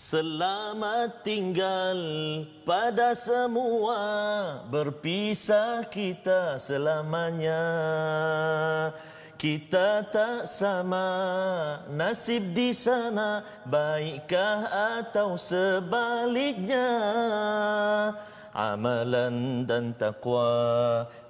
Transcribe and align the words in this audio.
Selamat 0.00 1.20
tinggal 1.20 2.00
pada 2.64 3.12
semua. 3.12 4.00
Berpisah 4.72 5.84
kita 5.92 6.56
selamanya. 6.56 7.60
Kita 9.36 10.08
tak 10.08 10.48
sama. 10.48 11.04
Nasib 11.92 12.56
di 12.56 12.72
sana 12.72 13.44
Baikkah 13.68 14.72
atau 15.04 15.36
sebaliknya 15.36 16.88
Amalan 18.50 19.62
dan 19.62 19.94
takwa 19.94 20.50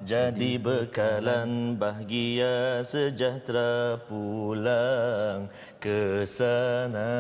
jadi 0.01 0.57
bekalan 0.57 1.77
bahagia 1.77 2.81
sejahtera 2.81 4.01
pulang 4.09 5.45
ke 5.77 6.25
sana. 6.25 7.13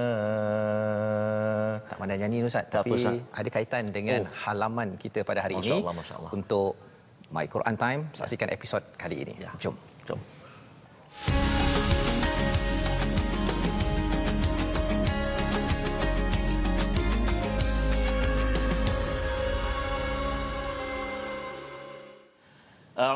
Tak 1.84 2.00
pandai 2.00 2.16
nyanyi 2.16 2.48
Ustaz 2.48 2.64
Tak 2.72 2.80
tapi 2.80 2.96
apa, 2.96 2.96
Ustaz. 2.96 3.16
ada 3.28 3.48
kaitan 3.52 3.84
dengan 3.92 4.24
Oh. 4.24 4.32
halaman 4.40 4.96
kita 4.96 5.20
pada 5.20 5.44
hari 5.44 5.60
Masya 5.60 5.68
ini 5.68 5.78
Allah, 5.84 5.94
Masya 5.94 6.14
Allah. 6.16 6.30
untuk 6.32 6.72
My 7.28 7.44
Quran 7.44 7.76
Time 7.76 8.00
saksikan 8.10 8.48
episod 8.50 8.82
kali 8.96 9.20
ini. 9.20 9.34
Ya. 9.36 9.52
Jom. 9.60 9.76
Jom. 10.08 10.16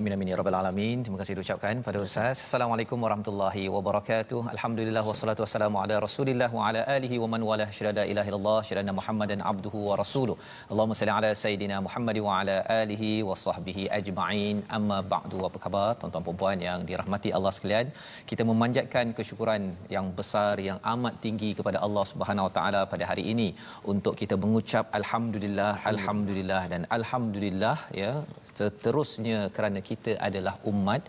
Amin 0.00 0.14
amin 0.14 0.28
ya 0.32 0.36
rabbal 0.40 0.56
alamin. 0.58 0.98
Terima 1.04 1.18
kasih 1.20 1.34
diucapkan 1.38 1.80
pada 1.86 1.98
Ustaz. 2.04 2.36
Assalamualaikum 2.44 2.98
warahmatullahi 3.04 3.62
wabarakatuh. 3.74 4.38
Alhamdulillah 4.52 5.02
wassalatu 5.08 5.42
wassalamu 5.44 5.76
ala 5.82 5.96
Rasulillah 6.04 6.48
wa 6.58 6.62
ala 6.68 6.82
alihi 6.94 7.16
wa 7.22 7.28
man 7.32 7.42
wala 7.48 7.66
syada 7.78 8.04
ilaha 8.12 8.28
illallah 8.30 8.60
syada 8.68 8.94
Muhammadan 8.98 9.40
abduhu 9.50 9.80
wa 9.88 9.96
rasuluh. 10.02 10.36
Allahumma 10.70 10.96
salli 11.00 11.12
ala 11.16 11.30
sayidina 11.42 11.76
Muhammad 11.86 12.18
wa 12.26 12.38
ala 12.38 12.56
alihi 12.82 13.10
wa 13.30 13.36
sahbihi 13.42 13.84
ajma'in. 13.98 14.62
Amma 14.78 14.98
ba'du. 15.12 15.42
Apa 15.48 15.60
khabar 15.64 15.88
tuan-tuan 15.98 16.24
dan 16.30 16.38
puan 16.44 16.64
yang 16.68 16.80
dirahmati 16.92 17.34
Allah 17.40 17.52
sekalian? 17.58 17.92
Kita 18.32 18.48
memanjatkan 18.52 19.12
kesyukuran 19.20 19.68
yang 19.96 20.08
besar 20.22 20.54
yang 20.68 20.80
amat 20.94 21.20
tinggi 21.26 21.52
kepada 21.60 21.80
Allah 21.88 22.06
Subhanahu 22.14 22.48
wa 22.48 22.54
taala 22.58 22.82
pada 22.94 23.06
hari 23.10 23.26
ini 23.34 23.48
untuk 23.94 24.16
kita 24.22 24.38
mengucap 24.46 24.96
alhamdulillah 25.02 25.72
alhamdulillah 25.92 26.62
dan 26.72 26.82
alhamdulillah 26.98 27.76
ya 28.02 28.12
seterusnya 28.54 29.38
kerana 29.58 29.78
kita 29.90 30.12
adalah 30.28 30.54
umat 30.72 31.02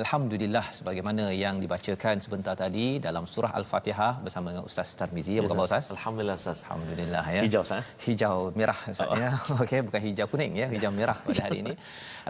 Alhamdulillah 0.00 0.64
sebagaimana 0.76 1.24
yang 1.36 1.60
dibacakan 1.62 2.16
sebentar 2.24 2.54
tadi 2.56 2.96
dalam 3.06 3.24
surah 3.32 3.52
Al-Fatihah 3.60 4.24
bersama 4.24 4.46
dengan 4.48 4.64
Ustaz 4.64 4.96
Tarmizi. 4.96 5.36
Apa 5.36 5.52
khabar 5.52 5.68
Ustaz? 5.68 5.92
Alhamdulillah 5.96 6.36
Ustaz. 6.40 6.58
Alhamdulillah 6.64 7.24
ya. 7.36 7.42
Hijau, 7.44 7.60
Ustaz, 7.60 7.80
eh? 7.80 7.84
Hijau 8.06 8.36
merah 8.56 8.78
Ustaz 8.92 9.12
ya. 9.20 9.30
Okey 9.62 9.80
bukan 9.84 10.00
hijau 10.06 10.26
kuning 10.32 10.52
ya, 10.62 10.66
hijau 10.72 10.92
merah 10.96 11.16
pada 11.26 11.44
hari 11.44 11.60
ini. 11.60 11.74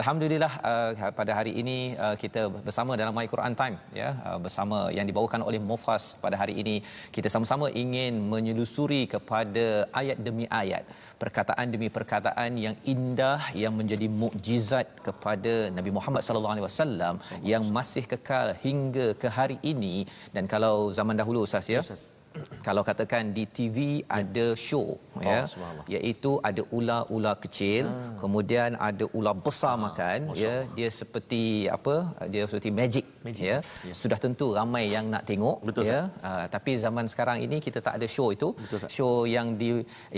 Alhamdulillah 0.00 0.53
uh, 0.69 1.10
pada 1.19 1.32
hari 1.38 1.53
ini 1.60 1.78
uh, 2.04 2.16
kita 2.22 2.42
bersama 2.66 2.92
dalam 3.00 3.12
My 3.19 3.25
Quran 3.32 3.54
Time 3.60 3.76
ya. 4.00 4.08
Uh, 4.28 4.38
bersama 4.44 4.78
yang 4.97 5.06
dibawakan 5.10 5.42
oleh 5.48 5.60
Mufas 5.70 6.04
pada 6.22 6.36
hari 6.42 6.54
ini. 6.62 6.76
Kita 7.16 7.28
sama-sama 7.34 7.66
ingin 7.82 8.16
menyelusuri 8.32 9.03
kepada 9.14 9.66
ayat 10.00 10.19
demi 10.28 10.47
ayat, 10.62 10.84
perkataan 11.22 11.66
demi 11.75 11.91
perkataan 11.98 12.56
yang 12.64 12.76
indah 12.94 13.41
yang 13.64 13.76
menjadi 13.80 14.08
mukjizat 14.22 14.88
kepada 15.08 15.54
Nabi 15.76 15.92
Muhammad 15.98 16.24
sallallahu 16.24 16.54
alaihi 16.56 16.69
wasallam 16.70 17.14
yang 17.53 17.64
masih 17.78 18.04
kekal 18.14 18.56
hingga 18.64 19.06
ke 19.24 19.28
hari 19.38 19.60
ini. 19.74 19.94
Dan 20.36 20.48
kalau 20.54 20.76
zaman 21.00 21.20
dahulu 21.20 21.44
Ustaz 21.48 21.69
ya 21.76 21.84
Ustaz. 21.84 22.22
Kalau 22.66 22.82
katakan 22.88 23.32
di 23.37 23.44
TV 23.56 23.76
ada 24.19 24.47
show 24.66 24.87
ya 25.28 25.38
subhanallah. 25.53 25.84
iaitu 25.94 26.32
ada 26.48 26.62
ular-ular 26.76 27.37
kecil 27.44 27.84
Ah. 27.93 28.15
kemudian 28.22 28.70
ada 28.88 29.04
ular 29.19 29.34
besar 29.47 29.75
makan 29.87 30.19
ya 30.44 30.54
dia 30.76 30.88
seperti 31.00 31.42
apa 31.76 31.94
dia 32.34 32.42
seperti 32.50 32.71
magic, 32.81 33.06
Magic. 33.26 33.42
ya 33.50 33.56
Ya. 33.88 33.94
sudah 34.00 34.19
tentu 34.25 34.47
ramai 34.59 34.84
yang 34.94 35.06
nak 35.15 35.25
tengok 35.31 35.59
Betul, 35.69 35.84
ya 35.91 36.00
uh, 36.28 36.44
tapi 36.54 36.72
zaman 36.84 37.06
sekarang 37.12 37.38
ini 37.47 37.56
kita 37.66 37.78
tak 37.87 37.94
ada 37.98 38.06
show 38.16 38.28
itu 38.37 38.48
Betul, 38.62 38.78
show 38.97 39.15
yang 39.37 39.48
di 39.60 39.69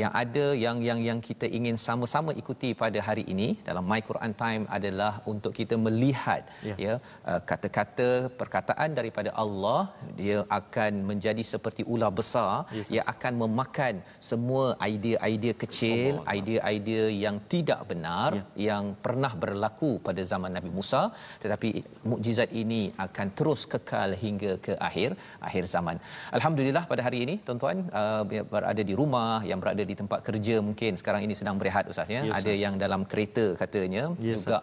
yang 0.02 0.12
ada 0.22 0.44
yang 0.64 0.76
yang 0.88 1.00
yang 1.08 1.18
kita 1.28 1.46
ingin 1.58 1.76
sama-sama 1.86 2.30
ikuti 2.42 2.70
pada 2.82 2.98
hari 3.08 3.24
ini 3.34 3.48
dalam 3.68 3.84
My 3.90 4.00
Quran 4.10 4.32
Time 4.44 4.64
adalah 4.78 5.12
untuk 5.32 5.52
kita 5.60 5.74
melihat 5.86 6.42
Ya. 6.70 6.74
ya 6.86 6.94
uh, 7.30 7.40
kata-kata 7.50 8.08
perkataan 8.40 8.90
daripada 8.98 9.30
Allah 9.42 9.80
dia 10.20 10.38
akan 10.60 10.92
menjadi 11.10 11.42
seperti 11.52 11.82
ular 11.94 12.03
besar 12.10 12.66
Yes, 12.76 12.88
yang 12.96 13.06
akan 13.12 13.32
memakan 13.42 13.94
semua 14.30 14.74
idea-idea 14.92 15.54
kecil 15.62 16.12
idea-idea 16.38 17.04
yang 17.24 17.36
tidak 17.52 17.80
benar 17.90 18.30
Ya. 18.34 18.72
yang 18.74 18.84
pernah 19.04 19.30
berlaku 19.42 19.90
pada 20.06 20.22
zaman 20.32 20.50
Nabi 20.56 20.70
Musa. 20.78 21.02
Tetapi 21.42 21.68
mukjizat 22.10 22.50
ini 22.62 22.82
akan 23.06 23.26
terus 23.38 23.62
kekal 23.72 24.10
hingga 24.24 24.52
ke 24.66 24.72
akhir 24.88 25.10
akhir 25.48 25.64
zaman. 25.74 25.96
Alhamdulillah 26.38 26.84
pada 26.92 27.02
hari 27.06 27.18
ini 27.26 27.34
tuan-tuan 27.46 27.86
uh, 28.00 28.22
berada 28.54 28.82
di 28.90 28.94
rumah 29.00 29.44
yang 29.50 29.60
berada 29.62 29.84
di 29.90 29.94
tempat 30.00 30.20
kerja 30.28 30.58
mungkin 30.68 30.98
sekarang 31.00 31.22
ini 31.26 31.34
sedang 31.40 31.56
berehat 31.60 31.84
ustaz 31.92 32.08
ya. 32.16 32.22
Ya, 32.26 32.32
ada 32.40 32.50
Ustaz. 32.50 32.62
yang 32.64 32.74
dalam 32.84 33.02
kereta 33.04 33.46
katanya. 33.62 34.04
Ya, 34.18 34.34
juga 34.38 34.58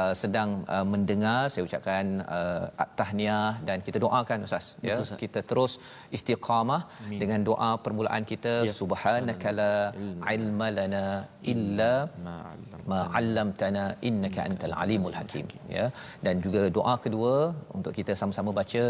uh, 0.00 0.12
sedang 0.22 0.50
uh, 0.74 0.84
mendengar 0.92 1.38
saya 1.52 1.62
ucapkan 1.68 2.04
uh, 2.36 2.64
tahniah 3.00 3.48
dan 3.68 3.78
kita 3.86 3.98
doakan 4.04 4.46
ustaz 4.48 4.66
ya. 4.88 4.94
Betul, 4.94 5.04
Ustaz. 5.06 5.20
kita 5.22 5.40
terus 5.50 5.72
istiqamah 6.16 6.82
dengan 7.22 7.40
doa 7.50 7.70
permulaan 7.84 8.24
kita 8.32 8.54
Ya. 8.68 8.74
subhanaka 8.80 9.48
la 9.60 9.72
ilma 10.36 10.68
lana 10.78 11.04
illa 11.54 11.92
ma 12.90 12.98
'allamtana. 13.18 13.84
innaka 14.08 14.40
antal 14.48 14.74
alimul 14.82 15.16
hakim 15.20 15.46
ya. 15.76 15.86
Dan 16.24 16.34
juga 16.44 16.62
doa 16.78 16.94
kedua 17.04 17.34
untuk 17.78 17.92
kita 17.98 18.12
sama-sama 18.20 18.50
baca 18.60 18.84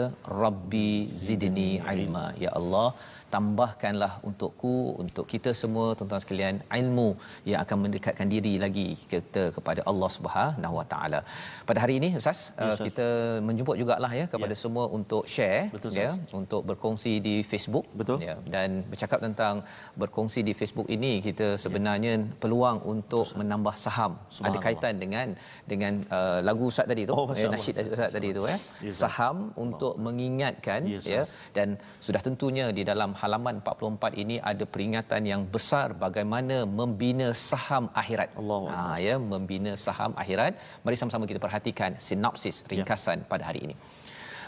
rabbi 0.45 0.91
zidni 1.27 1.71
ilma 1.97 2.25
ya 2.45 2.51
Allah 2.61 2.89
tambahkanlah 3.35 4.13
untukku 4.29 4.75
untuk 5.03 5.25
kita 5.33 5.51
semua 5.63 5.87
tuan-tuan 5.99 6.23
sekalian 6.25 6.57
ilmu 6.81 7.09
yang 7.51 7.59
akan 7.65 7.77
mendekatkan 7.85 8.27
diri 8.35 8.55
lagi 8.65 8.89
kita 9.13 9.43
kepada 9.57 9.81
Allah 9.91 10.11
Subhanahu 10.17 10.75
Wa 10.81 10.87
Taala. 10.93 11.21
Pada 11.69 11.79
hari 11.85 11.97
ini 12.01 12.09
ustaz 12.21 12.41
Ya, 12.41 12.63
uh, 12.65 12.73
Ustaz. 12.75 12.85
kita 12.87 13.07
menjemput 13.49 13.77
jugalah 13.81 14.13
ya 14.21 14.25
kepada 14.33 14.55
semua 14.63 14.85
untuk 14.99 15.23
share 15.35 15.63
Betul, 15.75 15.91
ya 16.01 16.09
Ustaz. 16.11 16.35
untuk 16.41 16.63
berkongsi 16.71 17.13
di 17.27 17.35
Facebook 17.51 17.87
Betul. 18.01 18.19
ya 18.29 18.35
dan 18.55 18.69
bercakap 18.93 19.19
tentang 19.27 19.55
berkongsi 20.03 20.41
di 20.49 20.53
Facebook 20.61 20.89
ini 20.97 21.13
kita 21.29 21.47
sebenarnya 21.65 22.13
peluang 22.43 22.79
untuk 22.95 23.27
menambah 23.41 23.75
saham 23.85 24.13
ada 24.49 24.59
kaitan 24.67 24.95
dengan 25.05 25.29
dengan 25.73 25.93
uh, 26.19 26.39
lagu 26.49 26.67
ustaz 26.73 26.87
tadi 26.93 27.05
tu 27.11 27.15
Oh, 27.21 27.27
eh, 27.31 27.45
Allah. 27.45 27.53
nasyid 27.55 27.75
ustaz 27.95 28.11
tadi 28.17 28.29
tu 28.39 28.43
ya 28.53 28.57
Yes, 28.85 28.97
saham 29.03 29.37
untuk 29.65 29.95
mengingatkan 30.07 30.81
ya 30.95 30.99
Ustaz. 31.03 31.29
dan 31.57 31.69
sudah 32.07 32.21
tentunya 32.27 32.67
di 32.79 32.83
dalam 32.91 33.11
halaman 33.21 33.57
44 33.65 34.23
ini 34.23 34.37
ada 34.51 34.65
peringatan 34.75 35.23
yang 35.33 35.43
besar 35.55 35.87
bagaimana 36.05 36.57
membina 36.81 37.29
saham 37.51 37.85
akhirat. 38.03 38.31
Allahu 38.41 38.67
Ha 38.75 38.83
ya 39.07 39.15
membina 39.33 39.73
saham 39.87 40.13
akhirat. 40.23 40.53
Mari 40.85 40.97
sama-sama 41.01 41.29
kita 41.31 41.43
perhatikan 41.47 41.93
sinopsis 42.07 42.59
ringkasan 42.73 43.21
pada 43.33 43.45
hari 43.51 43.63
ini. 43.69 43.77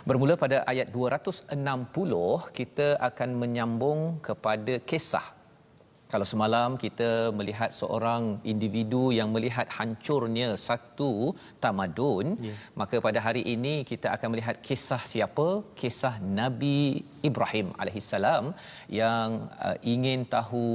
Bermula 0.08 0.34
pada 0.44 0.56
ayat 0.72 0.88
260 0.94 1.52
kita 2.58 2.88
akan 3.08 3.30
menyambung 3.42 4.00
kepada 4.28 4.74
kisah 4.90 5.26
kalau 6.12 6.26
semalam 6.30 6.70
kita 6.84 7.10
melihat 7.38 7.70
seorang 7.80 8.22
individu 8.52 9.02
yang 9.18 9.28
melihat 9.36 9.66
hancurnya 9.76 10.48
satu 10.66 11.12
tamadun 11.64 12.26
yeah. 12.46 12.58
maka 12.80 12.96
pada 13.06 13.18
hari 13.26 13.42
ini 13.54 13.74
kita 13.90 14.08
akan 14.16 14.28
melihat 14.34 14.56
kisah 14.68 15.02
siapa 15.12 15.48
kisah 15.80 16.14
Nabi 16.40 16.78
Ibrahim 17.28 17.68
alaihissalam 17.82 18.44
yang 19.00 19.28
uh, 19.66 19.76
ingin 19.94 20.20
tahu 20.36 20.68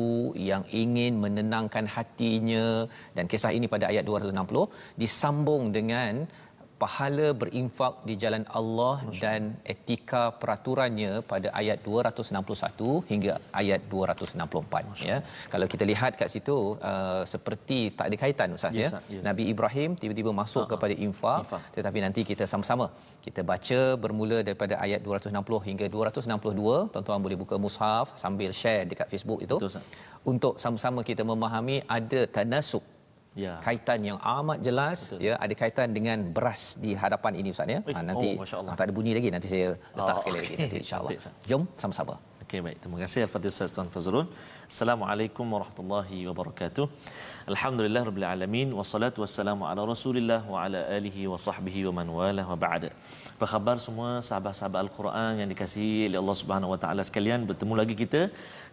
yang 0.50 0.66
ingin 0.84 1.14
menenangkan 1.24 1.86
hatinya 1.96 2.68
dan 3.18 3.26
kisah 3.34 3.54
ini 3.58 3.70
pada 3.76 3.88
ayat 3.92 4.06
260 4.10 5.02
disambung 5.04 5.64
dengan 5.78 6.26
pahala 6.82 7.28
berinfak 7.42 7.94
di 8.10 8.14
jalan 8.24 8.44
Allah 8.60 8.96
Masya. 9.06 9.22
dan 9.24 9.42
etika 9.74 10.24
peraturannya 10.42 11.12
pada 11.32 11.48
ayat 11.62 11.80
261 11.88 12.92
hingga 13.12 13.34
ayat 13.62 13.82
264 13.94 14.92
Masya. 14.92 15.08
ya 15.12 15.18
kalau 15.54 15.68
kita 15.74 15.84
lihat 15.92 16.12
kat 16.22 16.30
situ 16.36 16.58
uh, 16.92 17.24
seperti 17.34 17.80
tak 18.00 18.06
ada 18.10 18.18
kaitan 18.24 18.56
ustaz 18.58 18.78
yes, 18.82 18.94
ya 18.94 19.00
yes. 19.14 19.24
Nabi 19.30 19.46
Ibrahim 19.54 19.92
tiba-tiba 20.02 20.34
masuk 20.42 20.64
uh-huh. 20.64 20.72
kepada 20.74 20.96
infak, 21.08 21.42
infak 21.46 21.64
tetapi 21.78 22.00
nanti 22.06 22.24
kita 22.32 22.46
sama-sama 22.54 22.88
kita 23.28 23.44
baca 23.52 23.82
bermula 24.04 24.40
daripada 24.48 24.76
ayat 24.86 25.02
260 25.08 25.68
hingga 25.70 25.86
262 25.98 26.92
tuan-tuan 26.94 27.22
boleh 27.28 27.40
buka 27.44 27.58
mushaf 27.66 28.08
sambil 28.24 28.52
share 28.62 28.84
dekat 28.92 29.10
Facebook 29.14 29.42
itu 29.48 29.58
Betul, 29.58 29.82
untuk 30.34 30.54
sama-sama 30.64 31.02
kita 31.10 31.26
memahami 31.32 31.80
ada 31.98 32.22
tanasub 32.38 32.86
ya. 33.44 33.54
kaitan 33.66 34.00
yang 34.10 34.18
amat 34.36 34.58
jelas 34.68 35.00
Betul. 35.14 35.26
ya 35.28 35.34
ada 35.46 35.54
kaitan 35.62 35.88
dengan 35.98 36.18
beras 36.36 36.62
di 36.84 36.92
hadapan 37.04 37.34
ini 37.40 37.50
ustaz 37.56 37.70
ya. 37.76 37.80
Ha, 37.86 38.02
nanti 38.10 38.30
oh, 38.42 38.72
ah, 38.72 38.76
tak 38.80 38.86
ada 38.90 38.94
bunyi 38.98 39.14
lagi 39.18 39.30
nanti 39.36 39.48
saya 39.54 39.68
letak 39.98 40.16
oh, 40.18 40.22
sekali 40.22 40.38
okay. 40.40 40.48
lagi. 40.50 40.56
Nanti 40.64 40.78
insyaallah 40.84 41.12
jom 41.50 41.64
sama-sama. 41.82 42.16
Okey 42.48 42.60
baik. 42.66 42.78
Terima 42.84 42.98
kasih 43.04 43.20
al-fadhil 43.28 43.52
ustaz 43.54 43.72
tuan 43.76 43.90
fazrul. 43.96 44.26
Assalamualaikum 44.72 45.46
warahmatullahi 45.56 46.20
wabarakatuh. 46.30 46.86
Alhamdulillah 47.54 48.02
rabbil 48.10 48.28
alamin 48.34 48.70
wassalatu 48.80 49.24
wassalamu 49.24 49.68
ala 49.70 49.84
rasulillah 49.94 50.42
wa 50.54 50.64
ala 50.66 50.80
alihi 50.98 51.28
wa 51.32 51.40
sahbihi 51.48 51.82
wa 51.88 51.94
man 52.00 52.08
wala 52.20 52.44
wa 52.52 52.58
ba'da 52.66 52.90
apa 53.38 53.46
khabar 53.54 53.78
semua 53.78 54.18
sahabat-sahabat 54.26 54.80
al-Quran 54.90 55.32
yang 55.38 55.50
dikasihi 55.54 56.10
oleh 56.10 56.18
Allah 56.18 56.38
Subhanahu 56.42 56.74
wa 56.74 56.80
taala 56.84 57.06
sekalian. 57.06 57.46
Bertemu 57.46 57.74
lagi 57.78 57.94
kita 57.94 58.22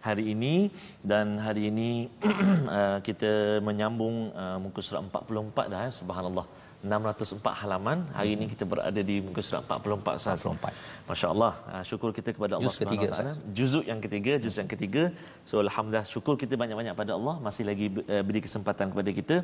hari 0.01 0.33
ini 0.33 0.73
dan 1.05 1.37
hari 1.37 1.69
ini 1.69 2.09
uh, 2.77 2.97
kita 3.07 3.61
menyambung 3.61 4.33
uh, 4.33 4.57
muka 4.57 4.81
surat 4.81 5.05
44 5.05 5.69
dah 5.69 5.81
ya 5.85 5.91
subhanallah 5.93 6.45
604 6.85 7.61
halaman. 7.61 7.97
Hari 8.17 8.31
ini 8.37 8.45
kita 8.53 8.63
berada 8.71 9.01
di 9.09 9.15
muka 9.25 9.41
surat 9.47 9.63
44 9.67 10.23
sahas 10.23 10.45
44 10.45 11.09
masya-Allah. 11.09 11.53
Uh, 11.73 11.83
syukur 11.89 12.09
kita 12.17 12.29
kepada 12.37 12.53
Allah 12.57 12.71
Juz 12.71 12.77
Subhanahu 12.77 13.05
ketiga, 13.09 13.51
juzuk 13.57 13.83
yang 13.91 13.99
ketiga 14.05 14.33
juz 14.43 14.55
yang 14.61 14.69
ketiga. 14.73 15.03
So 15.49 15.55
alhamdulillah 15.65 16.05
syukur 16.13 16.35
kita 16.43 16.53
banyak-banyak 16.61 16.95
pada 17.01 17.11
Allah. 17.17 17.35
Masih 17.47 17.65
lagi 17.69 17.87
uh, 17.89 18.23
beri 18.27 18.41
kesempatan 18.45 18.93
kepada 18.93 19.11
kita. 19.19 19.35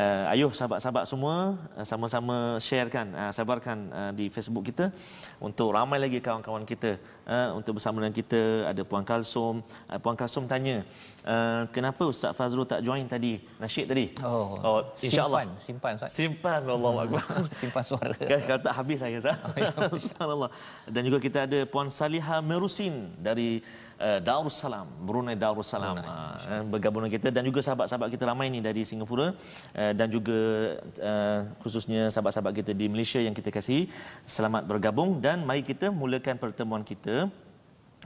Uh, 0.00 0.24
ayuh 0.34 0.50
sahabat-sahabat 0.58 1.04
semua 1.12 1.36
uh, 1.78 1.86
sama-sama 1.92 2.36
sharekan 2.66 3.08
uh, 3.22 3.32
sabarkan 3.38 3.78
uh, 4.00 4.12
di 4.18 4.26
Facebook 4.34 4.64
kita 4.70 4.88
untuk 5.48 5.70
ramai 5.76 6.00
lagi 6.04 6.18
kawan-kawan 6.26 6.64
kita 6.72 6.92
uh, 7.30 7.54
untuk 7.54 7.78
bersama 7.78 8.02
dengan 8.02 8.14
kita 8.18 8.66
ada 8.66 8.82
puan 8.82 9.06
Kalsum 9.06 9.62
uh, 9.62 9.98
puan 10.02 10.18
Kalsum 10.18 10.50
tanya 10.50 10.82
uh, 11.24 11.62
kenapa 11.70 12.02
Ustaz 12.10 12.34
Fazrul 12.34 12.66
tak 12.66 12.80
join 12.82 13.04
tadi? 13.06 13.40
Nasyid 13.62 13.86
tadi? 13.86 14.06
Oh, 14.24 14.58
oh 14.60 14.80
insyaallah. 15.00 15.46
simpan 15.54 15.58
simpan 15.66 15.92
Ustaz. 15.96 16.10
Simpan 16.12 16.60
Allah 16.66 16.94
Akbar 17.06 17.24
simpan 17.60 17.82
suara. 17.84 18.16
Kan 18.16 18.40
kalau 18.44 18.60
tak 18.60 18.74
habis 18.76 18.98
saya 19.00 19.16
Ustaz. 19.16 19.36
Oh, 19.44 19.54
ya, 19.56 19.70
insyaallah. 19.98 20.50
Dan 20.88 21.02
juga 21.06 21.18
kita 21.22 21.38
ada 21.46 21.60
puan 21.68 21.88
Saliha 21.92 22.40
Merusin 22.42 23.14
dari 23.20 23.60
uh, 24.00 24.18
Darussalam 24.18 24.88
Brunei 25.04 25.36
Darussalam. 25.36 26.00
Uh, 26.00 26.64
bergabung 26.72 27.04
dengan 27.04 27.14
kita. 27.20 27.28
Dan 27.28 27.44
juga 27.46 27.60
sahabat-sahabat 27.60 28.08
kita 28.08 28.24
ramai 28.24 28.48
ni 28.48 28.64
dari 28.64 28.82
Singapura. 28.82 29.36
Uh, 29.76 29.92
dan 29.92 30.08
juga 30.08 30.38
uh, 30.98 31.40
khususnya 31.60 32.08
sahabat-sahabat 32.08 32.52
kita 32.64 32.72
di 32.72 32.88
Malaysia 32.88 33.20
yang 33.20 33.36
kita 33.36 33.52
kasihi 33.52 33.92
selamat 34.24 34.64
bergabung. 34.64 35.20
Dan 35.20 35.44
mari 35.44 35.60
kita 35.60 35.92
mulakan 35.92 36.40
pertemuan 36.40 36.82
kita 36.82 37.28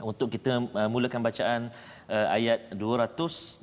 untuk 0.03 0.27
kita 0.27 0.59
uh, 0.59 0.91
mulakan 0.91 1.23
bacaan 1.23 1.71
uh, 2.11 2.27
ayat 2.35 2.75
260 2.75 3.63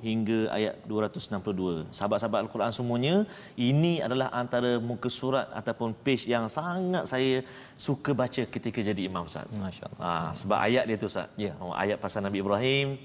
hingga 0.00 0.38
ayat 0.56 0.74
262. 0.88 1.92
Sahabat-sahabat 1.92 2.40
Al-Quran 2.48 2.72
semuanya, 2.72 3.14
ini 3.60 4.00
adalah 4.00 4.32
antara 4.32 4.80
muka 4.80 5.12
surat 5.12 5.52
ataupun 5.52 5.92
page 5.92 6.24
yang 6.24 6.48
sangat 6.48 7.04
saya 7.04 7.44
suka 7.76 8.16
baca 8.16 8.42
ketika 8.48 8.80
jadi 8.80 9.04
imam 9.04 9.28
Ustaz. 9.28 9.52
Masya-Allah. 9.60 10.00
Ha, 10.00 10.32
sebab 10.32 10.58
ayat 10.64 10.84
dia 10.88 10.96
tu 10.96 11.12
Ustaz. 11.12 11.28
Yeah. 11.36 11.60
Oh, 11.60 11.76
ayat 11.76 12.00
pasal 12.00 12.24
Nabi 12.24 12.40
Ibrahim 12.40 12.96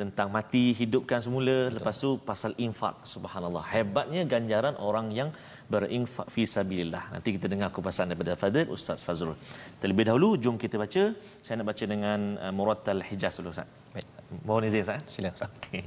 tentang 0.00 0.28
mati 0.36 0.64
hidupkan 0.80 1.22
semula. 1.26 1.56
Betul. 1.70 1.74
lepas 1.78 1.96
tu 2.04 2.10
pasal 2.30 2.52
infak 2.66 2.94
subhanallah. 3.14 3.64
Hebatnya 3.74 4.22
ganjaran 4.32 4.74
orang 4.88 5.06
yang 5.18 5.30
berinfak 5.72 6.26
fi 6.34 6.42
sabilillah. 6.54 7.04
Nanti 7.14 7.28
kita 7.36 7.46
dengar 7.52 7.68
kupasan 7.76 8.10
daripada 8.10 8.34
Fadil 8.42 8.66
Ustaz 8.76 9.06
Fazrul. 9.06 9.38
Terlebih 9.80 10.04
dahulu 10.10 10.28
jom 10.42 10.56
kita 10.64 10.76
baca. 10.84 11.02
Saya 11.44 11.54
nak 11.60 11.66
baca 11.70 11.84
dengan 11.94 12.20
uh, 12.44 12.52
Murattal 12.58 13.02
Hijaz 13.08 13.38
dulu 13.38 13.54
Ustaz. 13.54 13.68
Baik. 13.94 14.06
Mohon 14.46 14.62
izin 14.68 14.82
Ustaz. 14.86 15.02
Silakan 15.14 15.50
okey. 15.58 15.84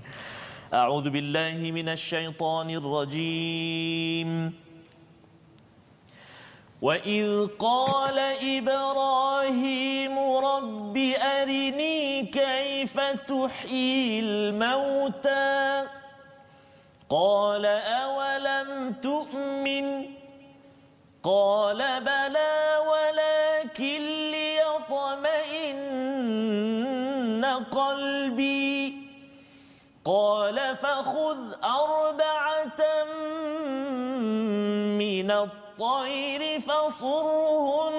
A'udzu 0.68 1.10
billahi 1.16 1.68
minasyaitonir 1.80 2.84
rajim 2.96 4.32
وإذ 6.82 7.48
قال 7.60 8.20
إبراهيم 8.44 10.20
رب 10.20 10.98
أرني 11.22 12.22
كيف 12.22 13.00
تحيي 13.00 14.20
الموتى؟ 14.20 15.88
قال 17.10 17.66
أولم 17.66 18.94
تؤمن؟ 18.94 20.06
قال 21.24 22.02
بلى 22.02 22.78
ولكن 22.88 24.32
ليطمئن 24.32 25.26
قلبي. 27.72 28.98
قال 30.06 30.76
فخذ 30.76 31.38
أربعة 31.64 33.04
من 34.98 35.32
الطيب 35.32 35.67
الطير 35.78 36.60
فصرهن 36.60 37.98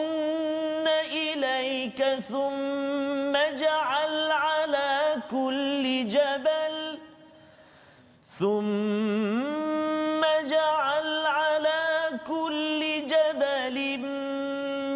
إليك 1.12 2.02
ثم 2.02 3.36
اجعل 3.36 4.30
على 4.32 5.16
كل 5.30 6.08
جبل 6.08 6.98
ثم 8.38 10.24
اجعل 10.24 11.26
على 11.26 12.10
كل 12.26 13.06
جبل 13.06 13.98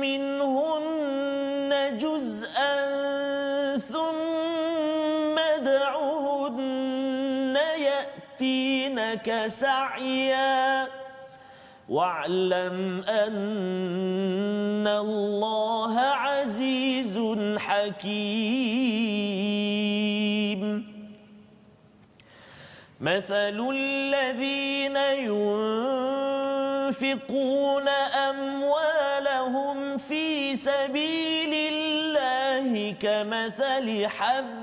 منهن 0.02 1.70
جزءا 1.98 2.74
ثم 3.78 5.38
يأتينك 7.78 9.46
سعياً 9.46 11.01
واعلم 11.92 13.04
أن 13.08 14.86
الله 14.88 16.00
عزيز 16.00 17.18
حكيم. 17.58 19.02
مثل 23.00 23.58
الذين 23.74 24.96
ينفقون 26.86 27.88
أموالهم 28.28 29.98
في 29.98 30.56
سبيل 30.56 31.54
الله 31.72 32.94
كمثل 33.00 34.06
حبة 34.06 34.62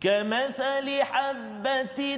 كمثل 0.00 1.02
حبة 1.02 2.16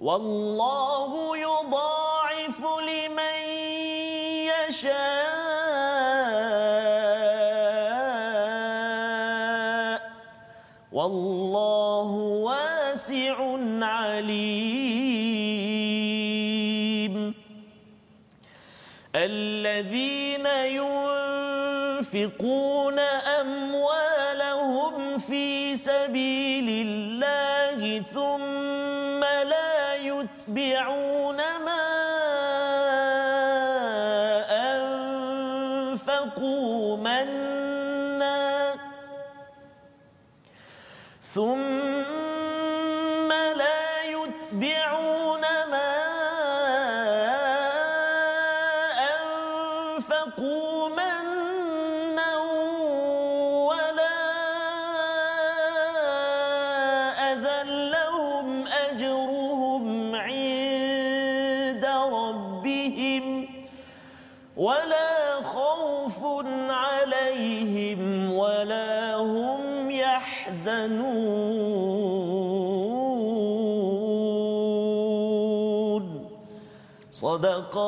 والله 0.00 1.36
يضاعف 1.36 2.60
لمن 2.88 3.38
يشاء. 4.50 5.30
والله 10.92 12.10
واسع 12.46 13.36
عليم. 13.82 15.09
الذين 19.14 20.46
ينفقون 22.06 22.98
أموالهم 23.40 25.18
في 25.18 25.76
سبيل 25.76 26.86
الله 26.86 28.02
ثم 28.02 29.20
لا 29.24 29.94
يتبعون 29.94 31.09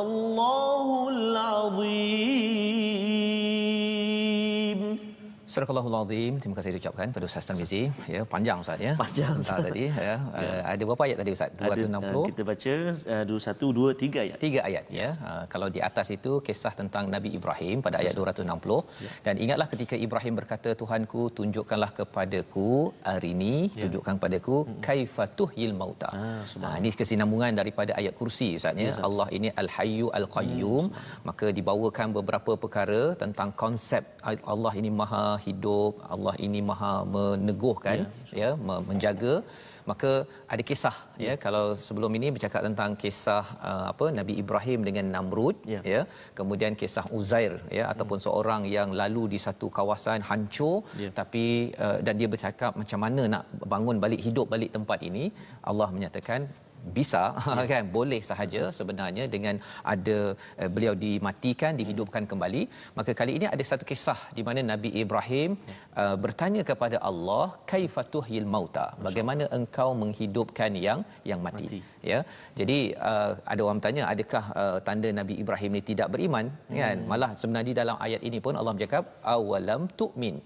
الله 0.02 0.61
Al-Azim. 6.22 6.34
Terima 6.42 6.54
kasih 6.58 6.70
diucapkan 6.74 7.08
pada 7.14 7.24
Ustaz 7.30 7.44
Tarmizi. 7.48 7.82
Ya, 8.14 8.20
panjang 8.32 8.58
Ustaz 8.64 8.78
ya. 8.86 8.92
Panjang, 9.02 9.34
Ustaz 9.42 9.58
tadi 9.68 9.84
ya. 10.06 10.14
Uh, 10.40 10.60
ada 10.72 10.82
berapa 10.88 11.02
ayat 11.06 11.18
tadi 11.22 11.30
Ustaz? 11.36 11.50
260. 11.58 11.66
Ada, 11.66 12.12
uh, 12.18 12.24
kita 12.30 12.42
baca 12.50 12.74
uh, 13.14 13.24
21 13.30 13.78
2 13.78 13.94
3 14.02 14.24
ayat. 14.24 14.36
Tiga 14.44 14.60
ayat 14.68 14.84
ya. 15.00 15.08
Uh, 15.28 15.44
kalau 15.52 15.68
di 15.76 15.80
atas 15.88 16.08
itu 16.16 16.32
kisah 16.46 16.74
tentang 16.80 17.04
Nabi 17.14 17.30
Ibrahim 17.38 17.76
pada 17.86 17.96
ayat 18.02 18.14
260 18.20 19.26
dan 19.26 19.34
ingatlah 19.44 19.68
ketika 19.72 19.94
Ibrahim 20.06 20.34
berkata 20.40 20.70
Tuhanku 20.82 21.22
tunjukkanlah 21.38 21.90
kepadaku 21.98 22.70
hari 23.12 23.30
ini 23.36 23.54
tunjukkan 23.82 24.14
kepadaku 24.18 24.56
kaifatuhil 24.86 25.74
mauta. 25.80 26.10
Ha 26.62 26.68
ini 26.80 26.90
kesinambungan 27.02 27.52
daripada 27.60 27.92
ayat 28.00 28.14
kursi 28.20 28.48
Ustaz 28.60 28.84
ya. 28.86 28.94
Allah 29.08 29.28
ini 29.36 29.48
Al-Hayyu 29.62 30.06
Al-Qayyum 30.20 30.84
maka 31.28 31.46
dibawakan 31.58 32.08
beberapa 32.18 32.52
perkara 32.64 33.02
tentang 33.22 33.50
konsep 33.64 34.02
Allah 34.54 34.72
ini 34.80 34.90
Maha 35.00 35.26
hidup, 35.46 35.91
Allah 36.14 36.34
ini 36.46 36.60
Maha 36.70 36.94
meneguhkan 37.16 37.98
ya, 38.42 38.50
me- 38.66 38.82
menjaga 38.90 39.34
maka 39.90 40.10
ada 40.52 40.62
kisah 40.70 40.94
ya. 41.26 41.32
kalau 41.44 41.62
sebelum 41.86 42.12
ini 42.18 42.30
bercakap 42.34 42.62
tentang 42.66 42.90
kisah 43.02 43.42
uh, 43.68 43.84
apa 43.92 44.06
Nabi 44.18 44.34
Ibrahim 44.42 44.80
dengan 44.88 45.06
Namrud 45.14 45.56
Ya. 45.74 45.80
ya. 45.92 46.00
Kemudian 46.38 46.72
kisah 46.82 47.04
Uzair 47.16 47.54
ya 47.78 47.84
ataupun 47.92 48.18
seorang 48.26 48.62
yang 48.76 48.90
lalu 49.00 49.22
di 49.34 49.38
satu 49.46 49.66
kawasan 49.78 50.22
hancur 50.30 50.76
Ya. 51.04 51.10
tapi 51.20 51.44
uh, 51.84 51.98
dan 52.06 52.14
dia 52.20 52.28
bercakap 52.34 52.78
macam 52.82 53.00
mana 53.04 53.22
nak 53.34 53.44
bangun 53.74 53.98
balik 54.04 54.22
hidup 54.26 54.46
balik 54.54 54.70
tempat 54.76 55.02
ini. 55.10 55.24
Allah 55.70 55.88
menyatakan 55.96 56.46
bisa 56.96 57.22
Ya. 57.46 57.64
kan 57.72 57.84
boleh 57.96 58.20
sahaja 58.30 58.62
sebenarnya 58.78 59.24
dengan 59.34 59.56
ada 59.92 60.18
uh, 60.62 60.68
beliau 60.74 60.94
dimatikan 61.04 61.72
dihidupkan 61.80 62.24
kembali. 62.30 62.62
Maka 62.98 63.10
kali 63.20 63.32
ini 63.38 63.46
ada 63.54 63.64
satu 63.70 63.84
kisah 63.90 64.18
di 64.36 64.42
mana 64.48 64.60
Nabi 64.72 64.90
Ibrahim 65.02 65.50
Ya. 65.70 65.76
uh, 66.02 66.16
bertanya 66.24 66.62
kepada 66.70 66.96
Allah 67.10 67.44
kaifatuhil 67.72 68.46
mauta? 68.54 68.86
Bagaimana 69.06 69.44
engkau 69.58 69.88
menghidupkan 70.02 70.72
yang 70.86 71.00
yang 71.30 71.40
mati, 71.46 71.66
Mati. 71.66 71.80
ya. 72.12 72.20
Jadi 72.60 72.78
uh, 73.10 73.32
ada 73.52 73.60
orang 73.66 73.78
bertanya 73.80 74.04
adakah 74.12 74.44
uh, 74.62 74.78
tanda 74.86 75.08
Nabi 75.20 75.34
Ibrahim 75.42 75.70
ni 75.78 75.82
tidak 75.90 76.08
beriman? 76.14 76.46
Hmm. 76.70 76.78
kan 76.82 76.98
malah 77.10 77.30
sebenarnya 77.40 77.74
dalam 77.82 77.96
ayat 78.06 78.20
ini 78.28 78.38
pun 78.44 78.54
Allah 78.60 78.74
bercakap 78.76 79.04
awalam 79.34 79.82
tu'min? 80.00 80.36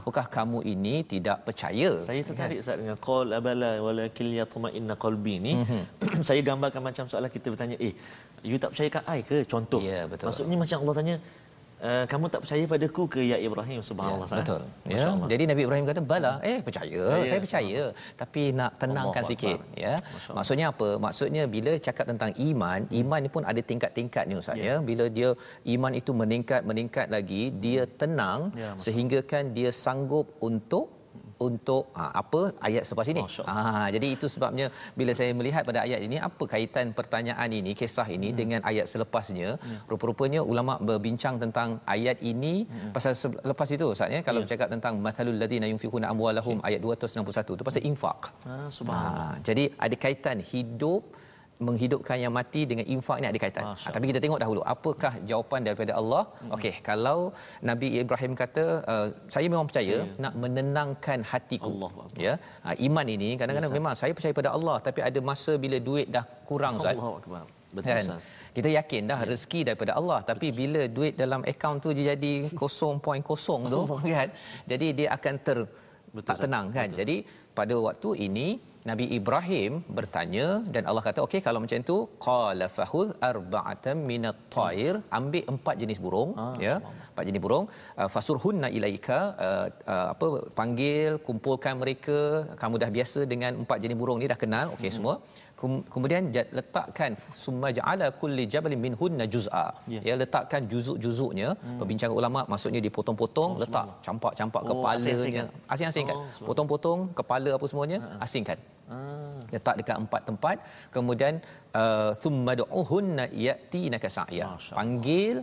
Apakah 0.00 0.24
kamu 0.36 0.58
ini 0.74 0.94
tidak 1.12 1.38
percaya? 1.48 1.90
Saya 2.08 2.20
tertarik 2.28 2.58
Ustaz 2.64 2.76
dengan 2.82 2.96
qul 3.08 3.28
abala 3.38 3.72
walakin 3.86 4.28
yatma'inna 4.40 4.94
qalbi 5.04 5.36
ni. 5.46 5.54
saya 6.28 6.40
gambarkan 6.42 6.82
macam 6.82 7.04
soalan 7.06 7.30
kita 7.30 7.48
bertanya, 7.52 7.76
"Eh, 7.78 7.92
you 8.42 8.58
tak 8.58 8.72
percaya 8.72 8.88
kat 8.92 9.04
I 9.08 9.20
ke?" 9.22 9.38
Contoh. 9.44 9.80
Ya, 9.80 10.06
betul. 10.10 10.26
Maksudnya 10.28 10.56
macam 10.56 10.76
Allah 10.82 10.96
tanya, 10.98 11.14
uh, 11.86 12.04
"Kamu 12.10 12.26
tak 12.32 12.40
percaya 12.44 12.64
padaku 12.72 13.02
ke 13.14 13.20
ya 13.22 13.36
Ibrahim?" 13.38 13.80
Subhanallah. 13.84 14.26
Ustaz. 14.28 14.40
Betul. 14.42 14.62
Masya 14.88 14.98
Ya. 14.98 15.06
Allah. 15.12 15.28
Jadi 15.32 15.42
Nabi 15.50 15.62
Ibrahim 15.66 15.84
kata, 15.90 16.00
"Bala, 16.12 16.32
eh 16.40 16.58
percaya, 16.64 17.02
Percaya, 17.04 17.28
saya 17.30 17.40
percaya, 17.44 17.82
tapi 18.16 18.42
nak 18.56 18.70
tenangkan 18.82 19.22
Allahu 19.22 19.30
sikit." 19.32 19.58
Akbar. 19.60 19.78
Ya. 19.84 19.94
Masya 20.00 20.28
Allah. 20.28 20.36
Maksudnya 20.40 20.66
apa? 20.72 20.88
Maksudnya 21.06 21.42
bila 21.46 21.72
cakap 21.86 22.04
tentang 22.12 22.32
iman, 22.48 22.80
iman 23.00 23.20
ni 23.20 23.30
pun 23.32 23.42
ada 23.44 23.60
tingkat-tingkat 23.60 24.24
ni 24.28 24.34
Ustaz 24.40 24.56
Ya. 24.56 24.64
ya. 24.66 24.74
Bila 24.80 25.06
dia 25.12 25.30
iman 25.76 25.92
itu 25.92 26.10
meningkat 26.16 26.60
meningkat 26.64 27.06
lagi, 27.12 27.52
dia 27.64 27.84
tenang 28.00 28.50
Ya, 28.56 28.72
sehingga 28.80 29.20
kan 29.26 29.52
dia 29.52 29.68
sanggup 29.68 30.32
untuk 30.40 30.95
untuk 31.48 31.92
ha, 31.98 32.10
apa 32.22 32.40
ayat 32.66 32.82
selepas 32.88 33.08
ini. 33.12 33.22
Ha, 33.50 33.88
jadi 33.94 34.06
itu 34.16 34.26
sebabnya 34.34 34.66
bila 34.98 35.12
saya 35.18 35.32
melihat 35.36 35.62
pada 35.68 35.84
ayat 35.86 36.00
ini 36.06 36.16
apa 36.28 36.44
kaitan 36.48 36.96
pertanyaan 36.98 37.50
ini 37.52 37.72
kisah 37.80 38.08
ini 38.16 38.30
hmm. 38.32 38.38
dengan 38.40 38.60
ayat 38.70 38.86
selepasnya. 38.92 39.50
Ya. 39.56 39.78
Rupa-rupanya 39.90 40.40
ulama 40.40 40.76
berbincang 40.80 41.36
tentang 41.42 41.80
ayat 41.96 42.20
ini 42.32 42.64
hmm. 42.64 42.92
pasal 42.96 43.12
se- 43.12 43.40
lepas 43.50 43.68
itu 43.72 43.84
Ustaz 43.92 44.12
ya 44.12 44.20
kalau 44.24 44.40
Ya. 44.40 44.44
bercakap 44.44 44.68
tentang 44.68 44.94
mathalul 45.00 45.36
ladina 45.42 45.66
yunfiquna 45.72 46.06
amwalahum 46.12 46.60
ayat 46.68 46.80
261 46.84 47.56
itu 47.56 47.64
pasal 47.68 47.82
infak. 47.90 48.18
Ah, 48.44 48.68
subhanallah. 48.68 49.28
Ha, 49.36 49.44
jadi 49.48 49.64
ada 49.76 49.96
kaitan 49.96 50.38
hidup 50.40 51.02
menghidupkan 51.56 52.20
yang 52.20 52.32
mati 52.36 52.68
dengan 52.70 52.84
infak 52.84 53.16
ni 53.20 53.26
ada 53.32 53.38
kaitan. 53.40 53.64
Masya 53.64 53.88
Ha, 53.88 53.94
tapi 53.96 54.04
kita 54.12 54.20
tengok 54.24 54.40
dahulu 54.44 54.60
apakah 54.74 55.12
jawapan 55.24 55.60
daripada 55.64 55.92
Allah. 56.00 56.22
Hmm. 56.40 56.52
Okey, 56.56 56.74
kalau 56.84 57.32
Nabi 57.64 57.88
Ibrahim 58.02 58.32
kata 58.36 58.64
uh, 58.84 59.06
saya 59.32 59.46
memang 59.48 59.64
percaya 59.70 60.04
Percaya. 60.04 60.20
nak 60.24 60.34
menenangkan 60.36 61.18
hatiku. 61.24 61.70
Allahu 61.72 61.98
Akbar. 62.06 62.20
Ya. 62.26 62.34
Ha, 62.64 62.68
iman 62.88 63.06
ini 63.08 63.28
kadang-kadang 63.40 63.72
Ustaz. 63.72 63.80
memang 63.80 63.94
saya 63.96 64.12
percaya 64.16 64.34
pada 64.40 64.50
Allah 64.56 64.76
tapi 64.84 65.00
ada 65.08 65.20
masa 65.30 65.52
bila 65.56 65.78
duit 65.80 66.12
dah 66.12 66.24
kurang 66.44 66.76
Ustaz. 66.76 66.92
Allahu 66.96 67.14
akbar. 67.24 67.44
Betul 67.76 67.92
Kan? 67.98 68.20
Kita 68.56 68.68
yakin 68.78 69.02
dah 69.10 69.20
ya. 69.20 69.28
rezeki 69.32 69.60
daripada 69.68 69.92
Allah 70.00 70.18
tapi 70.30 70.46
bila 70.60 70.82
duit 70.88 71.14
dalam 71.16 71.40
akaun 71.52 71.76
tu 71.84 71.90
dia 71.96 72.12
jadi 72.14 72.32
0.0 72.52 73.72
tu 73.74 73.80
kan. 74.16 74.28
Jadi 74.70 74.86
dia 74.98 75.08
akan 75.16 75.34
ter 75.46 75.58
Betul, 76.14 76.26
tak 76.28 76.36
tenang 76.44 76.66
kan. 76.72 76.88
Betul. 76.88 76.98
Jadi 77.00 77.16
pada 77.52 77.74
waktu 77.86 78.10
ini 78.28 78.48
Nabi 78.90 79.04
Ibrahim 79.18 79.72
bertanya 79.98 80.46
dan 80.74 80.82
Allah 80.90 81.02
kata 81.06 81.20
okey 81.26 81.40
kalau 81.46 81.58
macam 81.62 81.86
tu 81.90 81.96
qala 82.26 82.66
fahuz 82.76 83.08
arba'atan 83.28 83.96
minat 84.10 84.36
thair 84.56 84.94
ambil 85.18 85.42
empat 85.54 85.74
jenis 85.82 85.98
burung 86.04 86.30
Ah, 86.42 86.52
ya. 86.66 86.74
empat 87.12 87.24
jenis 87.28 87.42
burung. 87.46 87.64
Uh, 88.00 88.08
fasurhunna 88.14 88.68
ilaika 88.78 89.18
uh, 89.46 89.66
uh, 89.94 90.06
apa 90.14 90.26
panggil 90.58 91.10
kumpulkan 91.26 91.74
mereka. 91.82 92.18
Kamu 92.62 92.74
dah 92.82 92.90
biasa 92.96 93.20
dengan 93.32 93.52
empat 93.64 93.78
jenis 93.84 93.98
burung 94.02 94.20
ni 94.22 94.28
dah 94.32 94.38
kenal. 94.44 94.66
Okey 94.76 94.90
Hmm. 94.90 94.96
semua. 94.98 95.14
Kem- 95.60 95.82
kemudian 95.94 96.22
letakkan 96.58 97.10
summa 97.42 97.68
ja'ala 97.78 98.06
kulli 98.20 98.44
jabalin 98.54 98.80
minhunna 98.86 99.24
juz'a. 99.34 99.66
Ya. 99.94 100.00
ya 100.08 100.14
letakkan 100.22 100.62
juzuk-juzuknya. 100.72 101.48
Hmm. 101.56 101.78
perbincangan 101.80 102.14
ulama 102.20 102.40
maksudnya 102.52 102.80
dipotong-potong 102.86 103.50
Oh, 103.56 103.60
letak 103.64 103.86
campak-campak 104.06 104.62
Oh, 104.62 104.68
kepalanya. 104.70 105.02
asing-asingkan. 105.02 105.46
asing-asingkan. 105.74 106.16
Oh, 106.22 106.46
potong-potong 106.48 106.98
kepala 107.20 107.50
apa 107.58 107.66
semuanya 107.72 107.98
asingkan 108.26 108.58
Ah. 108.86 109.34
letak 109.54 109.74
dekat 109.82 109.96
empat 110.04 110.22
tempat. 110.28 110.56
Kemudian 110.94 111.34
uh, 111.80 112.10
thumma 112.22 112.52
du'uhunna 112.60 113.24
yatinaka 113.46 114.08
sa'ya. 114.16 114.46
Allah. 114.54 114.74
panggil 114.78 115.36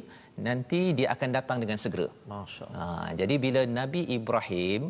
nanti 0.47 0.79
dia 0.97 1.07
akan 1.13 1.29
datang 1.37 1.57
dengan 1.63 1.77
segera. 1.83 2.07
Allah. 2.25 2.69
Ha, 2.75 2.83
jadi 3.19 3.35
bila 3.45 3.61
Nabi 3.79 4.01
Ibrahim 4.17 4.81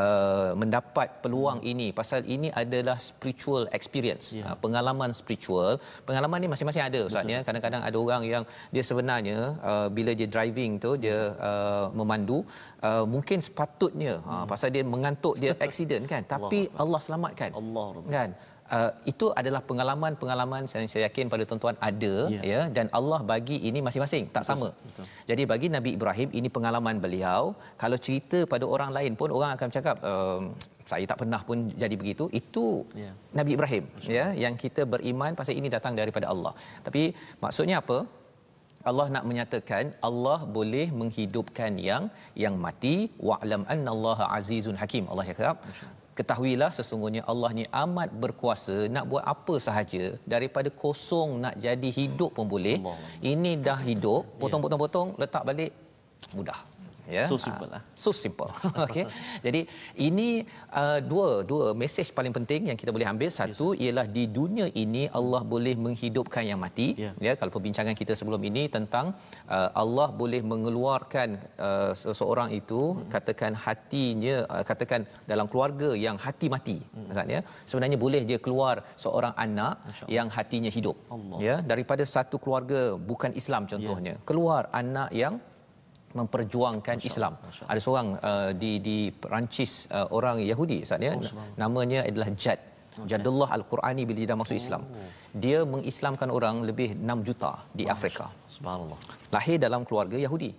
uh, 0.00 0.52
mendapat 0.62 1.08
peluang 1.22 1.60
ini 1.72 1.88
pasal 2.00 2.20
ini 2.34 2.48
adalah 2.62 2.96
spiritual 3.08 3.64
experience. 3.78 4.26
Ya. 4.36 4.44
uh, 4.50 4.56
pengalaman 4.64 5.12
spiritual. 5.20 5.80
Pengalaman 6.08 6.38
ni 6.44 6.48
masing-masing 6.52 6.84
ada 6.88 7.00
Ustaz 7.08 7.32
ya. 7.34 7.40
Kadang-kadang 7.46 7.82
ada 7.88 7.96
orang 8.04 8.22
yang 8.32 8.44
dia 8.74 8.84
sebenarnya 8.90 9.38
uh, 9.70 9.88
bila 9.88 10.12
dia 10.12 10.28
driving 10.36 10.82
tu 10.84 10.92
dia 11.04 11.18
uh, 11.50 11.86
memandu 12.00 12.38
uh, 12.84 13.04
mungkin 13.14 13.38
sepatutnya 13.46 14.20
ha, 14.26 14.44
pasal 14.52 14.68
dia 14.74 14.84
mengantuk 14.84 15.34
dia 15.40 15.54
accident 15.68 16.04
kan. 16.12 16.22
Tapi 16.34 16.68
Allah 16.76 17.00
selamatkan. 17.06 17.50
Allah. 17.56 17.88
Kan 18.16 18.30
Uh, 18.76 18.90
itu 19.10 19.26
adalah 19.40 19.60
pengalaman-pengalaman 19.68 20.62
yang 20.72 20.86
saya 20.90 21.02
yakin 21.06 21.26
pada 21.32 21.42
tuan-tuan 21.48 21.74
ada 21.88 22.12
Ya. 22.34 22.40
ya 22.50 22.60
dan 22.76 22.86
Allah 22.98 23.18
bagi 23.30 23.56
ini 23.68 23.82
masing-masing 23.86 24.30
tak 24.36 24.44
sama. 24.48 24.68
betul. 24.86 25.06
Jadi 25.30 25.42
bagi 25.52 25.66
Nabi 25.76 25.90
Ibrahim 25.98 26.28
ini 26.38 26.48
pengalaman 26.56 27.02
beliau. 27.04 27.40
Kalau 27.82 27.98
cerita 28.06 28.38
pada 28.52 28.62
orang 28.74 28.90
lain 28.96 29.18
pun 29.20 29.34
orang 29.38 29.50
akan 29.56 29.68
cakap 29.76 29.96
ehm, 30.10 30.42
saya 30.90 31.02
tak 31.10 31.18
pernah 31.22 31.40
pun 31.48 31.66
jadi 31.82 31.96
begitu. 32.02 32.26
Itu 32.40 32.66
Ya. 33.02 33.10
Nabi 33.40 33.50
Ibrahim 33.58 33.84
ya 34.18 34.26
yang 34.44 34.54
kita 34.64 34.86
beriman 34.94 35.34
pasal 35.40 35.58
ini 35.60 35.66
datang 35.76 35.98
daripada 36.00 36.28
Allah. 36.34 36.54
Tapi 36.86 37.02
maksudnya 37.44 37.78
apa? 37.82 37.98
Allah 38.90 39.06
nak 39.14 39.24
menyatakan 39.30 39.84
Allah 40.10 40.38
boleh 40.58 40.86
menghidupkan 41.00 41.74
yang 41.90 42.04
yang 42.44 42.54
mati 42.66 42.96
wa'lam 43.30 43.64
annallaha 43.74 44.26
azizun 44.38 44.78
hakim. 44.82 45.10
Allah 45.10 45.26
cakap 45.32 45.56
ketahuilah 46.20 46.70
sesungguhnya 46.78 47.22
Allah 47.32 47.50
ni 47.58 47.64
amat 47.82 48.08
berkuasa 48.22 48.76
nak 48.94 49.04
buat 49.10 49.24
apa 49.34 49.54
sahaja 49.66 50.04
daripada 50.32 50.68
kosong 50.82 51.30
nak 51.44 51.54
jadi 51.66 51.90
hidup 51.98 52.30
pun 52.36 52.46
boleh. 52.54 52.76
Ini 53.32 53.52
dah 53.68 53.80
hidup, 53.90 54.22
potong-potong-potong 54.42 55.08
letak 55.22 55.44
balik 55.50 55.72
mudah. 56.36 56.60
Ya. 57.16 57.24
So 57.30 57.36
simple 57.46 57.68
lah. 57.74 57.82
Ah, 57.82 57.98
So 58.02 58.10
simple. 58.22 58.50
Okey. 58.86 59.04
Jadi 59.46 59.60
ini 60.08 60.28
uh, 60.80 60.98
dua 61.10 61.28
dua 61.50 61.64
mesej 61.82 62.08
paling 62.18 62.34
penting 62.38 62.70
yang 62.70 62.78
kita 62.80 62.90
boleh 62.96 63.08
ambil. 63.12 63.28
Satu 63.40 63.66
yes. 63.74 63.80
ialah 63.82 64.06
di 64.16 64.24
dunia 64.38 64.66
ini 64.84 65.02
Allah 65.18 65.42
boleh 65.54 65.74
menghidupkan 65.86 66.44
yang 66.50 66.60
mati. 66.62 66.88
Ya. 67.04 67.12
Ya, 67.26 67.32
kalau 67.38 67.50
perbincangan 67.56 67.94
kita 68.00 68.12
sebelum 68.20 68.42
ini 68.50 68.62
tentang 68.76 69.06
uh, 69.56 69.70
Allah 69.82 70.08
boleh 70.22 70.40
mengeluarkan 70.52 71.28
uh, 71.68 71.92
seseorang 72.02 72.54
itu 72.60 72.80
hmm. 72.94 73.10
katakan 73.14 73.52
hatinya 73.64 74.36
uh, 74.54 74.64
katakan 74.70 75.02
dalam 75.26 75.46
keluarga 75.50 75.90
yang 76.06 76.16
hati 76.26 76.46
mati. 76.54 76.78
Hmm. 76.78 77.10
Maksudnya 77.10 77.40
sebenarnya 77.70 77.98
boleh 78.06 78.22
dia 78.30 78.38
keluar 78.46 78.86
seorang 79.04 79.34
anak 79.46 79.74
yang 80.16 80.30
hatinya 80.36 80.70
hidup. 80.78 80.96
Allah. 81.10 81.38
Ya, 81.48 81.56
daripada 81.72 82.06
satu 82.14 82.38
keluarga 82.38 82.94
bukan 83.10 83.34
Islam 83.40 83.66
contohnya. 83.72 84.14
Ya. 84.16 84.22
Keluar 84.28 84.62
anak 84.82 85.10
yang 85.22 85.34
memperjuangkan 86.18 86.96
Masya 86.98 87.08
Islam. 87.10 87.32
Masya 87.46 87.64
Ada 87.70 87.80
seorang 87.84 88.08
uh, 88.30 88.50
di 88.62 88.72
di 88.86 88.98
Perancis 89.22 89.72
uh, 89.98 90.08
orang 90.18 90.42
Yahudi 90.50 90.78
Ustaz 90.86 91.06
ya. 91.08 91.14
Oh, 91.14 91.46
namanya 91.62 92.02
adalah 92.10 92.30
Jad. 92.42 92.60
Okay. 92.90 93.06
Jadullah 93.10 93.48
Al-Qurani 93.56 94.02
bila 94.08 94.18
dia 94.20 94.28
dah 94.30 94.38
masuk 94.40 94.56
Islam. 94.62 94.82
Oh. 94.82 95.10
Dia 95.42 95.58
mengislamkan 95.72 96.28
orang 96.36 96.56
lebih 96.68 96.88
6 96.98 97.26
juta 97.28 97.52
di 97.78 97.84
Masya. 97.86 97.94
Afrika. 97.94 98.24
Subhanallah. 98.54 98.98
Lahir 99.34 99.56
dalam 99.64 99.82
keluarga 99.88 100.16
Yahudi. 100.24 100.50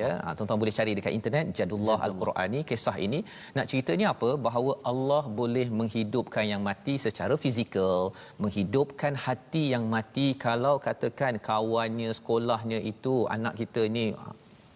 Ya, 0.00 0.10
ha, 0.22 0.34
tuan-tuan 0.36 0.60
boleh 0.62 0.74
cari 0.78 0.92
dekat 0.98 1.12
internet 1.18 1.46
Jadullah 1.58 1.98
Al-Qurani 2.08 2.60
kisah 2.70 2.96
ini. 3.06 3.20
Nak 3.56 3.66
ceritanya 3.72 4.06
apa? 4.14 4.30
Bahawa 4.46 4.74
Allah 4.90 5.22
boleh 5.40 5.66
menghidupkan 5.80 6.44
yang 6.52 6.60
mati 6.68 6.96
secara 7.06 7.36
fizikal, 7.44 8.12
menghidupkan 8.42 9.16
hati 9.26 9.64
yang 9.74 9.86
mati 9.96 10.26
kalau 10.46 10.76
katakan 10.88 11.40
kawannya, 11.48 12.12
sekolahnya 12.20 12.80
itu 12.92 13.14
anak 13.36 13.56
kita 13.62 13.84
ni 13.96 14.06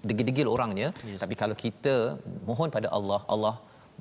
degil-degil 0.09 0.49
orangnya. 0.57 0.89
Yes. 1.09 1.21
tapi 1.23 1.35
kalau 1.43 1.57
kita 1.65 1.95
mohon 2.49 2.69
pada 2.77 2.89
Allah 2.99 3.21
Allah 3.35 3.55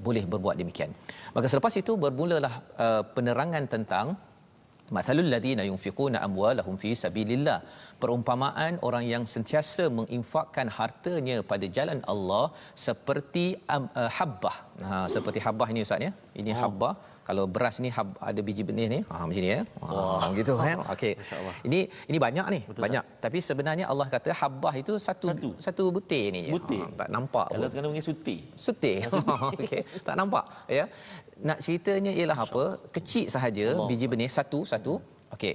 boleh 0.05 0.23
berbuat 0.33 0.55
demikian. 0.61 0.91
Maka 1.35 1.47
selepas 1.51 1.73
itu 1.81 1.93
bermulalah 2.03 2.53
uh, 2.85 3.03
penerangan 3.15 3.63
tentang 3.73 4.07
masalul 4.97 5.27
ladina 5.33 5.63
yunfiquna 5.69 6.17
amwalahum 6.27 6.75
fi 6.83 6.91
sabilillah. 7.03 7.59
Perumpamaan 8.03 8.73
orang 8.87 9.05
yang 9.13 9.23
sentiasa 9.33 9.83
menginfakkan 9.99 10.67
hartanya 10.77 11.37
pada 11.51 11.67
jalan 11.77 11.99
Allah 12.13 12.45
seperti 12.87 13.45
um, 13.75 13.85
uh, 14.01 14.09
habbah. 14.17 14.57
Ha 14.89 14.97
seperti 15.15 15.39
habbah 15.47 15.67
ini 15.73 15.85
ustaz 15.87 16.07
ya 16.07 16.11
ini 16.39 16.51
oh. 16.55 16.59
habbah. 16.63 16.93
Kalau 17.27 17.43
beras 17.53 17.75
ni 17.83 17.89
hab, 17.95 18.15
ada 18.29 18.39
biji 18.47 18.63
benih 18.69 18.87
ni. 18.93 18.99
Ha 19.11 19.23
macam 19.27 19.41
ni 19.45 19.49
ya. 19.51 19.59
Ha 19.83 20.27
gitu 20.39 20.53
kan 20.59 20.79
okey. 20.93 21.13
Ini 21.67 21.79
ini 22.11 22.17
banyak 22.25 22.45
ni. 22.55 22.59
Betul, 22.67 22.83
banyak. 22.87 23.03
Sah. 23.07 23.19
tapi 23.23 23.37
sebenarnya 23.47 23.85
Allah 23.91 24.07
kata 24.15 24.31
habbah 24.41 24.73
itu 24.81 24.93
satu 25.07 25.27
satu, 25.31 25.49
satu 25.65 25.83
butir 25.95 26.23
ni 26.35 26.41
butir. 26.55 26.81
Ha, 26.83 26.95
tak 27.03 27.09
nampak. 27.15 27.47
Kalau 27.51 27.67
kena 27.71 27.87
panggil 27.91 28.05
suti. 28.09 28.37
Suti. 28.65 28.93
Okey. 29.55 29.81
Tak 30.07 30.15
nampak 30.19 30.45
ya. 30.77 30.85
Nak 31.47 31.59
ceritanya 31.65 32.11
ialah 32.19 32.39
apa? 32.47 32.63
Kecil 32.95 33.27
sahaja 33.35 33.67
Allah. 33.75 33.87
biji 33.91 34.07
benih 34.13 34.31
satu 34.37 34.61
satu. 34.73 34.93
Okey. 35.35 35.53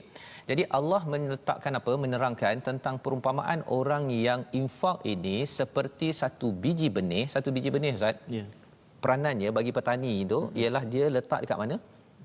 Jadi 0.49 0.63
Allah 0.79 1.03
meletakkan 1.13 1.73
apa? 1.81 1.93
Menerangkan 2.05 2.63
tentang 2.69 2.97
perumpamaan 3.05 3.61
orang 3.79 4.07
yang 4.13 4.47
infak 4.61 5.03
ini 5.15 5.43
seperti 5.59 6.15
satu 6.21 6.55
biji 6.65 6.89
benih. 6.99 7.25
Satu 7.35 7.49
biji 7.57 7.73
benih 7.75 7.93
ustaz. 7.99 8.17
Ya. 8.29 8.45
yeah 8.45 8.66
peranannya 9.03 9.51
bagi 9.53 9.71
petani 9.77 10.25
itu 10.25 10.39
hmm. 10.49 10.59
ialah 10.59 10.83
dia 10.89 11.05
letak 11.13 11.41
dekat 11.45 11.59
mana? 11.63 11.77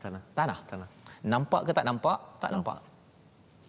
Tanah. 0.01 0.21
Tanah. 0.33 0.57
Tanah. 0.65 0.87
Nampak 1.21 1.61
ke 1.69 1.71
tak 1.77 1.85
nampak? 1.85 2.17
Tak 2.41 2.49
nampak. 2.49 2.77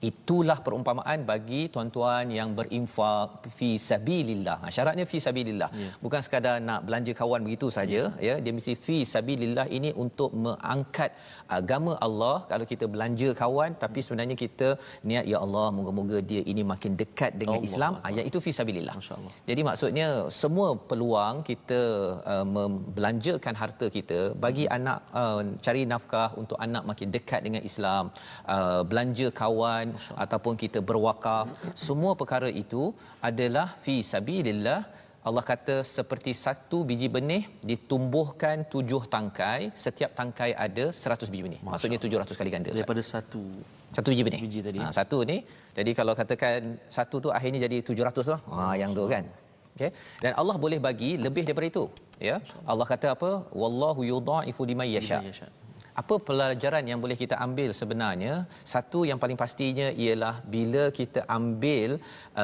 Itulah 0.08 0.58
perumpamaan 0.66 1.18
bagi 1.30 1.60
tuan-tuan 1.74 2.26
yang 2.38 2.50
berinfak 2.58 3.46
fi 3.56 3.68
sabilillah. 3.88 4.56
Ha, 4.62 4.70
syaratnya 4.76 5.04
fi 5.10 5.18
sabilillah. 5.26 5.70
Yeah. 5.82 5.92
Bukan 6.04 6.20
sekadar 6.26 6.54
nak 6.68 6.80
belanja 6.86 7.12
kawan 7.20 7.40
begitu 7.46 7.66
saja 7.76 8.00
yes. 8.10 8.24
ya. 8.28 8.34
Dia 8.44 8.52
mesti 8.56 8.74
fi 8.86 8.96
sabilillah 9.12 9.66
ini 9.76 9.92
untuk 10.04 10.30
mengangkat 10.46 11.10
agama 11.58 11.94
Allah. 12.06 12.36
Kalau 12.50 12.66
kita 12.72 12.88
belanja 12.94 13.28
kawan 13.42 13.78
tapi 13.84 14.02
sebenarnya 14.06 14.36
kita 14.44 14.68
niat 15.10 15.24
ya 15.32 15.38
Allah 15.44 15.66
moga-moga 15.76 16.18
dia 16.32 16.42
ini 16.54 16.64
makin 16.72 16.98
dekat 17.02 17.38
dengan 17.42 17.60
Allah. 17.60 17.68
Islam. 17.70 17.92
Ayat 18.10 18.24
itu 18.30 18.40
fi 18.46 18.50
sabilillah. 18.58 18.96
Jadi 19.50 19.60
maksudnya 19.70 20.08
semua 20.42 20.68
peluang 20.90 21.46
kita 21.50 21.80
uh, 22.34 22.46
membelanjakan 22.56 23.54
harta 23.62 23.86
kita 23.98 24.20
bagi 24.46 24.66
hmm. 24.66 24.76
anak 24.78 24.98
uh, 25.22 25.40
cari 25.62 25.86
nafkah 25.94 26.28
untuk 26.42 26.58
anak 26.66 26.82
makin 26.90 27.08
dekat 27.14 27.40
dengan 27.46 27.62
Islam, 27.70 28.10
uh, 28.56 28.82
belanja 28.90 29.30
kawan 29.42 29.91
ataupun 30.24 30.54
kita 30.62 30.78
berwakaf 30.88 31.46
semua 31.86 32.12
perkara 32.20 32.50
itu 32.64 32.82
adalah 33.30 33.68
fi 33.84 33.96
sabilillah. 34.12 34.80
Allah 35.28 35.44
kata 35.50 35.74
seperti 35.96 36.30
satu 36.44 36.78
biji 36.88 37.06
benih 37.16 37.42
ditumbuhkan 37.70 38.66
tujuh 38.72 39.02
tangkai 39.12 39.60
setiap 39.84 40.10
tangkai 40.18 40.50
ada 40.66 40.84
seratus 41.00 41.28
biji 41.32 41.44
benih. 41.46 41.60
Masya 41.62 41.72
maksudnya 41.74 41.98
tujuh 42.04 42.18
ratus 42.22 42.36
kali 42.40 42.50
ganda 42.54 42.70
daripada 42.74 43.02
satu 43.12 43.42
satu 43.96 44.08
biji 44.12 44.22
benih. 44.26 44.40
biji 44.46 44.60
tadi. 44.66 44.80
Ha, 44.82 44.90
satu 44.98 45.18
ni. 45.30 45.36
Jadi 45.78 45.90
kalau 45.98 46.12
katakan 46.20 46.74
satu 46.96 47.16
tu 47.24 47.30
akhirnya 47.38 47.60
jadi 47.66 47.78
tujuh 47.88 48.04
ratus 48.08 48.26
lah. 48.34 48.40
Ha, 48.50 48.74
yang 48.82 48.90
tu 48.98 49.06
kan. 49.14 49.24
Okay. 49.76 49.90
Dan 50.24 50.32
Allah 50.40 50.56
boleh 50.64 50.78
bagi 50.86 51.10
lebih 51.26 51.42
daripada 51.48 51.68
itu. 51.72 51.84
Ya. 52.28 52.36
Allah. 52.70 52.86
Kata 52.92 53.06
apa? 53.16 53.30
Wallahu 53.62 54.00
yudha'ifu 54.12 54.62
liman 54.70 54.88
yasha 54.96 55.20
apa 56.02 56.14
pelajaran 56.28 56.84
yang 56.90 56.98
boleh 57.04 57.16
kita 57.22 57.38
ambil 57.46 57.70
sebenarnya? 57.80 58.34
Satu 58.74 59.00
yang 59.10 59.18
paling 59.22 59.38
pastinya 59.42 59.88
ialah 60.04 60.34
bila 60.54 60.84
kita 60.98 61.22
ambil 61.38 61.90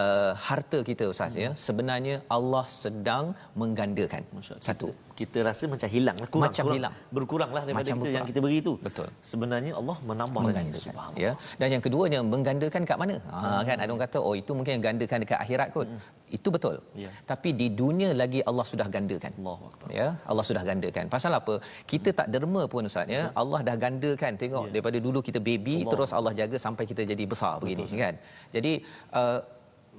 uh, 0.00 0.32
harta 0.48 0.80
kita 0.90 1.10
ustaz 1.12 1.34
hmm. 1.34 1.42
ya 1.44 1.50
sebenarnya 1.66 2.16
Allah 2.36 2.64
sedang 2.82 3.26
menggandakan. 3.60 4.22
Satu 4.68 4.90
kita 5.18 5.38
rasa 5.48 5.64
macam 5.72 5.88
hilang 5.94 6.16
kurang, 6.34 6.42
macam 6.44 6.64
kurang, 6.64 6.76
hilang. 6.78 6.94
Berkuranglah 7.16 7.62
daripada 7.66 7.78
macam 7.80 7.94
kita 7.94 8.00
berkurang. 8.02 8.16
yang 8.16 8.26
kita 8.30 8.38
beri 8.44 8.56
itu 8.62 8.72
betul. 8.86 9.08
Sebenarnya 9.30 9.72
Allah 9.80 9.96
menambah 10.10 10.42
lagi 10.58 10.80
ya. 11.24 11.32
Dan 11.60 11.68
yang 11.74 11.82
keduanya 11.86 12.20
menggandakan 12.32 12.82
kat 12.90 12.98
mana? 13.02 13.16
Ha 13.32 13.38
hmm. 13.38 13.62
kan? 13.68 13.76
Ada 13.82 13.90
orang 13.92 14.02
kata 14.06 14.18
oh 14.28 14.34
itu 14.40 14.50
mungkin 14.58 14.84
gandakan 14.86 15.18
dekat 15.24 15.38
akhirat 15.44 15.68
kot. 15.76 15.88
Hmm. 15.90 16.00
itu 16.36 16.48
betul. 16.56 16.76
Ya. 17.02 17.10
tapi 17.30 17.48
di 17.60 17.66
dunia 17.80 18.10
lagi 18.22 18.40
Allah 18.50 18.66
sudah 18.72 18.86
gandakan. 18.96 19.32
Allah 19.40 19.58
ya 19.98 20.08
Allah 20.30 20.44
sudah 20.50 20.62
gandakan. 20.70 21.04
Pasal 21.14 21.34
apa? 21.40 21.54
Kita 21.92 22.10
tak 22.20 22.28
derma 22.34 22.62
pun 22.72 22.90
ustaz 22.90 23.10
ya. 23.18 23.22
Allah 23.42 23.60
dah 23.68 23.76
gandakan. 23.84 24.32
Tengok 24.42 24.64
ya. 24.68 24.72
daripada 24.74 24.98
dulu 25.06 25.18
kita 25.28 25.40
baby 25.50 25.76
Allah. 25.78 25.92
terus 25.92 26.10
Allah 26.18 26.32
jaga 26.40 26.58
sampai 26.66 26.84
kita 26.90 27.02
jadi 27.12 27.24
besar 27.32 27.54
betul, 27.58 27.62
begini 27.66 28.02
kan? 28.04 28.14
Jadi 28.54 28.72
uh, 29.20 29.38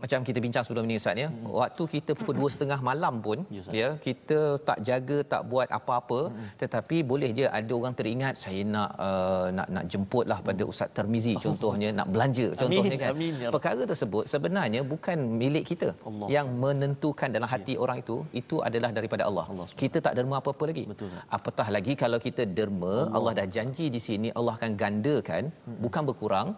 macam 0.03 0.19
kita 0.27 0.39
bincang 0.45 0.63
sebelum 0.65 0.83
ini 0.87 0.95
ustaz 1.01 1.21
ya 1.23 1.27
hmm. 1.29 1.47
waktu 1.59 1.83
kita 1.93 2.11
pukul 2.17 2.35
2.30 2.41 2.87
malam 2.89 3.13
pun 3.25 3.39
ya, 3.57 3.63
ya 3.79 3.89
kita 4.05 4.39
tak 4.69 4.79
jaga 4.89 5.17
tak 5.33 5.41
buat 5.51 5.67
apa-apa 5.79 6.19
hmm. 6.31 6.47
tetapi 6.61 6.97
boleh 7.11 7.29
je 7.39 7.45
ada 7.59 7.73
orang 7.79 7.95
teringat 7.99 8.35
saya 8.43 8.61
nak 8.75 8.89
uh, 9.07 9.47
nak 9.57 9.67
nak 9.75 9.85
jemputlah 9.93 10.39
pada 10.49 10.63
ustaz 10.71 10.89
Termizi 10.97 11.33
oh. 11.37 11.41
contohnya 11.45 11.89
nak 11.99 12.07
belanja 12.13 12.47
contohnya 12.61 12.97
kan 13.03 13.13
Amin, 13.15 13.33
ya. 13.43 13.49
perkara 13.55 13.81
tersebut 13.91 14.23
sebenarnya 14.33 14.81
bukan 14.93 15.17
milik 15.41 15.65
kita 15.71 15.89
Allah. 16.09 16.27
yang 16.35 16.47
menentukan 16.63 17.29
dalam 17.37 17.49
hati 17.53 17.75
ya. 17.75 17.81
orang 17.85 17.97
itu 18.03 18.17
itu 18.41 18.57
adalah 18.69 18.91
daripada 18.97 19.23
Allah, 19.29 19.45
Allah 19.53 19.67
kita 19.83 19.97
tak 20.07 20.13
derma 20.19 20.37
apa-apa 20.41 20.63
lagi 20.71 20.85
Betul. 20.91 21.11
apatah 21.37 21.67
lagi 21.77 21.95
kalau 22.03 22.19
kita 22.27 22.43
derma 22.59 22.95
Allah. 22.97 23.15
Allah 23.17 23.33
dah 23.39 23.47
janji 23.57 23.87
di 23.95 24.01
sini 24.07 24.29
Allah 24.39 24.53
akan 24.59 24.71
gandakan 24.83 25.43
hmm. 25.51 25.79
bukan 25.85 26.03
berkurang 26.09 26.49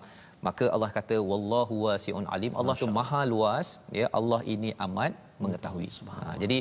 maka 0.47 0.65
Allah 0.75 0.89
kata 0.97 1.17
wallahu 1.31 1.75
wasiun 1.87 2.25
alim. 2.35 2.53
Allah 2.61 2.75
tu 2.81 2.87
maha 2.99 3.21
luas 3.33 3.67
ya. 3.99 4.07
Allah 4.19 4.41
ini 4.53 4.71
amat 4.85 5.13
mengetahui. 5.43 5.89
Ha, 6.13 6.37
jadi 6.43 6.57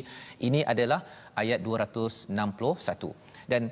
ini 0.48 0.60
adalah 0.72 1.00
ayat 1.42 1.60
261 1.68 3.12
dan 3.52 3.62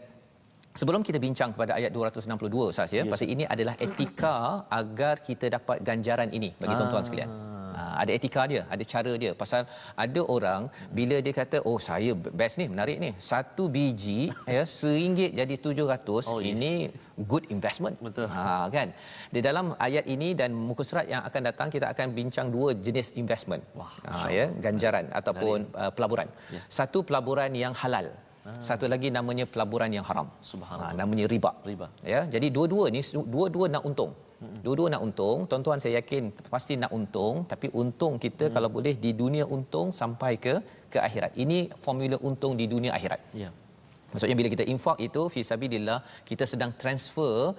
Sebelum 0.79 1.03
kita 1.07 1.19
bincang 1.27 1.51
kepada 1.55 1.73
ayat 1.79 1.91
262 1.91 2.71
Ustaz 2.73 2.91
ya, 2.95 3.03
yes. 3.03 3.11
pasal 3.13 3.27
ini 3.35 3.45
adalah 3.55 3.75
etika 3.87 4.37
agar 4.81 5.15
kita 5.29 5.47
dapat 5.57 5.79
ganjaran 5.89 6.31
ini 6.39 6.51
bagi 6.61 6.75
ah. 6.75 6.79
tuan-tuan 6.79 7.05
sekalian. 7.07 7.31
Ha, 7.79 7.83
ada 8.03 8.11
etika 8.17 8.43
dia, 8.53 8.63
ada 8.75 8.85
cara 8.93 9.13
dia. 9.23 9.33
Pasal 9.41 9.63
ada 10.05 10.21
orang 10.35 10.63
bila 10.99 11.17
dia 11.25 11.35
kata, 11.41 11.57
"Oh, 11.71 11.79
saya 11.89 12.13
best 12.41 12.59
ni, 12.61 12.67
menarik 12.75 12.97
ni. 13.05 13.11
Satu 13.31 13.65
biji 13.75 14.21
ya 14.57 14.63
seringgit 14.77 15.35
jadi 15.41 15.55
700, 15.67 16.31
oh, 16.31 16.39
yes. 16.39 16.47
ini 16.53 16.73
good 17.31 17.45
investment." 17.57 17.99
Betul. 18.07 18.27
Ha 18.37 18.47
kan. 18.77 18.95
Di 19.35 19.43
dalam 19.49 19.75
ayat 19.89 20.07
ini 20.15 20.31
dan 20.41 20.55
muka 20.69 20.87
surat 20.91 21.07
yang 21.15 21.23
akan 21.31 21.43
datang 21.51 21.69
kita 21.75 21.87
akan 21.95 22.15
bincang 22.21 22.55
dua 22.55 22.71
jenis 22.87 23.11
investment. 23.23 23.63
Wah, 23.81 23.93
ha, 24.07 24.31
ya, 24.39 24.47
ganjaran 24.67 25.07
ataupun 25.21 25.59
uh, 25.83 25.91
pelaburan. 25.99 26.31
Ya. 26.55 26.63
Satu 26.79 27.03
pelaburan 27.11 27.51
yang 27.65 27.75
halal. 27.83 28.09
Ah. 28.49 28.57
Satu 28.69 28.87
lagi 28.93 29.09
namanya 29.19 29.45
pelaburan 29.53 29.91
yang 29.97 30.07
haram. 30.09 30.29
Subhanallah. 30.51 30.95
Ha, 30.97 31.01
namanya 31.01 31.25
riba. 31.33 31.51
Riba. 31.71 31.87
Ya, 32.15 32.21
jadi 32.35 32.47
dua-dua 32.57 32.85
ni 32.95 33.03
dua-dua 33.35 33.67
nak 33.75 33.85
untung. 33.91 34.13
Dua-dua 34.65 34.89
nak 34.95 35.03
untung. 35.07 35.39
Tuan-tuan 35.51 35.79
saya 35.83 35.95
yakin 36.01 36.25
pasti 36.55 36.75
nak 36.83 36.93
untung, 36.99 37.43
tapi 37.53 37.67
untung 37.83 38.15
kita 38.25 38.45
hmm. 38.47 38.55
kalau 38.57 38.69
boleh 38.77 38.95
di 39.05 39.11
dunia 39.23 39.45
untung 39.57 39.89
sampai 40.01 40.33
ke 40.45 40.55
ke 40.93 40.99
akhirat. 41.07 41.33
Ini 41.45 41.59
formula 41.85 42.17
untung 42.29 42.55
di 42.61 42.67
dunia 42.75 42.93
akhirat. 42.99 43.21
Ya. 43.43 43.51
Maksudnya 44.13 44.37
bila 44.41 44.49
kita 44.55 44.65
infak 44.73 44.99
itu 45.07 45.23
fi 45.35 45.41
sabilillah, 45.51 45.99
kita 46.31 46.45
sedang 46.53 46.71
transfer 46.83 47.53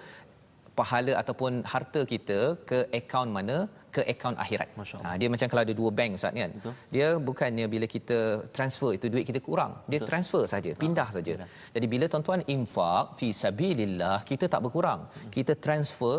pahala 0.80 1.14
ataupun 1.22 1.54
harta 1.72 2.02
kita 2.14 2.40
ke 2.70 2.80
akaun 3.00 3.30
mana 3.38 3.58
ke 3.96 4.02
akaun 4.12 4.36
akhirat. 4.44 4.70
Ha, 5.06 5.16
dia 5.22 5.28
macam 5.34 5.48
kalau 5.52 5.62
ada 5.66 5.74
dua 5.80 5.90
bank 5.98 6.18
ustaz 6.18 6.34
kan. 6.42 6.52
Betul. 6.58 6.74
Dia 6.96 7.08
bukannya 7.30 7.66
bila 7.74 7.86
kita 7.96 8.20
transfer 8.58 8.92
itu 8.98 9.06
duit 9.14 9.26
kita 9.30 9.42
kurang. 9.48 9.72
Dia 9.92 10.00
Betul. 10.00 10.10
transfer 10.12 10.44
saja, 10.54 10.72
pindah 10.84 11.08
ha, 11.10 11.16
saja. 11.18 11.34
Jadi 11.76 11.86
bila 11.94 12.06
tuan-tuan 12.12 12.44
infak 12.56 13.18
fi 13.20 13.30
sabilillah, 13.44 14.18
kita 14.32 14.46
tak 14.54 14.62
berkurang. 14.66 15.02
Hmm. 15.10 15.32
Kita 15.38 15.56
transfer 15.66 16.18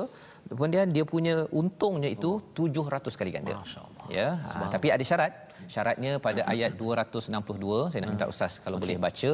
kemudian 0.51 0.89
dia 0.97 1.05
punya 1.15 1.35
untungnya 1.61 2.11
itu 2.17 2.31
700 2.59 3.21
kali 3.21 3.31
ganda. 3.37 3.55
Ya. 4.19 4.29
Ha, 4.51 4.67
tapi 4.75 4.91
ada 4.97 5.05
syarat 5.13 5.50
syaratnya 5.75 6.13
pada 6.27 6.41
ayat 6.53 6.73
262 6.81 7.91
saya 7.91 8.01
nak 8.03 8.11
minta 8.15 8.27
ustaz 8.33 8.53
kalau 8.65 8.77
okay. 8.77 8.85
boleh 8.85 8.99
baca. 9.07 9.33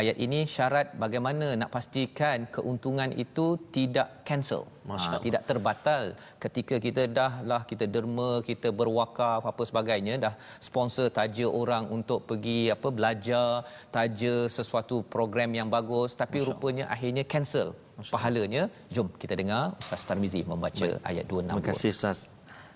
Ayat 0.00 0.16
ini 0.26 0.40
syarat 0.54 0.86
bagaimana 1.04 1.46
nak 1.60 1.70
pastikan 1.76 2.38
keuntungan 2.56 3.10
itu 3.24 3.46
tidak 3.76 4.08
cancel. 4.28 4.62
Ha, 4.84 5.16
tidak 5.26 5.42
terbatal 5.50 6.02
ketika 6.44 6.76
kita 6.86 7.02
dah 7.18 7.32
lah 7.50 7.60
kita 7.70 7.84
derma 7.94 8.30
kita 8.48 8.68
berwakaf 8.80 9.42
apa 9.50 9.62
sebagainya 9.70 10.14
dah 10.24 10.34
sponsor 10.66 11.06
taja 11.18 11.46
orang 11.60 11.84
untuk 11.96 12.20
pergi 12.28 12.60
apa 12.74 12.88
belajar 12.98 13.48
taja 13.96 14.34
sesuatu 14.56 14.96
program 15.14 15.50
yang 15.58 15.68
bagus 15.76 16.12
tapi 16.22 16.38
Masya 16.40 16.48
rupanya 16.48 16.84
akhirnya 16.94 17.24
cancel 17.32 17.68
Masya 17.96 18.12
pahalanya. 18.14 18.62
Jom 18.94 19.08
kita 19.22 19.34
dengar 19.40 19.62
ustaz 19.82 20.04
Tarmizi 20.08 20.42
membaca 20.52 20.88
Baik. 20.88 21.08
ayat 21.10 21.24
262 21.32 21.48
terima 21.48 21.66
kasih 21.70 21.90
ustaz. 21.96 22.18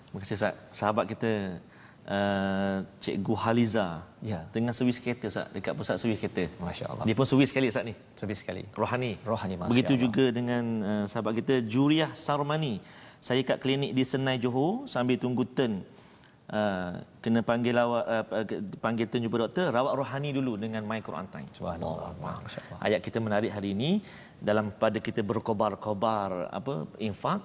Terima 0.09 0.19
kasih 0.25 0.35
ustaz. 0.39 0.53
Sahabat 0.79 1.05
kita 1.13 1.31
uh, 2.09 2.77
Cikgu 2.99 3.33
Haliza 3.37 4.03
ya. 4.25 4.41
dengan 4.49 4.73
servis 4.73 4.97
kereta 4.97 5.29
Ustaz 5.29 5.47
dekat 5.53 5.73
pusat 5.77 5.95
servis 6.01 6.19
kereta. 6.19 6.49
Masya-Allah. 6.59 7.05
Dia 7.05 7.15
pun 7.15 7.25
servis 7.29 7.49
sekali 7.53 7.69
Ustaz 7.69 7.85
ni. 7.85 7.93
Servis 8.17 8.41
sekali. 8.41 8.65
Rohani. 8.73 9.15
Rohani 9.21 9.55
Masya 9.55 9.69
Begitu 9.71 9.93
Allah. 9.95 10.03
juga 10.05 10.25
dengan 10.33 10.63
uh, 10.81 11.05
sahabat 11.05 11.33
kita 11.39 11.55
Juriah 11.63 12.11
Sarmani. 12.17 12.81
Saya 13.19 13.43
kat 13.43 13.59
klinik 13.63 13.91
di 13.93 14.03
Senai 14.07 14.41
Johor 14.41 14.89
sambil 14.89 15.21
tunggu 15.21 15.45
turn. 15.45 15.85
Uh, 16.49 16.97
kena 17.21 17.45
panggil 17.45 17.77
awak 17.77 18.05
uh, 18.09 18.25
panggil 18.81 19.05
turn 19.05 19.21
jumpa 19.21 19.37
doktor 19.45 19.69
rawat 19.69 19.93
rohani 19.93 20.33
dulu 20.33 20.57
dengan 20.57 20.81
my 20.81 20.97
Quran 20.97 21.29
time. 21.29 21.45
Subhanallah. 21.53 22.17
Masya-Allah. 22.17 22.77
Ayat 22.81 22.99
kita 23.05 23.21
menarik 23.21 23.53
hari 23.53 23.77
ini 23.77 24.01
dalam 24.41 24.73
pada 24.73 24.97
kita 24.97 25.21
berkobar-kobar 25.21 26.49
apa 26.49 26.89
infak 26.97 27.43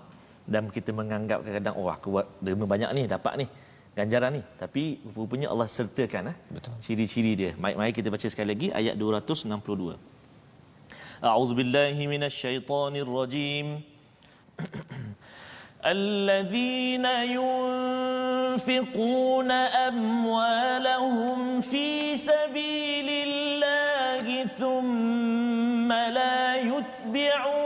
dan 0.49 0.73
kita 0.73 0.93
menganggap 0.97 1.45
kadang-kadang 1.45 1.77
oh 1.77 1.89
aku 1.93 2.09
buat 2.17 2.27
derma 2.45 2.65
banyak 2.65 2.91
ni 2.97 3.03
dapat 3.09 3.33
ni 3.41 3.47
ganjaran 3.98 4.32
ni 4.38 4.42
tapi 4.62 4.84
rupanya 5.18 5.48
Allah 5.54 5.68
sertakan 5.68 6.32
eh 6.32 6.38
betul 6.56 6.74
ciri-ciri 6.86 7.32
dia 7.42 7.52
mari 7.62 7.76
mari 7.80 7.92
kita 7.96 8.10
baca 8.14 8.28
sekali 8.32 8.50
lagi 8.54 8.68
ayat 8.80 8.96
262 8.96 9.98
A'udzubillahi 11.20 12.04
minasyaitonirrajim 12.14 13.68
الذين 15.80 17.06
ينفقون 18.60 19.52
أموالهم 19.88 21.62
في 21.62 22.18
سبيل 22.18 23.08
الله 23.10 24.46
ثم 24.60 25.88
لا 25.92 26.56
يتبعون 26.60 27.63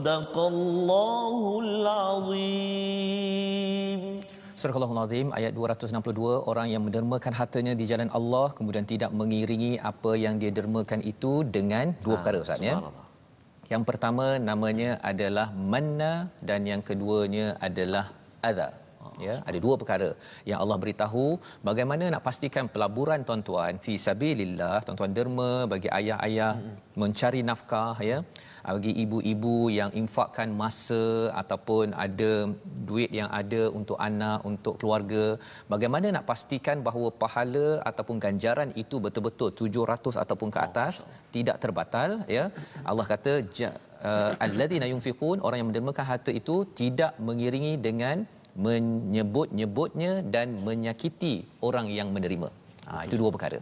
صدق 0.00 0.36
الله 0.52 1.40
العظيم 1.66 3.20
Surah 4.60 4.76
Allahul 4.76 5.00
Azim 5.04 5.28
ayat 5.38 5.52
262 5.56 6.48
orang 6.50 6.68
yang 6.72 6.82
mendermakan 6.86 7.32
hartanya 7.40 7.72
di 7.80 7.84
jalan 7.90 8.08
Allah 8.18 8.46
kemudian 8.56 8.84
tidak 8.92 9.10
mengiringi 9.20 9.72
apa 9.90 10.12
yang 10.24 10.34
dia 10.40 10.52
dermakan 10.58 11.00
itu 11.12 11.32
dengan 11.56 11.86
dua 12.04 12.14
perkara 12.20 12.38
Ustaz 12.44 12.60
ya. 12.68 12.74
Yang 13.72 13.82
pertama 13.88 14.26
namanya 14.48 14.90
adalah 15.10 15.46
manna 15.72 16.12
dan 16.48 16.60
yang 16.70 16.80
keduanya 16.88 17.46
adalah 17.68 18.04
adza. 18.48 18.68
Ya, 19.26 19.34
ada 19.48 19.58
dua 19.64 19.74
perkara 19.80 20.10
yang 20.48 20.58
Allah 20.62 20.78
beritahu. 20.82 21.26
Bagaimana 21.68 22.04
nak 22.14 22.22
pastikan 22.28 22.64
pelaburan 22.74 23.20
tuan-tuan? 23.28 23.72
Fi 23.84 23.94
sabilillah 24.06 24.76
tuan-tuan 24.84 25.12
derma 25.18 25.52
bagi 25.72 25.88
ayah-ayah 26.00 26.52
mencari 27.02 27.40
nafkah 27.50 27.96
ya? 28.10 28.18
Bagi 28.76 28.92
ibu-ibu 29.04 29.56
yang 29.78 29.90
infakkan 30.00 30.48
masa 30.62 31.04
ataupun 31.42 31.86
ada 32.04 32.32
duit 32.88 33.10
yang 33.18 33.30
ada 33.40 33.62
untuk 33.78 33.98
anak 34.08 34.38
untuk 34.50 34.74
keluarga 34.80 35.24
bagaimana 35.72 36.06
nak 36.16 36.26
pastikan 36.30 36.78
bahawa 36.88 37.08
pahala 37.22 37.68
ataupun 37.90 38.16
ganjaran 38.24 38.70
itu 38.82 38.98
betul-betul 39.04 39.50
700 39.60 40.22
ataupun 40.24 40.48
ke 40.54 40.60
atas 40.68 40.94
oh, 41.02 41.08
tidak 41.36 41.56
terbatal 41.64 42.10
ya? 42.36 42.44
Allah 42.90 43.06
kata 43.12 43.32
uh, 44.10 44.32
alladzina 44.44 44.88
yunfiqun 44.92 45.38
orang 45.46 45.58
yang 45.60 45.70
mendermakan 45.70 46.06
harta 46.12 46.32
itu 46.40 46.56
tidak 46.82 47.12
mengiringi 47.28 47.74
dengan 47.88 48.18
menyebut-nyebutnya 48.66 50.12
dan 50.34 50.48
menyakiti 50.68 51.34
orang 51.68 51.86
yang 51.98 52.10
menerima 52.16 52.50
Ha, 52.90 53.06
itu 53.06 53.16
dua 53.22 53.30
perkara. 53.34 53.56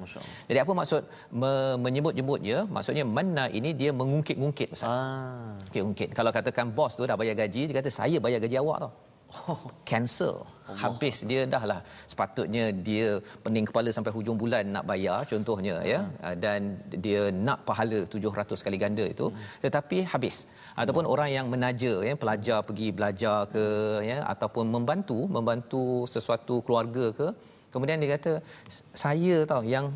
Jadi 0.48 0.58
apa 0.64 0.72
maksud 0.80 1.02
me- 1.40 1.76
menyebut-nyebut 1.84 2.40
je? 2.48 2.58
Maksudnya 2.76 3.04
mana 3.16 3.44
ini 3.58 3.70
dia 3.80 3.90
mengungkit-ungkit 4.00 4.68
Ustaz. 4.74 4.88
Ah. 4.88 5.52
Ungkit-ungkit. 5.68 6.16
Kalau 6.18 6.32
katakan 6.36 6.72
bos 6.78 6.96
tu 6.98 7.04
dah 7.10 7.16
bayar 7.20 7.36
gaji, 7.42 7.62
dia 7.68 7.76
kata 7.80 7.92
saya 8.00 8.16
bayar 8.26 8.40
gaji 8.44 8.56
awak 8.62 8.78
tau. 8.84 8.92
Cancel. 9.88 10.36
Allah. 10.68 10.78
Habis 10.82 11.16
dia 11.30 11.42
dah 11.54 11.62
lah 11.70 11.80
sepatutnya 12.12 12.64
dia 12.88 13.08
pening 13.44 13.66
kepala 13.68 13.88
sampai 13.96 14.12
hujung 14.16 14.36
bulan 14.42 14.64
nak 14.74 14.84
bayar 14.90 15.18
contohnya 15.30 15.76
ya. 15.92 16.00
hmm. 16.00 16.12
ya 16.24 16.32
dan 16.44 16.60
dia 17.04 17.22
nak 17.46 17.58
pahala 17.68 18.00
700 18.14 18.64
kali 18.66 18.78
ganda 18.84 19.04
itu 19.14 19.26
hmm. 19.28 19.64
tetapi 19.64 19.98
habis 20.12 20.36
ataupun 20.80 21.04
hmm. 21.04 21.12
orang 21.14 21.30
yang 21.36 21.46
menaja 21.54 21.92
ya 22.08 22.14
pelajar 22.22 22.58
pergi 22.68 22.88
belajar 22.98 23.38
ke 23.54 23.64
ya 24.10 24.18
ataupun 24.32 24.68
membantu 24.76 25.18
membantu 25.36 25.84
sesuatu 26.14 26.60
keluarga 26.68 27.06
ke 27.20 27.28
Kemudian 27.72 27.96
dia 28.02 28.16
kata 28.16 28.32
saya 29.04 29.36
tahu 29.50 29.62
yang 29.74 29.86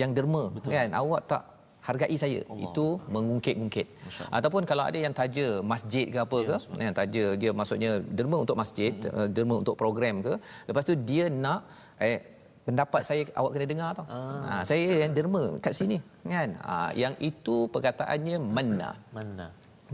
yang 0.00 0.10
derma 0.16 0.50
Betul. 0.54 0.70
kan? 0.74 0.90
Awak 0.94 1.22
tak 1.30 1.42
hargai 1.86 2.16
saya. 2.22 2.40
Allah. 2.44 2.64
itu 2.66 2.86
mengungkit-ungkit. 3.14 3.86
Ataupun 4.28 4.62
kalau 4.70 4.84
ada 4.90 4.98
yang 5.00 5.14
taja 5.20 5.46
masjid 5.72 6.06
ke 6.12 6.18
apa 6.24 6.36
ya, 6.44 6.56
ke 6.76 6.82
yang 6.86 6.96
taja 7.00 7.24
dia 7.40 7.50
maksudnya 7.60 7.90
derma 8.18 8.36
untuk 8.44 8.56
masjid 8.62 8.92
hmm. 8.92 9.32
derma 9.36 9.54
untuk 9.62 9.76
program 9.80 10.20
ke 10.26 10.36
lepas 10.68 10.84
tu 10.84 10.94
dia 11.10 11.32
nak 11.32 11.64
eh 11.96 12.20
pendapat 12.60 13.00
saya 13.08 13.22
awak 13.40 13.50
kena 13.56 13.66
dengar 13.72 13.90
tau. 13.98 14.06
Ah. 14.06 14.60
ha, 14.60 14.62
saya 14.68 15.02
yang 15.02 15.12
derma 15.16 15.42
kat 15.64 15.72
sini 15.72 15.96
kan? 16.22 16.52
Ha, 16.60 16.92
yang 17.02 17.14
itu 17.30 17.66
perkataannya 17.74 18.36
mana 18.38 18.90
mana 19.16 19.46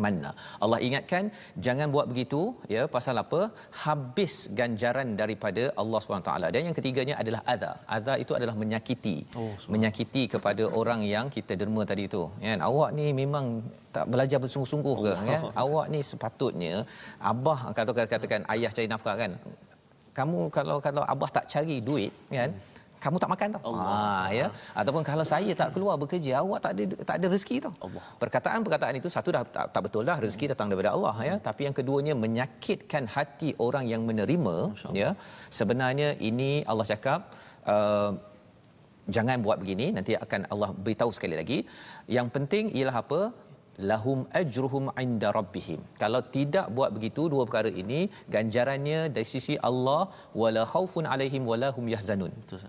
mana. 0.05 0.31
Allah 0.65 0.79
ingatkan 0.87 1.25
jangan 1.67 1.89
buat 1.95 2.07
begitu 2.13 2.41
ya 2.75 2.83
pasal 2.97 3.17
apa? 3.25 3.41
Habis 3.85 4.35
ganjaran 4.61 5.09
daripada 5.21 5.65
Allah 5.83 6.01
SWT 6.03 6.33
dan 6.55 6.61
yang 6.69 6.77
ketiganya 6.79 7.17
adalah 7.23 7.43
adha. 7.55 7.73
Adha 7.97 8.15
itu 8.23 8.33
adalah 8.39 8.55
menyakiti. 8.63 9.17
Oh, 9.41 9.55
menyakiti 9.75 10.25
kepada 10.35 10.67
orang 10.81 11.03
yang 11.15 11.27
kita 11.37 11.55
derma 11.61 11.85
tadi 11.91 12.05
itu 12.11 12.23
kan? 12.47 12.61
Awak 12.71 12.91
ni 12.99 13.07
memang 13.23 13.47
tak 13.97 14.07
belajar 14.13 14.39
bersungguh-sungguh 14.45 14.97
ke? 15.07 15.13
Ya 15.33 15.41
awak 15.65 15.87
ni 15.95 16.01
sepatutnya 16.13 16.75
abah 17.33 17.59
kata 17.79 17.93
katakan 18.15 18.43
ayah 18.55 18.73
cari 18.77 18.89
nafkah 18.95 19.17
kan? 19.23 19.33
Kamu 20.19 20.41
kalau 20.57 20.77
kalau 20.87 21.03
abah 21.13 21.31
tak 21.37 21.47
cari 21.53 21.79
duit 21.89 22.13
kan? 22.39 22.51
hmm 22.53 22.76
kamu 23.07 23.17
tak 23.23 23.31
makan 23.35 23.49
tau. 23.57 23.63
Allah. 23.71 23.87
Ha 23.87 24.37
ya. 24.39 24.47
Ataupun 24.81 25.03
kalau 25.11 25.25
saya 25.33 25.53
tak 25.63 25.71
keluar 25.75 25.97
bekerja, 26.03 26.33
awak 26.43 26.61
tak 26.67 26.73
ada 26.77 26.85
tak 27.09 27.17
ada 27.19 27.27
rezeki 27.35 27.57
tau. 27.67 27.75
Allah. 27.87 28.05
Perkataan-perkataan 28.23 28.95
itu 29.01 29.11
satu 29.17 29.31
dah 29.37 29.43
tak, 29.57 29.67
tak 29.75 29.83
betul 29.87 30.05
dah 30.11 30.19
rezeki 30.27 30.47
datang 30.53 30.71
daripada 30.71 30.93
Allah 30.97 31.17
ya. 31.29 31.35
Tapi 31.49 31.63
yang 31.69 31.77
keduanya 31.81 32.17
menyakitkan 32.25 33.05
hati 33.17 33.51
orang 33.67 33.87
yang 33.93 34.05
menerima 34.11 34.57
ya. 35.03 35.11
Sebenarnya 35.59 36.09
ini 36.31 36.51
Allah 36.71 36.87
cakap 36.93 37.21
uh, 37.75 38.11
jangan 39.15 39.39
buat 39.47 39.59
begini 39.63 39.87
nanti 39.97 40.13
akan 40.25 40.41
Allah 40.53 40.71
beritahu 40.85 41.11
sekali 41.17 41.37
lagi 41.41 41.59
yang 42.17 42.29
penting 42.37 42.65
ialah 42.79 42.97
apa 43.03 43.21
lahum 43.91 44.19
ajruhum 44.41 44.85
inda 45.05 45.29
rabbihim 45.39 45.81
kalau 46.03 46.21
tidak 46.37 46.67
buat 46.77 46.91
begitu 46.97 47.23
dua 47.33 47.43
perkara 47.49 47.71
ini 47.83 48.01
ganjarannya 48.35 49.01
dari 49.17 49.29
sisi 49.35 49.55
Allah 49.71 50.03
wala 50.43 50.63
khaufun 50.73 51.07
alaihim 51.15 51.45
wala 51.53 51.71
hum 51.77 51.87
yahzanun 51.95 52.33
betul 52.41 52.63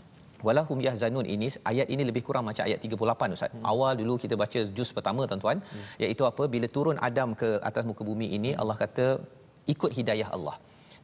wala 0.47 0.61
hum 0.69 0.79
yahzanun. 0.85 1.25
Ini 1.33 1.47
ayat 1.71 1.87
ini 1.93 2.03
lebih 2.09 2.23
kurang 2.27 2.45
macam 2.49 2.63
ayat 2.69 2.79
38 2.85 3.35
ustaz. 3.37 3.49
Hmm. 3.53 3.65
awal 3.71 3.93
dulu 4.01 4.13
kita 4.23 4.35
baca 4.43 4.61
juz 4.77 4.89
pertama 4.97 5.21
tuan-tuan 5.29 5.57
hmm. 5.63 6.03
iaitu 6.03 6.23
apa? 6.31 6.45
Bila 6.53 6.69
turun 6.77 6.97
Adam 7.09 7.31
ke 7.41 7.49
atas 7.69 7.83
muka 7.89 8.03
bumi 8.09 8.29
ini 8.37 8.53
Allah 8.61 8.77
kata 8.83 9.07
ikut 9.73 9.91
hidayah 9.99 10.29
Allah. 10.37 10.55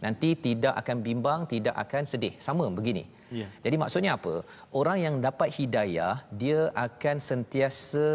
Nanti 0.06 0.30
tidak 0.46 0.74
akan 0.82 0.98
bimbang 1.08 1.42
tidak 1.54 1.76
akan 1.84 2.04
sedih. 2.14 2.34
Sama 2.48 2.68
begini. 2.80 3.06
Yeah. 3.34 3.50
jadi 3.66 3.76
maksudnya 3.82 4.12
apa? 4.18 4.34
Orang 4.80 4.98
yang 5.06 5.16
dapat 5.28 5.50
hidayah 5.58 6.16
dia 6.42 6.60
akan 6.88 7.18
sentiasa 7.30 8.08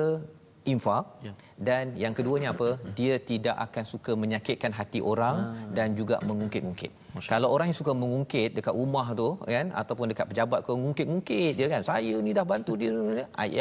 infak. 0.72 1.04
Ya. 1.26 1.32
dan 1.66 1.84
yang 2.02 2.14
keduanya 2.18 2.48
apa? 2.54 2.68
Dia 2.98 3.14
tidak 3.30 3.56
akan 3.66 3.84
suka 3.92 4.12
menyakitkan 4.22 4.72
hati 4.78 5.00
orang 5.12 5.36
ha. 5.42 5.66
dan 5.76 5.96
juga 6.00 6.16
mengungkit-ungkit 6.28 6.92
kalau 7.32 7.48
orang 7.54 7.66
yang 7.70 7.78
suka 7.80 7.92
mengungkit 8.02 8.50
dekat 8.58 8.74
rumah 8.80 9.06
tu 9.20 9.28
kan 9.52 9.66
ataupun 9.80 10.06
dekat 10.12 10.26
pejabat 10.30 10.58
kau 10.66 10.76
mengungkit-ungkit 10.80 11.52
dia 11.58 11.66
kan. 11.72 11.82
Saya 11.90 12.14
ni 12.26 12.32
dah 12.38 12.46
bantu 12.52 12.74
dia 12.80 12.92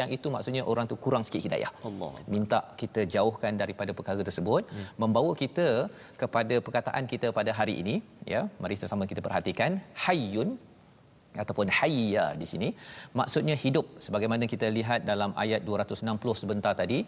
yang 0.00 0.10
itu 0.16 0.28
maksudnya 0.34 0.62
orang 0.72 0.86
tu 0.92 0.96
kurang 1.04 1.22
sikit 1.26 1.42
hidayah. 1.46 1.72
Allah. 1.88 2.12
Minta 2.34 2.60
kita 2.80 3.02
jauhkan 3.14 3.54
daripada 3.62 3.90
perkara 3.98 4.20
tersebut 4.28 4.62
ya. 4.68 4.86
membawa 5.02 5.32
kita 5.42 5.68
kepada 6.22 6.54
perkataan 6.66 7.04
kita 7.12 7.28
pada 7.38 7.50
hari 7.58 7.76
ini 7.82 7.96
ya. 8.34 8.42
Mari 8.62 8.76
sama 8.94 9.06
kita 9.10 9.20
perhatikan. 9.26 9.80
Hayyun 10.06 10.50
ataupun 11.42 11.66
hayya 11.78 12.24
di 12.40 12.46
sini. 12.52 12.68
Maksudnya 13.20 13.56
hidup 13.64 13.86
sebagaimana 14.06 14.44
kita 14.52 14.66
lihat 14.78 15.00
dalam 15.10 15.30
ayat 15.44 15.62
260 15.68 16.42
sebentar 16.42 16.72
tadi 16.82 16.98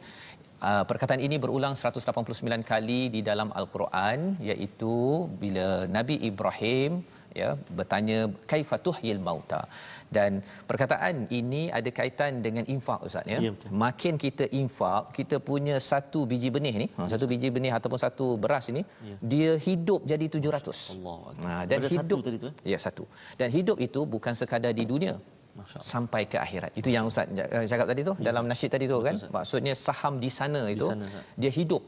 uh, 0.68 0.84
perkataan 0.90 1.22
ini 1.26 1.36
berulang 1.44 1.74
189 1.76 2.70
kali 2.72 3.00
di 3.14 3.20
dalam 3.30 3.48
al-Quran 3.60 4.36
iaitu 4.50 4.96
bila 5.42 5.68
Nabi 5.96 6.16
Ibrahim 6.30 6.92
ya 7.40 7.48
bertanya 7.78 8.18
kaifatuhyil 8.50 9.20
mauta 9.26 9.60
dan 10.16 10.42
perkataan 10.70 11.16
ini 11.38 11.62
ada 11.78 11.90
kaitan 11.98 12.42
dengan 12.46 12.64
infak 12.74 13.00
ustaz 13.08 13.32
ya, 13.32 13.38
ya 13.46 13.52
makin 13.84 14.14
kita 14.24 14.44
infak 14.60 15.14
kita 15.18 15.38
punya 15.50 15.76
satu 15.90 16.20
biji 16.30 16.50
benih 16.56 16.74
ni 16.82 16.86
ya. 16.90 17.06
satu 17.12 17.26
biji 17.32 17.50
benih 17.56 17.72
ataupun 17.78 18.00
satu 18.06 18.26
beras 18.44 18.66
ini 18.72 18.82
ya. 19.10 19.16
dia 19.32 19.52
hidup 19.66 20.02
jadi 20.12 20.26
700 20.26 20.98
Allah 20.98 21.20
nah 21.44 21.60
dan 21.70 21.78
Ada 21.78 21.90
hidup 21.94 22.18
satu 22.18 22.26
tadi 22.26 22.38
tu 22.44 22.48
eh? 22.50 22.54
ya 22.74 22.78
satu 22.86 23.04
dan 23.40 23.48
hidup 23.56 23.78
itu 23.88 24.02
bukan 24.14 24.34
sekadar 24.40 24.74
di 24.80 24.86
dunia 24.92 25.14
sampai 25.92 26.22
ke 26.32 26.36
akhirat. 26.46 26.72
Itu 26.80 26.88
yang 26.94 27.04
Ustaz 27.10 27.26
cakap 27.72 27.86
tadi 27.92 28.02
tu 28.08 28.14
ya. 28.18 28.24
dalam 28.28 28.44
nasyid 28.50 28.70
tadi 28.74 28.86
tu 28.92 28.98
kan. 29.06 29.16
Maksudnya 29.36 29.74
saham 29.86 30.16
di 30.24 30.30
sana 30.38 30.62
itu 30.74 30.86
di 30.88 30.92
sana, 30.92 31.06
dia 31.42 31.52
hidup 31.58 31.82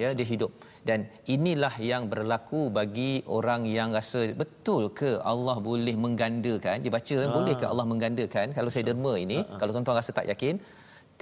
ya 0.00 0.08
dia 0.18 0.26
hidup 0.32 0.52
dan 0.88 1.08
inilah 1.34 1.74
yang 1.90 2.02
berlaku 2.12 2.60
bagi 2.78 3.12
orang 3.36 3.62
yang 3.76 3.88
rasa 3.98 4.20
betul 4.42 4.82
ke 5.00 5.10
Allah 5.32 5.56
boleh 5.68 5.96
menggandakan 6.04 6.84
dibaca 6.86 7.16
ah. 7.24 7.32
boleh 7.36 7.54
ke 7.60 7.66
Allah 7.70 7.86
menggandakan 7.92 8.46
kalau 8.56 8.70
saya 8.74 8.84
derma 8.88 9.12
ini 9.24 9.38
ah. 9.40 9.58
kalau 9.60 9.72
tuan-tuan 9.74 9.98
rasa 10.00 10.12
tak 10.18 10.28
yakin 10.32 10.56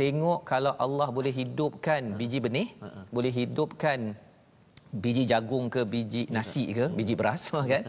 tengok 0.00 0.40
kalau 0.52 0.72
Allah 0.86 1.08
boleh 1.18 1.32
hidupkan 1.40 2.02
ah. 2.12 2.16
biji 2.18 2.38
benih. 2.46 2.68
Ah. 2.86 3.06
boleh 3.16 3.32
hidupkan 3.38 4.00
biji 5.04 5.24
jagung 5.30 5.66
ke 5.74 5.82
biji 5.94 6.22
nasi 6.36 6.64
ke 6.78 6.86
biji 6.98 7.14
beras 7.20 7.44
kan 7.72 7.84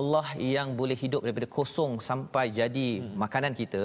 Allah 0.00 0.26
yang 0.54 0.68
boleh 0.80 0.96
hidup 1.02 1.20
daripada 1.24 1.48
kosong 1.56 1.92
sampai 2.08 2.44
jadi 2.60 2.88
hmm. 3.00 3.12
makanan 3.22 3.52
kita 3.60 3.82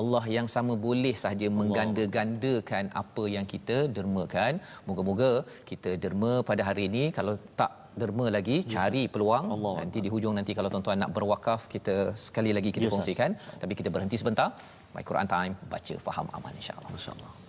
Allah 0.00 0.24
yang 0.36 0.48
sama 0.54 0.74
boleh 0.86 1.14
sahaja 1.22 1.48
mengganda-gandakan 1.60 2.84
apa 3.02 3.24
yang 3.36 3.46
kita 3.52 3.76
dermakan. 3.96 4.52
Moga-moga 4.88 5.30
kita 5.70 5.92
derma 6.04 6.32
pada 6.50 6.64
hari 6.68 6.84
ini. 6.90 7.04
Kalau 7.18 7.36
tak 7.60 7.72
derma 8.02 8.26
lagi 8.36 8.56
yes. 8.60 8.70
cari 8.74 9.04
peluang. 9.14 9.46
Allah. 9.56 9.74
nanti 9.82 10.00
di 10.04 10.10
hujung 10.14 10.34
nanti 10.38 10.52
kalau 10.58 10.70
tuan-tuan 10.72 11.00
nak 11.04 11.12
berwakaf 11.18 11.62
kita 11.74 11.96
sekali 12.26 12.52
lagi 12.56 12.72
kita 12.76 12.88
yes, 12.88 12.94
kongsikan. 12.96 13.30
Tapi 13.62 13.72
kita 13.80 13.92
berhenti 13.96 14.18
sebentar. 14.22 14.48
My 14.96 15.04
Quran 15.10 15.28
time. 15.36 15.54
Baca 15.74 15.94
faham 16.08 16.28
aman 16.38 16.52
insyaallah. 16.60 16.92
Insyaallah 16.98 17.41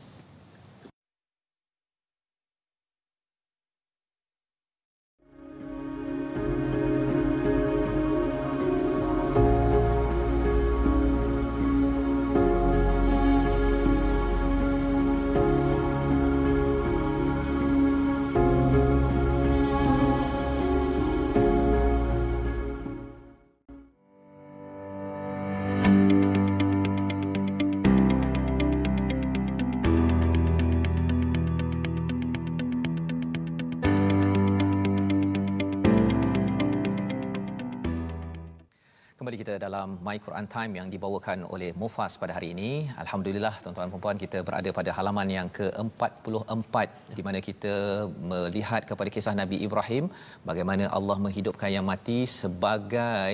dalam 39.64 39.88
My 40.06 40.18
Quran 40.26 40.46
Time 40.54 40.74
yang 40.80 40.88
dibawakan 40.94 41.40
oleh 41.54 41.70
Mufas 41.82 42.14
pada 42.22 42.34
hari 42.38 42.48
ini. 42.56 42.72
Alhamdulillah 43.04 43.54
tuan-tuan 43.64 43.92
dan 43.94 44.02
puan 44.04 44.18
kita 44.24 44.40
berada 44.48 44.70
pada 44.78 44.92
halaman 44.98 45.28
yang 45.38 45.48
ke-44 45.58 46.76
di 47.18 47.22
mana 47.28 47.40
kita 47.48 47.74
melihat 48.32 48.82
kepada 48.90 49.10
kisah 49.16 49.36
Nabi 49.42 49.60
Ibrahim 49.68 50.08
bagaimana 50.50 50.88
Allah 50.98 51.18
menghidupkan 51.26 51.70
yang 51.76 51.86
mati 51.92 52.20
sebagai 52.42 53.32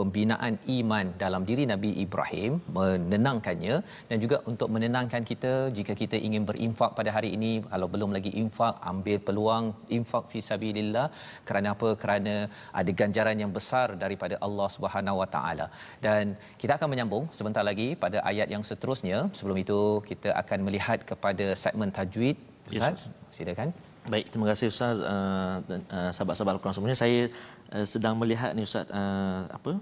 pembinaan 0.00 0.54
iman 0.76 1.06
dalam 1.22 1.42
diri 1.48 1.64
Nabi 1.72 1.90
Ibrahim 2.04 2.52
menenangkannya 2.76 3.76
dan 4.10 4.16
juga 4.24 4.36
untuk 4.50 4.68
menenangkan 4.74 5.22
kita 5.30 5.52
jika 5.78 5.92
kita 6.02 6.16
ingin 6.26 6.44
berinfak 6.50 6.92
pada 6.98 7.10
hari 7.16 7.30
ini. 7.36 7.52
Kalau 7.72 7.88
belum 7.94 8.10
lagi 8.16 8.32
infak 8.42 8.74
ambil 8.92 9.18
peluang 9.26 9.64
infak 9.98 10.24
fi 10.32 10.40
sabilillah. 10.50 11.06
Kerana 11.48 11.68
apa? 11.76 11.90
Kerana 12.02 12.34
ada 12.80 12.90
ganjaran 13.00 13.38
yang 13.42 13.52
besar 13.58 13.86
daripada 14.04 14.36
Allah 14.46 14.68
Subhanahu 14.76 15.20
Wa 15.22 15.28
Taala. 15.36 15.66
Dan 16.06 16.36
kita 16.62 16.72
akan 16.78 16.90
menyambung 16.94 17.26
sebentar 17.38 17.64
lagi 17.70 17.88
pada 18.04 18.20
ayat 18.32 18.50
yang 18.54 18.64
seterusnya. 18.70 19.18
Sebelum 19.38 19.58
itu 19.64 19.80
kita 20.10 20.32
akan 20.42 20.58
melihat 20.68 21.00
kepada 21.12 21.48
segmen 21.64 21.92
tajwid. 21.98 22.38
Ustaz 22.66 22.82
yes, 22.82 23.02
silakan 23.36 23.70
Baik, 24.06 24.30
terima 24.30 24.46
kasih 24.46 24.70
Ustaz 24.70 25.02
uh, 25.02 25.58
uh, 25.66 26.10
sahabat-sahabat 26.14 26.54
Al-Quran 26.54 26.74
semuanya. 26.78 26.98
Saya 26.98 27.26
uh, 27.74 27.82
sedang 27.82 28.14
melihat 28.14 28.54
ni 28.54 28.62
Ustaz 28.62 28.86
uh, 28.86 29.50
apa? 29.50 29.72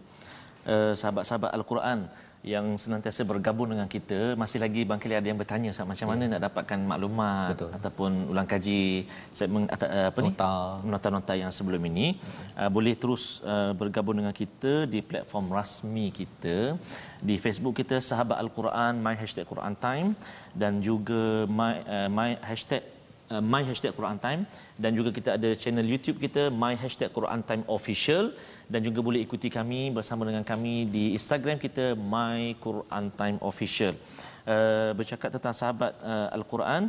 Uh, 0.64 0.92
sahabat-sahabat 0.96 1.52
Al-Quran 1.52 2.08
yang 2.44 2.76
senantiasa 2.80 3.20
bergabung 3.24 3.68
dengan 3.72 3.88
kita 3.88 4.32
masih 4.40 4.60
lagi 4.64 4.84
bangkali 4.88 5.16
ada 5.16 5.28
yang 5.28 5.36
bertanya 5.40 5.68
Ustaz 5.72 5.88
macam 5.92 6.08
mana 6.12 6.24
ya. 6.24 6.30
nak 6.32 6.42
dapatkan 6.46 6.80
maklumat 6.92 7.52
Betul. 7.52 7.70
ataupun 7.76 8.10
ulang 8.32 8.48
kaji 8.48 8.80
segmen 9.38 9.64
uh, 9.68 10.08
apa 10.12 10.20
nota. 10.24 10.52
ni 10.84 10.92
nota-nota 10.92 11.32
yang 11.42 11.52
sebelum 11.58 11.84
ini 11.88 12.06
uh, 12.60 12.68
boleh 12.76 12.96
terus 13.02 13.44
uh, 13.44 13.72
bergabung 13.76 14.16
dengan 14.20 14.32
kita 14.36 14.88
di 14.88 15.00
platform 15.00 15.52
rasmi 15.56 16.06
kita 16.20 16.56
di 17.28 17.36
Facebook 17.44 17.76
kita 17.80 18.00
sahabat 18.00 18.40
Al-Quran 18.44 19.04
my 19.04 19.16
hashtag 19.20 19.48
Quran 19.52 19.76
time 19.76 20.08
dan 20.52 20.84
juga 20.88 21.48
my 21.60 21.74
uh, 21.96 22.08
my 22.12 22.30
hashtag 22.44 22.93
uh, 23.32 23.42
my 23.42 23.62
hashtag 23.68 23.92
Quran 23.98 24.18
Time 24.20 24.42
dan 24.76 24.90
juga 24.98 25.10
kita 25.14 25.36
ada 25.38 25.50
channel 25.56 25.86
YouTube 25.86 26.18
kita 26.20 26.52
my 26.52 26.74
hashtag 26.76 27.10
Quran 27.12 27.40
Time 27.48 27.64
official. 27.68 28.34
Dan 28.64 28.80
juga 28.80 29.04
boleh 29.04 29.20
ikuti 29.20 29.52
kami 29.52 29.92
bersama 29.92 30.24
dengan 30.24 30.40
kami 30.40 30.88
di 30.88 31.12
Instagram 31.12 31.60
kita 31.60 31.92
my 31.92 32.56
Quran 32.56 33.12
Time 33.12 33.36
official. 33.44 33.92
Uh, 34.48 34.96
bercakap 34.96 35.28
tentang 35.28 35.52
sahabat 35.52 35.92
uh, 36.00 36.28
Al-Quran. 36.36 36.88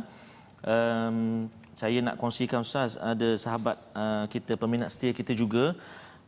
Um, 0.64 1.52
saya 1.76 2.00
nak 2.00 2.16
kongsikan 2.16 2.64
Ustaz 2.64 2.96
ada 2.96 3.36
sahabat 3.36 3.76
uh, 3.92 4.24
kita 4.32 4.56
peminat 4.56 4.88
setia 4.88 5.12
kita 5.12 5.36
juga 5.36 5.76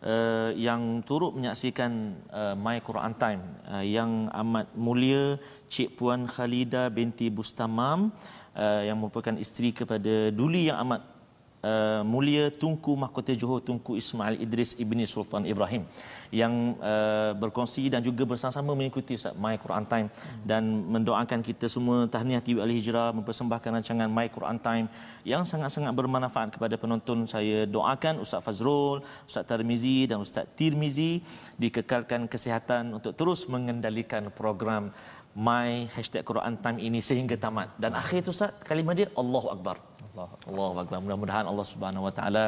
uh, 0.05 0.51
yang 0.53 1.01
turut 1.09 1.33
menyaksikan 1.33 2.13
uh, 2.29 2.53
My 2.53 2.77
Quran 2.85 3.17
Time. 3.17 3.43
Uh, 3.65 3.81
yang 3.81 4.29
amat 4.29 4.69
mulia 4.77 5.41
Cik 5.73 5.97
Puan 5.97 6.29
Khalida 6.29 6.93
binti 6.93 7.33
Bustamam 7.33 8.13
uh, 8.13 8.13
yang 8.59 8.99
merupakan 8.99 9.35
isteri 9.39 9.71
kepada 9.71 10.35
Duli 10.35 10.67
yang 10.67 10.83
amat 10.83 11.19
uh, 11.63 12.03
Mulia 12.07 12.51
Tunku 12.53 12.95
Mahkota 12.95 13.35
Johor 13.35 13.63
Tunku 13.65 13.99
Ismail 13.99 14.39
Idris 14.39 14.79
Ibni 14.79 15.05
Sultan 15.09 15.47
Ibrahim 15.47 15.87
yang 16.31 16.77
uh, 16.79 17.33
berkongsi 17.35 17.89
dan 17.89 18.05
juga 18.05 18.29
bersama-sama 18.29 18.77
mengikuti 18.77 19.17
Ustaz 19.17 19.35
My 19.35 19.57
Quran 19.57 19.85
Time 19.89 20.09
dan 20.45 20.63
mendoakan 20.87 21.41
kita 21.41 21.67
semua 21.67 22.05
tahniah 22.07 22.43
TV 22.45 22.61
Al 22.61 22.71
Hijrah 22.71 23.11
mempersembahkan 23.17 23.81
rancangan 23.81 24.09
My 24.11 24.29
Quran 24.29 24.59
Time 24.61 24.87
yang 25.25 25.43
sangat-sangat 25.49 25.93
bermanfaat 25.97 26.55
kepada 26.55 26.77
penonton. 26.77 27.25
Saya 27.25 27.65
doakan 27.65 28.21
Ustaz 28.23 28.45
Fazrul, 28.45 29.01
Ustaz 29.25 29.45
Tarmizi 29.49 30.05
dan 30.05 30.21
Ustaz 30.23 30.45
Tirmizi 30.55 31.25
dikekalkan 31.57 32.29
kesihatan 32.29 32.93
untuk 32.93 33.17
terus 33.17 33.49
mengendalikan 33.49 34.29
program 34.33 34.93
My 35.39 35.87
Hashtag 35.95 36.27
Quran 36.27 36.59
Time 36.59 36.79
ini 36.83 36.99
sehingga 37.09 37.39
tamat. 37.39 37.71
Dan 37.83 37.95
akhir 37.95 38.27
tu 38.27 38.35
Ustaz, 38.35 38.51
kalimah 38.69 38.95
dia 38.99 39.07
Allahu 39.15 39.49
Akbar. 39.55 39.77
Allah 40.13 40.29
Allah 40.51 40.83
Akbar. 40.83 40.99
Mudah-mudahan 40.99 41.47
Allah 41.47 41.67
Subhanahu 41.73 42.07
Wa 42.11 42.13
Taala 42.19 42.45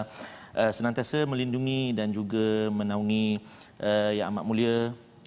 uh, 0.58 0.72
senantiasa 0.74 1.22
melindungi 1.22 1.94
dan 1.94 2.10
juga 2.10 2.66
menaungi 2.74 3.38
uh, 3.78 4.10
yang 4.18 4.34
amat 4.34 4.44
mulia 4.50 4.74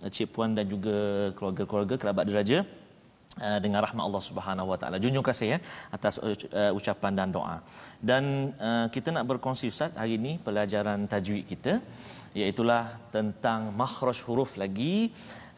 uh, 0.03 0.09
Cik 0.11 0.35
Puan 0.35 0.51
dan 0.51 0.67
juga 0.67 1.31
keluarga-keluarga 1.39 1.95
kerabat 1.95 2.25
deraja 2.27 2.67
uh, 2.67 2.82
dengan 3.65 3.79
rahmat 3.85 4.03
Allah 4.07 4.23
Subhanahu 4.29 4.67
Wa 4.71 4.77
Taala. 4.81 4.97
Junjung 5.03 5.25
kasih 5.25 5.47
ya 5.53 5.59
atas 5.89 6.21
uh, 6.21 6.71
ucapan 6.77 7.13
dan 7.17 7.29
doa. 7.33 7.57
Dan 7.97 8.53
uh, 8.61 8.87
kita 8.95 9.09
nak 9.15 9.25
berkongsi 9.29 9.73
Ustaz 9.73 9.97
hari 9.97 10.21
ini 10.21 10.37
pelajaran 10.37 11.09
tajwid 11.13 11.45
kita 11.49 11.73
iaitu 12.33 12.63
tentang 13.15 13.73
makhraj 13.81 14.17
huruf 14.25 14.57
lagi 14.57 15.13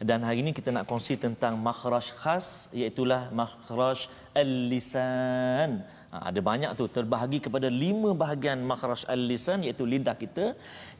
dan 0.08 0.20
hari 0.26 0.44
ini 0.44 0.52
kita 0.52 0.70
nak 0.76 0.84
kongsi 0.84 1.16
tentang 1.16 1.56
makhraj 1.56 2.12
khas 2.22 2.68
iaitu 2.80 3.04
makhraj 3.40 4.08
al-lisan 4.36 5.84
Ha, 6.06 6.30
ada 6.30 6.40
banyak 6.48 6.70
tu 6.78 6.84
terbahagi 6.96 7.38
kepada 7.44 7.68
lima 7.82 8.10
bahagian 8.14 8.58
makhraj 8.70 9.02
al-lisan 9.14 9.66
iaitu 9.66 9.84
lidah 9.92 10.14
kita 10.14 10.44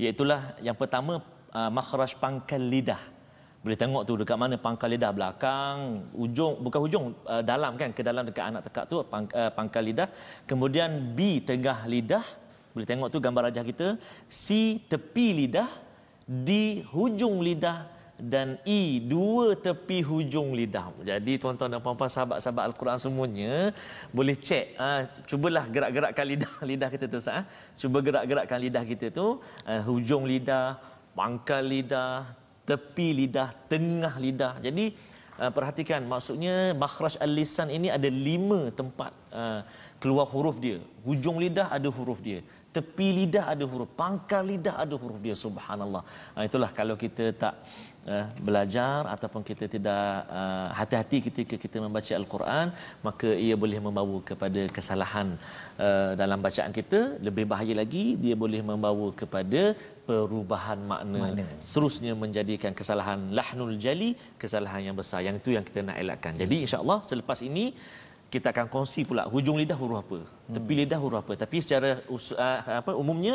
iaitulah 0.02 0.40
yang 0.66 0.74
pertama 0.74 1.22
uh, 1.54 1.70
makhraj 1.78 2.12
pangkal 2.22 2.58
lidah 2.58 2.98
boleh 3.66 3.78
tengok 3.82 4.02
tu 4.06 4.14
dekat 4.14 4.38
mana 4.38 4.54
pangkal 4.54 4.86
lidah 4.94 5.10
belakang 5.10 6.06
ujung 6.14 6.62
bukan 6.62 6.80
hujung 6.86 7.04
uh, 7.26 7.42
dalam 7.42 7.74
kan 7.74 7.90
ke 7.90 7.98
dalam 8.08 8.22
dekat 8.22 8.44
anak 8.46 8.62
tekak 8.70 8.86
tu 8.86 9.02
pang, 9.12 9.26
uh, 9.34 9.50
pangkal 9.50 9.82
lidah. 9.82 10.06
Kemudian 10.46 11.18
B 11.18 11.42
tengah 11.42 11.82
lidah. 11.90 12.22
Boleh 12.70 12.86
tengok 12.86 13.10
tu 13.10 13.18
gambar 13.18 13.50
rajah 13.50 13.66
kita. 13.66 13.98
C 14.30 14.78
tepi 14.86 15.26
lidah. 15.42 15.66
D 16.30 16.86
hujung 16.94 17.42
lidah. 17.42 17.90
Dan 18.14 18.54
i 18.62 19.02
dua 19.02 19.58
tepi 19.58 19.98
hujung 20.06 20.54
lidah. 20.54 20.94
Jadi 21.02 21.34
tuan-tuan 21.42 21.66
dan 21.66 21.82
puan-puan 21.82 22.06
sahabat-sahabat 22.06 22.70
al-Quran 22.70 22.98
semuanya 23.02 23.74
boleh 24.14 24.38
cek 24.38 24.78
ha, 24.80 25.04
cubalah 25.26 25.66
gerak-gerakkan 25.74 26.24
lidah 26.24 26.52
lidah 26.70 26.88
kita 26.94 27.10
tu 27.10 27.18
sah. 27.18 27.42
Cuba 27.74 27.98
gerak-gerakkan 27.98 28.62
lidah 28.62 28.86
kita 28.86 29.10
tu. 29.10 29.42
Ha, 29.66 29.82
hujung 29.82 30.22
lidah, 30.22 30.78
pangkal 31.18 31.66
lidah, 31.66 32.45
tepi 32.70 33.08
lidah, 33.20 33.48
tengah 33.72 34.14
lidah. 34.24 34.54
Jadi 34.66 34.84
ha, 35.38 35.50
perhatikan 35.56 36.02
maksudnya 36.12 36.54
makhraj 36.82 37.16
al-lisan 37.26 37.70
ini 37.78 37.88
ada 37.96 38.08
lima 38.28 38.60
tempat 38.80 39.12
ha, 39.38 39.44
keluar 40.02 40.26
huruf 40.34 40.58
dia. 40.66 40.78
Hujung 41.06 41.38
lidah 41.44 41.68
ada 41.78 41.90
huruf 41.98 42.20
dia 42.28 42.40
tepi 42.76 43.08
lidah 43.18 43.44
ada 43.52 43.64
huruf 43.72 43.90
pangkal 44.00 44.42
lidah 44.52 44.74
ada 44.84 44.94
huruf 45.02 45.18
dia 45.24 45.34
subhanallah 45.44 46.02
ha, 46.34 46.44
itulah 46.48 46.70
kalau 46.78 46.96
kita 47.02 47.24
tak 47.42 47.54
uh, 48.12 48.26
belajar 48.46 49.00
ataupun 49.14 49.42
kita 49.50 49.64
tidak 49.74 50.04
uh, 50.38 50.68
hati-hati 50.78 51.18
ketika 51.26 51.56
kita 51.64 51.76
membaca 51.84 52.12
al-Quran 52.20 52.66
maka 53.06 53.28
ia 53.46 53.56
boleh 53.62 53.80
membawa 53.86 54.18
kepada 54.30 54.62
kesalahan 54.76 55.30
uh, 55.86 56.12
dalam 56.20 56.40
bacaan 56.46 56.74
kita 56.78 57.00
lebih 57.28 57.46
bahaya 57.52 57.76
lagi 57.82 58.06
dia 58.24 58.36
boleh 58.44 58.60
membawa 58.70 59.08
kepada 59.22 59.62
perubahan 60.08 60.78
makna 60.92 61.20
Mana? 61.24 61.46
seterusnya 61.66 62.12
menjadikan 62.24 62.72
kesalahan 62.80 63.20
lahnul 63.38 63.74
jali 63.84 64.10
kesalahan 64.42 64.82
yang 64.88 64.96
besar 65.00 65.20
yang 65.28 65.38
itu 65.42 65.52
yang 65.56 65.64
kita 65.68 65.80
nak 65.88 65.96
elakkan 66.02 66.34
jadi 66.42 66.56
insyaallah 66.64 66.98
selepas 67.10 67.40
ini 67.50 67.64
kita 68.34 68.50
akan 68.54 68.66
kongsi 68.74 69.02
pula 69.08 69.24
hujung 69.34 69.56
lidah 69.62 69.78
huruf 69.82 69.98
apa 70.04 70.18
tepi 70.56 70.72
hmm. 70.72 70.80
lidah 70.82 71.00
huruf 71.02 71.18
apa 71.22 71.34
tapi 71.44 71.56
secara 71.64 71.90
uh, 72.16 72.58
apa 72.80 72.92
umumnya 73.02 73.34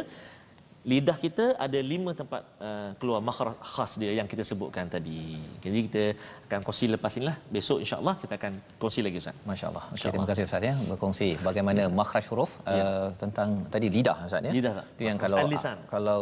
lidah 0.81 1.13
kita 1.13 1.45
ada 1.65 1.79
lima 1.91 2.11
tempat 2.17 2.41
uh, 2.57 2.89
keluar 2.97 3.21
makhraj 3.21 3.53
khas 3.73 3.91
dia 4.01 4.17
yang 4.17 4.25
kita 4.25 4.41
sebutkan 4.41 4.89
tadi. 4.89 5.37
Jadi 5.61 5.79
kita 5.85 6.03
akan 6.51 6.61
kongsi 6.67 6.85
lepas 6.91 7.11
inilah. 7.15 7.35
Besok 7.55 7.79
insya-Allah 7.83 8.15
kita 8.19 8.33
akan 8.39 8.53
kongsi 8.81 8.99
lagi 9.05 9.17
Ustaz. 9.23 9.35
Masya-Allah. 9.47 9.83
Okay, 9.95 10.11
terima 10.11 10.27
kasih 10.27 10.43
Ustaz 10.49 10.67
ya 10.69 10.73
berkongsi 10.89 11.27
bagaimana 11.47 11.81
yes. 11.87 11.93
makhraj 11.99 12.25
huruf 12.31 12.51
uh, 12.67 12.75
ya. 12.75 12.85
tentang 13.21 13.49
tadi 13.73 13.87
lidah 13.95 14.17
Ustaz 14.27 14.43
ya. 14.47 14.51
Lidah. 14.57 14.73
Itu 14.95 15.03
yang 15.07 15.17
kalau 15.23 15.37
lisan. 15.47 15.77
kalau 15.87 16.19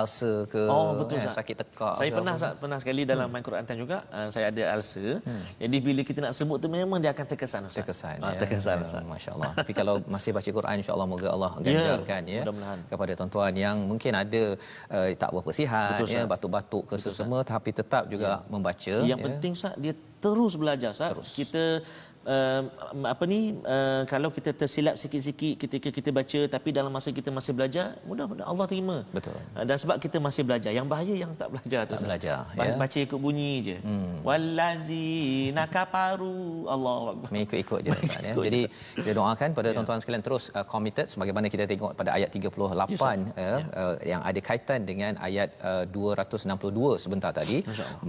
ulcer 0.00 0.36
ke 0.52 0.62
oh, 0.64 0.96
betul, 1.00 1.20
eh, 1.20 1.34
sakit 1.38 1.56
tekak. 1.60 1.94
Saya 2.00 2.10
pernah 2.16 2.32
Ustaz, 2.40 2.54
pernah 2.62 2.78
sekali 2.80 3.02
dalam 3.12 3.28
hmm. 3.28 3.44
Quran 3.44 3.64
juga 3.76 3.98
uh, 4.16 4.28
saya 4.32 4.48
ada 4.48 4.62
ulcer. 4.72 5.20
Hmm. 5.28 5.44
Jadi 5.60 5.76
bila 5.84 6.00
kita 6.08 6.18
nak 6.24 6.32
sebut 6.32 6.58
tu 6.64 6.68
memang 6.72 6.98
dia 7.02 7.12
akan 7.12 7.26
terkesan 7.28 7.60
Ustaz. 7.68 7.84
Terkesan. 7.84 8.16
Ah, 8.24 8.32
ya. 8.32 8.40
terkesan 8.40 8.76
Ustaz. 8.88 9.04
Masya-Allah. 9.04 9.50
Tapi 9.60 9.72
kalau 9.76 10.00
masih 10.08 10.30
baca 10.32 10.50
Quran 10.58 10.74
insya-Allah 10.80 11.06
moga 11.12 11.28
Allah 11.28 11.52
ya, 11.60 11.76
ganjarkan 11.76 12.22
ya, 12.24 12.42
ya 12.48 12.72
kepada 12.88 13.12
tuan-tuan 13.18 13.52
yang 13.52 13.76
mungkin 13.90 14.12
ada 14.16 14.42
uh, 14.94 15.08
tak 15.12 15.30
berapa 15.34 15.50
sihat 15.52 16.00
Betul, 16.00 16.14
ya 16.14 16.22
batuk-batuk 16.24 16.84
ke 16.90 16.94
sesama 16.96 17.38
tapi 17.42 17.70
tetap 17.74 18.08
juga 18.12 18.30
ya. 18.40 18.48
membaca 18.52 18.94
yang 19.10 19.20
ya. 19.20 19.26
penting 19.26 19.52
Ustaz 19.58 19.65
dia 19.74 19.94
terus 20.22 20.54
belajar 20.54 20.94
Ustaz. 20.94 21.34
Kita 21.34 21.82
uh, 22.26 22.62
apa 23.14 23.24
ni 23.30 23.40
uh, 23.62 24.02
kalau 24.10 24.28
kita 24.36 24.50
tersilap 24.60 24.98
sikit-sikit 25.02 25.54
ketika 25.62 25.88
kita 25.96 26.10
baca 26.18 26.40
tapi 26.54 26.68
dalam 26.78 26.90
masa 26.96 27.14
kita 27.18 27.30
masih 27.30 27.52
belajar 27.56 27.86
mudah-mudahan 28.08 28.48
Allah 28.52 28.66
terima. 28.72 28.96
Betul. 29.16 29.38
Uh, 29.54 29.64
dan 29.68 29.76
sebab 29.82 29.96
kita 30.04 30.18
masih 30.26 30.42
belajar 30.48 30.72
yang 30.78 30.86
bahaya 30.92 31.14
yang 31.14 31.32
tak 31.40 31.48
belajar 31.54 31.80
tak 31.86 31.98
tu 32.02 32.06
belajar 32.10 32.38
ya. 32.58 32.74
baca 32.82 32.98
ikut 33.06 33.20
bunyi 33.26 33.52
je. 33.68 33.76
Hmm. 33.86 34.14
wallazi 34.26 35.50
nakaparu 35.58 36.66
Allah 36.74 36.94
mengikut-ikut 37.30 37.80
je 37.86 37.90
ya. 38.26 38.32
jadi 38.34 38.60
kita 38.98 39.10
doakan 39.18 39.48
pada 39.58 39.68
ya. 39.70 39.74
tuan-tuan 39.78 40.00
sekalian 40.02 40.24
terus 40.26 40.44
uh, 40.58 40.66
committed 40.72 41.06
sebagaimana 41.12 41.46
kita 41.54 41.64
tengok 41.70 41.94
pada 42.00 42.10
ayat 42.18 42.30
38 42.34 42.92
yes, 42.92 43.00
ya, 43.06 43.16
ya. 43.38 43.56
Uh, 43.80 43.94
yang 44.12 44.20
ada 44.28 44.40
kaitan 44.48 44.80
dengan 44.90 45.12
ayat 45.28 45.54
uh, 45.62 45.84
262 45.88 47.02
sebentar 47.04 47.30
tadi. 47.40 47.58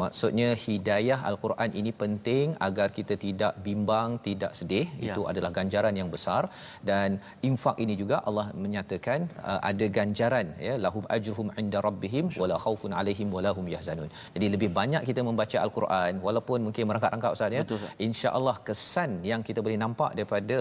Maksudnya 0.01 0.49
hidayah 0.65 1.19
al-Quran 1.29 1.69
ini 1.79 1.91
penting 2.03 2.45
agar 2.67 2.87
kita 2.97 3.13
tidak 3.25 3.53
bimbang 3.65 4.06
orang 4.07 4.15
tidak 4.27 4.51
sedih 4.59 4.85
ya. 5.05 5.05
itu 5.07 5.21
adalah 5.31 5.51
ganjaran 5.57 5.95
yang 5.99 6.09
besar 6.15 6.41
dan 6.89 7.09
infak 7.49 7.77
ini 7.83 7.93
juga 8.01 8.17
Allah 8.29 8.45
menyatakan 8.63 9.19
uh, 9.49 9.59
ada 9.69 9.85
ganjaran 9.97 10.47
ya 10.67 10.75
lahum 10.85 11.03
ajruhum 11.15 11.47
inda 11.61 11.79
rabbihim 11.87 12.25
wala 12.41 12.55
khaufun 12.65 12.93
alaihim 12.99 13.29
wala 13.37 13.51
hum 13.57 13.65
yahzanun 13.75 14.09
jadi 14.35 14.47
lebih 14.55 14.69
banyak 14.79 15.03
kita 15.09 15.23
membaca 15.29 15.57
al-Quran 15.65 16.13
walaupun 16.27 16.59
mungkin 16.67 16.85
merangkak-rangkap 16.89 17.33
ustaz 17.37 17.57
ya 17.57 17.63
insya-Allah 18.07 18.55
kesan 18.69 19.11
yang 19.31 19.41
kita 19.49 19.59
boleh 19.65 19.79
nampak 19.85 20.11
daripada 20.19 20.59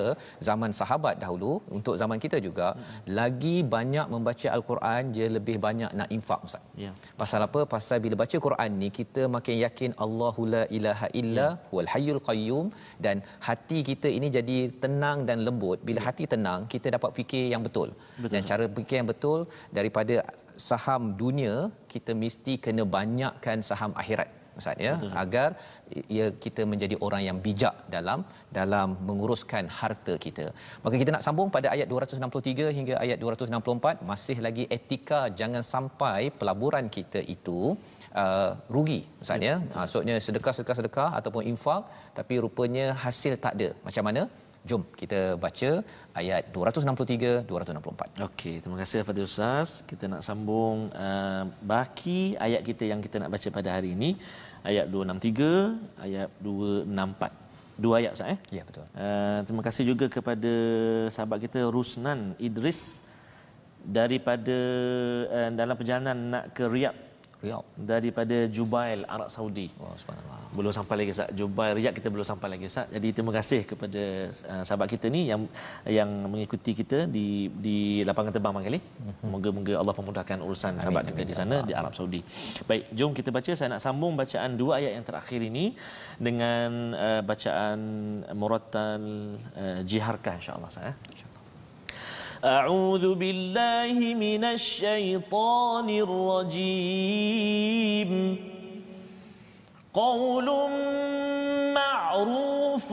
zaman 0.49 0.73
sahabat 0.81 1.17
dahulu 1.25 1.53
untuk 1.79 1.95
zaman 2.03 2.19
kita 2.25 2.41
juga 2.49 2.69
hmm. 2.73 3.13
lagi 3.19 3.57
banyak 3.77 4.07
membaca 4.15 4.49
al-Quran 4.57 5.03
dia 5.17 5.29
lebih 5.37 5.57
banyak 5.67 5.91
nak 6.01 6.11
infak 6.19 6.41
ustaz 6.49 6.65
ya 6.85 6.93
pasal 7.23 7.41
apa 7.49 7.61
pasal 7.75 7.99
bila 8.05 8.17
baca 8.23 8.37
Quran 8.47 8.71
ni 8.83 8.91
kita 9.01 9.23
makin 9.37 9.57
yakin 9.67 9.93
Allahu 10.07 10.43
la 10.55 10.65
ilaha 10.79 11.07
illa 11.23 11.47
ya. 11.53 11.59
huwal 11.71 11.91
hayyul 11.95 12.23
qayyum 12.29 12.67
dan 13.07 13.17
hati 13.49 13.79
kita 13.91 14.09
ini 14.19 14.29
jadi 14.39 14.59
tenang 14.85 15.19
dan 15.29 15.39
lembut 15.49 15.79
bila 15.89 16.01
hati 16.09 16.25
tenang 16.35 16.61
kita 16.75 16.95
dapat 16.97 17.11
fikir 17.19 17.45
yang 17.53 17.63
betul, 17.67 17.89
betul. 18.23 18.33
dan 18.33 18.41
cara 18.51 18.65
fikir 18.79 18.97
yang 19.01 19.11
betul 19.13 19.39
daripada 19.79 20.17
saham 20.71 21.03
dunia 21.23 21.55
kita 21.95 22.15
mesti 22.25 22.55
kena 22.67 22.85
banyakkan 22.99 23.61
saham 23.71 23.95
akhirat 24.03 24.31
Ustaz 24.61 24.77
ya 24.87 24.93
Betul. 25.01 25.13
agar 25.23 25.49
ya 26.19 26.27
kita 26.45 26.63
menjadi 26.73 26.97
orang 27.07 27.23
yang 27.29 27.39
bijak 27.47 27.75
dalam 27.95 28.21
dalam 28.59 28.89
menguruskan 29.09 29.65
harta 29.79 30.15
kita. 30.27 30.47
Maka 30.85 30.95
kita 31.01 31.11
nak 31.15 31.25
sambung 31.27 31.49
pada 31.57 31.69
ayat 31.75 31.89
263 31.93 32.77
hingga 32.79 32.95
ayat 33.05 33.19
264 33.25 34.07
masih 34.11 34.37
lagi 34.47 34.65
etika 34.77 35.21
jangan 35.41 35.65
sampai 35.73 36.21
pelaburan 36.41 36.89
kita 36.97 37.23
itu 37.37 37.61
uh, 38.23 38.51
rugi 38.75 39.01
Ustaz 39.23 39.43
ya. 39.49 39.55
Maksudnya 39.79 40.17
sedekah-sedekah 40.27 40.77
sedekah 40.81 41.11
ataupun 41.19 41.43
infak 41.53 41.83
tapi 42.19 42.35
rupanya 42.45 42.87
hasil 43.05 43.35
tak 43.45 43.55
ada. 43.59 43.69
Macam 43.87 44.05
mana? 44.09 44.25
Jom 44.67 44.83
kita 45.01 45.19
baca 45.45 45.71
ayat 46.21 46.51
263 46.51 47.47
264. 47.47 48.27
Okey, 48.27 48.55
terima 48.63 48.77
kasih 48.83 49.07
kepada 49.07 49.21
Ustaz. 49.23 49.69
Kita 49.91 50.05
nak 50.13 50.23
sambung 50.27 50.91
uh, 51.07 51.45
baki 51.73 52.35
ayat 52.47 52.63
kita 52.69 52.85
yang 52.91 52.99
kita 53.07 53.23
nak 53.23 53.31
baca 53.35 53.49
pada 53.59 53.71
hari 53.79 53.95
ini 53.97 54.11
ayat 54.67 54.91
263 54.91 56.03
ayat 56.07 56.29
264. 56.43 57.47
Dua 57.85 57.95
ayat 58.01 58.13
Ustaz 58.19 58.35
eh? 58.35 58.39
Ya, 58.59 58.63
betul. 58.67 58.85
Uh, 58.99 59.41
terima 59.47 59.63
kasih 59.63 59.85
juga 59.87 60.07
kepada 60.11 60.53
sahabat 61.15 61.39
kita 61.47 61.63
Rusnan 61.77 62.35
Idris 62.43 62.81
daripada 63.87 64.59
uh, 65.31 65.51
dalam 65.55 65.77
perjalanan 65.79 66.19
nak 66.35 66.45
ke 66.59 66.67
Riyadh 66.67 67.06
Riyadh. 67.47 67.67
daripada 67.91 68.37
Jubail 68.57 69.01
Arab 69.15 69.29
Saudi. 69.35 69.67
Wah, 69.79 69.95
subhanallah. 70.01 70.39
Belum 70.59 70.73
sampai 70.75 70.95
lagi 71.01 71.11
Ustaz. 71.15 71.31
Jubail 71.39 71.73
Riyadh 71.79 71.95
kita 71.99 72.09
belum 72.15 72.27
sampai 72.27 72.49
lagi 72.53 72.65
Ustaz. 72.71 72.91
Jadi 72.91 73.09
terima 73.15 73.33
kasih 73.39 73.61
kepada 73.71 74.03
uh, 74.53 74.63
sahabat 74.67 74.89
kita 74.95 75.07
ni 75.17 75.31
yang 75.31 75.47
yang 75.99 76.11
mengikuti 76.33 76.75
kita 76.81 76.99
di 77.17 77.49
di 77.67 77.79
lapangan 78.09 78.35
terbang 78.35 78.55
Mangkali. 78.57 78.81
Moga-moga 79.35 79.75
Allah 79.81 79.95
memudahkan 79.95 80.39
urusan 80.43 80.73
Amin, 80.75 80.83
sahabat 80.83 81.03
amin, 81.07 81.11
kita 81.15 81.23
di 81.23 81.35
ya 81.35 81.39
sana 81.41 81.57
Allah. 81.61 81.69
di 81.69 81.73
Arab 81.81 81.93
Saudi. 81.99 82.21
Baik, 82.67 82.85
jom 82.99 83.13
kita 83.15 83.31
baca 83.31 83.53
saya 83.55 83.69
nak 83.75 83.83
sambung 83.87 84.19
bacaan 84.19 84.51
dua 84.59 84.73
ayat 84.83 84.93
yang 84.99 85.07
terakhir 85.07 85.41
ini 85.51 85.65
dengan 86.19 86.97
uh, 86.97 87.23
bacaan 87.31 87.79
murattal 88.35 89.03
uh, 89.55 89.81
jiharkah 89.87 90.35
insya-Allah 90.41 90.73
saya. 90.73 90.93
أعوذ 92.45 93.15
بالله 93.15 94.15
من 94.15 94.45
الشيطان 94.45 95.91
الرجيم. 95.91 97.33
قول 99.95 100.71
معروف 101.75 102.93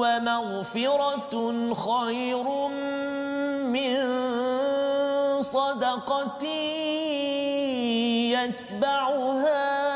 ومغفرة 0.00 1.34
خير 1.74 2.68
من 3.74 3.96
صدقة 5.42 6.44
يتبعها 8.34 9.93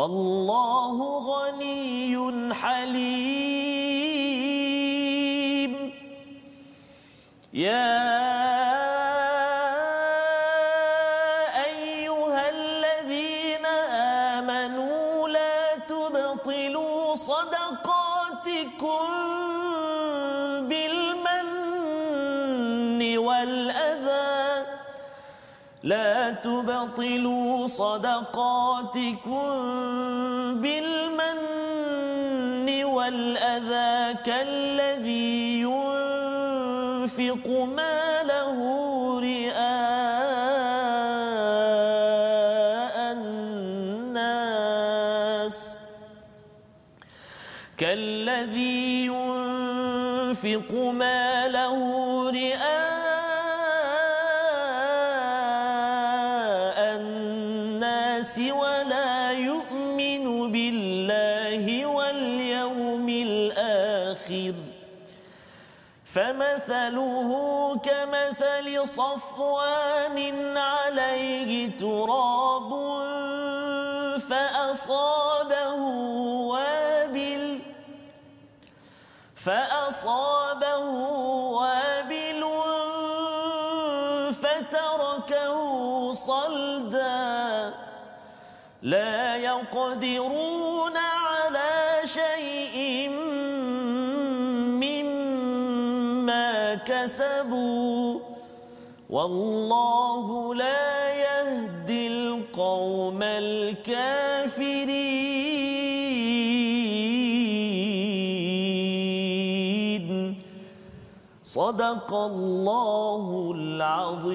والله 0.00 0.96
غني 1.30 2.16
حليم. 2.54 3.20
يا 7.52 8.00
أيها 11.64 12.44
الذين 12.48 13.66
آمنوا 14.36 15.28
لا 15.28 15.76
تبطلوا 15.76 17.14
صدقاتكم 17.16 17.69
لا 25.90 26.30
تبطلوا 26.30 27.66
صدقاتكم 27.66 29.50
بالمن 30.62 31.40
والأذى 32.84 34.14
كالذي 34.24 35.49
صفوان 68.84 70.58
عليه 70.58 71.76
تراب 71.78 72.70
فأصابه 74.28 75.74
وابل 76.52 77.60
فأصابه 79.36 80.78
وابل 81.58 82.44
فتركه 84.32 86.12
صلدا 86.12 87.74
لا 88.82 89.36
يقدرون 89.36 90.69
والله 99.10 100.54
لا 100.54 101.14
يهدي 101.26 102.06
القوم 102.06 103.22
الكافرين. 103.22 104.70
صدق 111.44 112.14
الله 112.14 113.52
العظيم. 113.56 114.30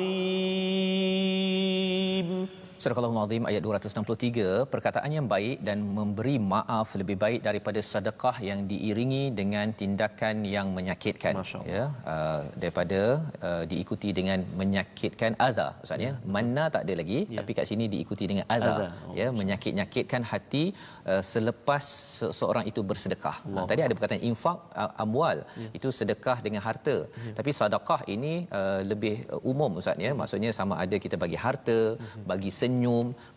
Surah 2.85 3.01
Al-Azim 3.01 3.43
ayat 3.49 3.61
263 3.65 4.69
perkataan 4.69 5.09
yang 5.09 5.25
baik 5.25 5.57
dan 5.67 5.81
memberi 5.97 6.37
maaf 6.37 6.93
lebih 7.01 7.17
baik 7.23 7.39
daripada 7.47 7.81
sedekah 7.81 8.37
yang 8.47 8.69
diiringi 8.69 9.33
dengan 9.39 9.73
tindakan 9.79 10.45
yang 10.45 10.69
menyakitkan. 10.77 11.33
Ya 11.65 11.89
uh, 12.13 12.41
daripada 12.61 13.25
uh, 13.41 13.63
diikuti 13.71 14.13
dengan 14.13 14.45
menyakitkan 14.53 15.33
adha. 15.47 15.73
Maksudnya 15.81 16.11
mana 16.35 16.69
tak 16.75 16.85
ada 16.85 16.93
lagi 17.01 17.25
Ya. 17.25 17.41
tapi 17.41 17.57
kat 17.57 17.65
sini 17.71 17.89
diikuti 17.93 18.29
dengan 18.29 18.45
adha. 18.55 18.75
Oh, 19.09 19.17
ya 19.17 19.33
menyakit-nyakitkan 19.39 20.21
hati 20.21 20.63
uh, 21.09 21.23
selepas 21.31 21.81
se- 22.21 22.29
seorang 22.39 22.69
itu 22.69 22.85
bersedekah. 22.91 23.37
Uh, 23.49 23.65
tadi 23.65 23.81
ada 23.87 23.97
perkataan 23.97 24.21
infak 24.29 24.61
uh, 24.77 24.93
amwal. 25.05 25.41
Ya. 25.57 25.69
itu 25.73 25.89
sedekah 25.89 26.37
dengan 26.45 26.61
harta. 26.61 26.97
Tapi 27.33 27.49
sedekah 27.49 28.05
ini 28.13 28.45
uh, 28.53 28.85
lebih 28.85 29.25
uh, 29.33 29.41
umum 29.41 29.81
ustaz 29.81 29.97
ya. 29.97 30.13
Maksudnya 30.21 30.53
sama 30.53 30.77
ada 30.85 31.01
kita 31.07 31.17
bagi 31.25 31.39
harta 31.47 31.79
Mhm. 31.97 32.23
bagi 32.29 32.49
senyum 32.53 32.73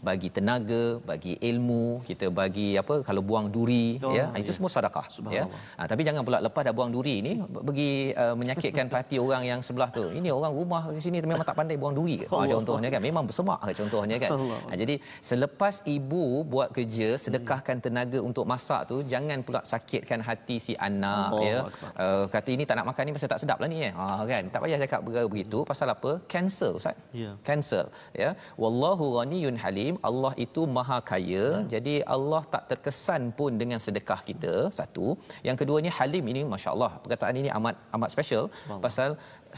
bagi 0.03 0.29
tenaga 0.33 0.99
bagi 1.05 1.35
ilmu 1.51 2.03
kita 2.09 2.27
bagi 2.33 2.75
apa 2.83 3.05
kalau 3.07 3.23
buang 3.23 3.47
duri 3.55 4.01
Oh, 4.03 4.13
ya. 4.15 4.25
Itu 4.41 4.51
ya. 4.53 4.55
semua 4.57 4.71
sedekah 4.75 5.07
ya. 5.33 5.45
Ha, 5.79 5.83
tapi 5.91 6.03
jangan 6.07 6.23
pula 6.27 6.39
lepas 6.47 6.63
dah 6.67 6.75
buang 6.77 6.91
duri 6.95 7.15
ni 7.27 7.33
pergi 7.69 8.13
uh, 8.23 8.35
menyakitkan 8.41 8.87
hati 8.99 9.17
orang 9.21 9.43
yang 9.51 9.61
sebelah 9.67 9.89
tu. 9.93 10.05
Ini 10.19 10.29
orang 10.33 10.53
rumah 10.55 10.83
di 10.91 11.03
sini 11.05 11.19
memang 11.23 11.47
tak 11.47 11.57
pandai 11.59 11.77
buang 11.81 11.95
duri 11.99 12.25
ke? 12.25 12.27
Ha, 12.33 12.47
contohnya 12.55 12.89
kan 12.95 13.01
memang 13.09 13.25
bersemak 13.29 13.61
ke 13.67 13.73
contohnya 13.81 14.17
kan? 14.23 14.31
Ha, 14.71 14.75
jadi 14.83 14.95
selepas 15.31 15.83
ibu 15.85 16.43
buat 16.53 16.69
kerja 16.77 17.09
sedekahkan 17.25 17.77
tenaga 17.85 18.19
untuk 18.29 18.45
masak 18.53 18.91
tu 18.91 18.97
jangan 19.13 19.39
pula 19.47 19.61
sakitkan 19.73 20.21
hati 20.29 20.57
si 20.67 20.73
anak 20.89 21.31
Allah 21.33 21.47
ya. 21.51 21.59
Akbar. 21.69 21.91
uh, 22.05 22.25
kata 22.35 22.49
ini 22.57 22.65
tak 22.69 22.77
nak 22.81 22.87
makan 22.91 23.03
ni 23.09 23.13
pasal 23.17 23.31
tak 23.35 23.41
sedap 23.43 23.59
lah 23.63 23.69
ni 23.71 23.79
eh 23.89 23.93
ha, 23.93 24.25
kan? 24.25 24.43
Tak 24.53 24.61
payah 24.65 24.79
cakap 24.85 25.01
begitu 25.33 25.59
pasal 25.71 25.89
apa? 25.95 26.11
Kanser 26.33 26.73
ustaz. 26.79 26.97
Ya. 27.13 27.33
kanser 27.49 27.85
ya. 28.23 28.31
Wallahu 28.63 29.19
ghaniyun 29.29 29.57
halim 29.65 29.95
Allah 30.09 30.33
itu 30.45 30.63
maha 30.77 30.99
kaya. 31.11 31.45
Jadi 31.75 31.95
Allah 32.17 32.43
tak 32.55 32.65
terkesan 32.71 33.23
pun 33.39 33.53
dengan 33.63 33.81
sedekah 33.87 34.21
kita 34.31 34.55
satu. 34.79 35.07
Yang 35.49 35.57
keduanya 35.63 35.93
halim 35.99 36.25
ini 36.33 36.43
masya-Allah 36.53 36.93
perkataan 37.05 37.37
ini 37.43 37.53
amat 37.59 37.77
amat 37.99 38.11
special. 38.17 38.45
Pasal 38.87 39.11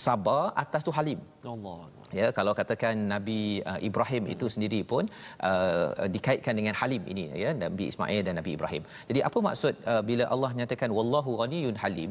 sabar 0.07 0.43
atas 0.65 0.83
tu 0.89 0.95
halim. 0.99 1.21
Allah. 1.55 1.79
Ya 2.19 2.27
kalau 2.39 2.53
katakan 2.61 2.95
Nabi 3.15 3.41
uh, 3.71 3.81
Ibrahim 3.89 4.25
itu 4.35 4.47
sendiri 4.55 4.81
pun 4.93 5.05
uh, 5.51 6.09
dikaitkan 6.15 6.55
dengan 6.61 6.75
Halim 6.81 7.03
ini 7.13 7.25
ya 7.45 7.51
Nabi 7.65 7.87
Ismail 7.93 8.23
dan 8.29 8.35
Nabi 8.41 8.53
Ibrahim. 8.59 8.83
Jadi 9.11 9.21
apa 9.29 9.39
maksud 9.49 9.75
uh, 9.93 10.03
bila 10.11 10.27
Allah 10.35 10.51
nyatakan 10.61 10.91
wallahu 10.99 11.31
ghaniyun 11.43 11.77
halim 11.85 12.11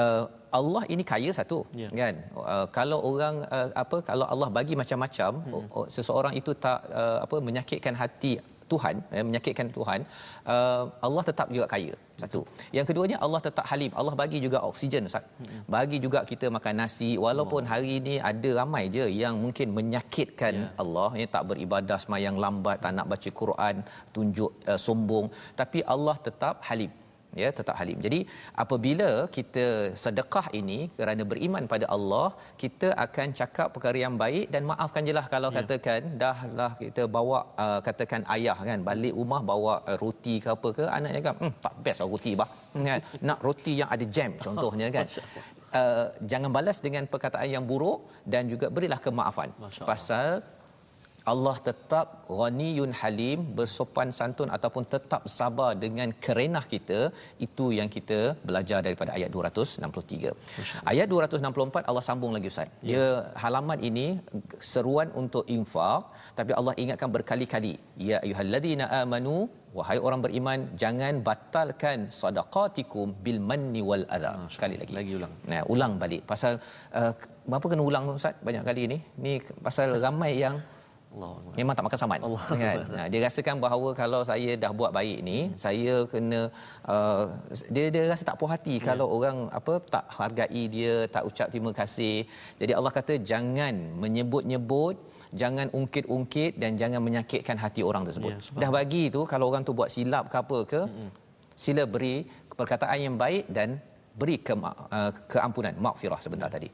uh, 0.00 0.24
Allah 0.58 0.82
ini 0.94 1.04
kaya 1.12 1.30
satu 1.38 1.58
Ya. 1.82 1.88
kan 2.00 2.14
uh, 2.52 2.66
kalau 2.76 2.98
orang 3.10 3.36
uh, 3.56 3.68
apa 3.82 3.96
kalau 4.08 4.26
Allah 4.32 4.48
bagi 4.56 4.74
macam-macam 4.80 5.32
hmm. 5.52 5.86
seseorang 5.96 6.34
itu 6.40 6.52
tak 6.64 6.80
uh, 7.00 7.18
apa 7.24 7.36
menyakitkan 7.48 7.94
hati 8.02 8.32
Tuhan 8.72 8.96
eh, 9.16 9.24
menyakitkan 9.28 9.68
Tuhan 9.76 10.00
uh, 10.54 10.84
Allah 11.08 11.22
tetap 11.30 11.48
juga 11.56 11.66
kaya. 11.74 11.94
Satu. 12.22 12.40
Yang 12.76 12.86
keduanya 12.88 13.16
Allah 13.24 13.40
tetap 13.46 13.64
halim. 13.70 13.92
Allah 14.00 14.14
bagi 14.22 14.38
juga 14.46 14.58
oksigen 14.70 15.08
ustaz. 15.08 15.24
Bagi 15.74 15.98
juga 16.04 16.20
kita 16.30 16.46
makan 16.56 16.74
nasi 16.82 17.10
walaupun 17.26 17.64
hari 17.72 17.90
ini 18.00 18.14
ada 18.30 18.50
ramai 18.60 18.84
je 18.96 19.06
yang 19.22 19.36
mungkin 19.44 19.68
menyakitkan 19.80 20.54
Ya. 20.60 20.68
Allah 20.82 21.10
ya 21.20 21.26
tak 21.34 21.44
beribadah 21.50 21.98
semayang 22.02 22.36
lambat 22.44 22.76
tak 22.84 22.92
nak 22.96 23.06
baca 23.12 23.30
Quran 23.40 23.76
tunjuk 24.14 24.50
uh, 24.70 24.78
sombong. 24.86 25.26
Tapi 25.60 25.78
Allah 25.94 26.16
tetap 26.26 26.54
halim 26.68 26.90
ya 27.42 27.48
tetap 27.58 27.74
halim. 27.80 27.98
Jadi 28.06 28.20
apabila 28.62 29.10
kita 29.36 29.66
sedekah 30.04 30.46
ini 30.60 30.78
kerana 30.98 31.22
beriman 31.32 31.64
pada 31.72 31.86
Allah, 31.96 32.28
kita 32.62 32.88
akan 33.06 33.28
cakap 33.40 33.68
perkara 33.74 33.98
yang 34.06 34.16
baik 34.22 34.46
dan 34.54 34.62
maafkan 34.70 35.04
jelah 35.08 35.26
kalau 35.34 35.50
Ya. 35.50 35.56
katakan 35.62 36.00
dahlah 36.22 36.72
kita 36.82 37.02
bawa 37.16 37.38
uh, 37.64 37.80
katakan 37.86 38.22
ayah 38.34 38.58
kan 38.68 38.78
balik 38.88 39.14
rumah 39.20 39.40
bawa 39.50 39.74
uh, 39.90 39.98
roti 40.02 40.34
ke 40.44 40.48
apa 40.56 40.68
ke 40.78 40.84
anaknya 40.96 41.20
kan 41.28 41.34
hmm 41.42 41.54
tak 41.64 41.74
best 41.84 42.00
lah 42.02 42.08
roti 42.12 42.32
bah. 42.40 42.50
Kan? 42.88 43.00
Nak 43.28 43.38
roti 43.46 43.72
yang 43.80 43.90
ada 43.94 44.04
jam 44.16 44.30
contohnya 44.46 44.88
kan. 44.96 45.06
Uh, 45.80 46.06
jangan 46.30 46.50
balas 46.56 46.78
dengan 46.86 47.04
perkataan 47.12 47.48
yang 47.56 47.64
buruk 47.70 47.98
dan 48.32 48.50
juga 48.52 48.66
berilah 48.74 49.00
kemaafan. 49.06 49.50
Pasal 49.90 50.42
Allah 51.32 51.56
tetap 51.68 52.06
ghaniyun 52.38 52.92
halim 53.00 53.38
bersopan 53.58 54.08
santun 54.18 54.50
ataupun 54.56 54.84
tetap 54.94 55.22
sabar 55.38 55.70
dengan 55.84 56.08
kerenah 56.24 56.64
kita 56.74 57.00
itu 57.46 57.66
yang 57.78 57.88
kita 57.96 58.18
belajar 58.48 58.80
daripada 58.86 59.12
ayat 59.18 59.30
263. 59.36 60.32
Ayat 60.92 61.06
264 61.12 61.88
Allah 61.90 62.04
sambung 62.08 62.32
lagi 62.36 62.50
ustaz. 62.52 62.68
Ya. 62.68 62.88
Dia 62.90 63.06
halaman 63.44 63.80
ini 63.90 64.06
seruan 64.72 65.10
untuk 65.22 65.44
infak 65.56 66.02
tapi 66.38 66.52
Allah 66.58 66.74
ingatkan 66.82 67.10
berkali-kali 67.16 67.74
ya 68.08 68.18
ayyuhallazina 68.24 68.86
amanu 69.00 69.36
wahai 69.78 69.98
orang 70.06 70.20
beriman 70.24 70.60
jangan 70.82 71.14
batalkan 71.28 71.98
sedekatikum 72.20 73.14
bil 73.24 73.40
manni 73.50 73.82
wal 73.90 74.04
adha. 74.16 74.34
Sekali 74.56 74.76
lagi. 74.80 74.92
Lagi 74.98 75.12
ulang. 75.18 75.34
Nah, 75.52 75.62
ulang 75.74 75.92
balik 76.02 76.22
pasal 76.32 76.54
uh, 77.00 77.12
apa 77.58 77.66
kena 77.70 77.82
ulang 77.90 78.04
ustaz 78.20 78.34
banyak 78.48 78.64
kali 78.68 78.82
ni. 78.92 78.98
Ni 79.24 79.32
pasal 79.66 79.98
ramai 80.06 80.32
yang 80.44 80.58
Allah. 81.14 81.54
memang 81.58 81.74
tak 81.76 81.84
makan 81.86 81.98
saman. 82.02 82.20
Allah. 82.26 82.44
kan? 82.62 82.76
Dia 83.12 83.20
rasakan 83.26 83.56
bahawa 83.64 83.88
kalau 84.00 84.20
saya 84.30 84.50
dah 84.62 84.70
buat 84.80 84.90
baik 84.98 85.18
ni 85.28 85.38
saya 85.64 85.94
kena 86.12 86.40
uh, 86.94 87.24
dia 87.74 87.86
dia 87.94 88.02
rasa 88.12 88.24
tak 88.30 88.38
puas 88.40 88.50
hati 88.54 88.74
kalau 88.88 89.06
orang 89.16 89.38
apa 89.60 89.74
tak 89.94 90.04
hargai 90.18 90.62
dia 90.76 90.94
tak 91.14 91.26
ucap 91.30 91.48
terima 91.52 91.72
kasih. 91.80 92.16
Jadi 92.62 92.72
Allah 92.78 92.92
kata 92.98 93.16
jangan 93.32 93.74
menyebut-nyebut 94.02 94.96
jangan 95.42 95.66
ungkit-ungkit 95.78 96.52
dan 96.62 96.78
jangan 96.80 97.02
menyakitkan 97.08 97.58
hati 97.64 97.82
orang 97.90 98.06
tersebut. 98.08 98.32
Subhanallah. 98.38 98.62
dah 98.62 98.70
bagi 98.78 99.04
tu 99.16 99.22
kalau 99.32 99.46
orang 99.50 99.62
tu 99.68 99.74
buat 99.80 99.90
silap 99.94 100.24
ke 100.32 100.36
apa 100.42 100.58
ke 100.72 100.80
sila 101.64 101.84
beri 101.94 102.16
perkataan 102.60 102.98
yang 103.06 103.16
baik 103.24 103.44
dan 103.56 103.68
beri 104.20 104.36
ke, 104.46 104.54
uh, 104.58 105.10
keampunan 105.32 105.74
maghfirah 105.84 106.20
sebentar 106.24 106.48
tadi 106.56 106.68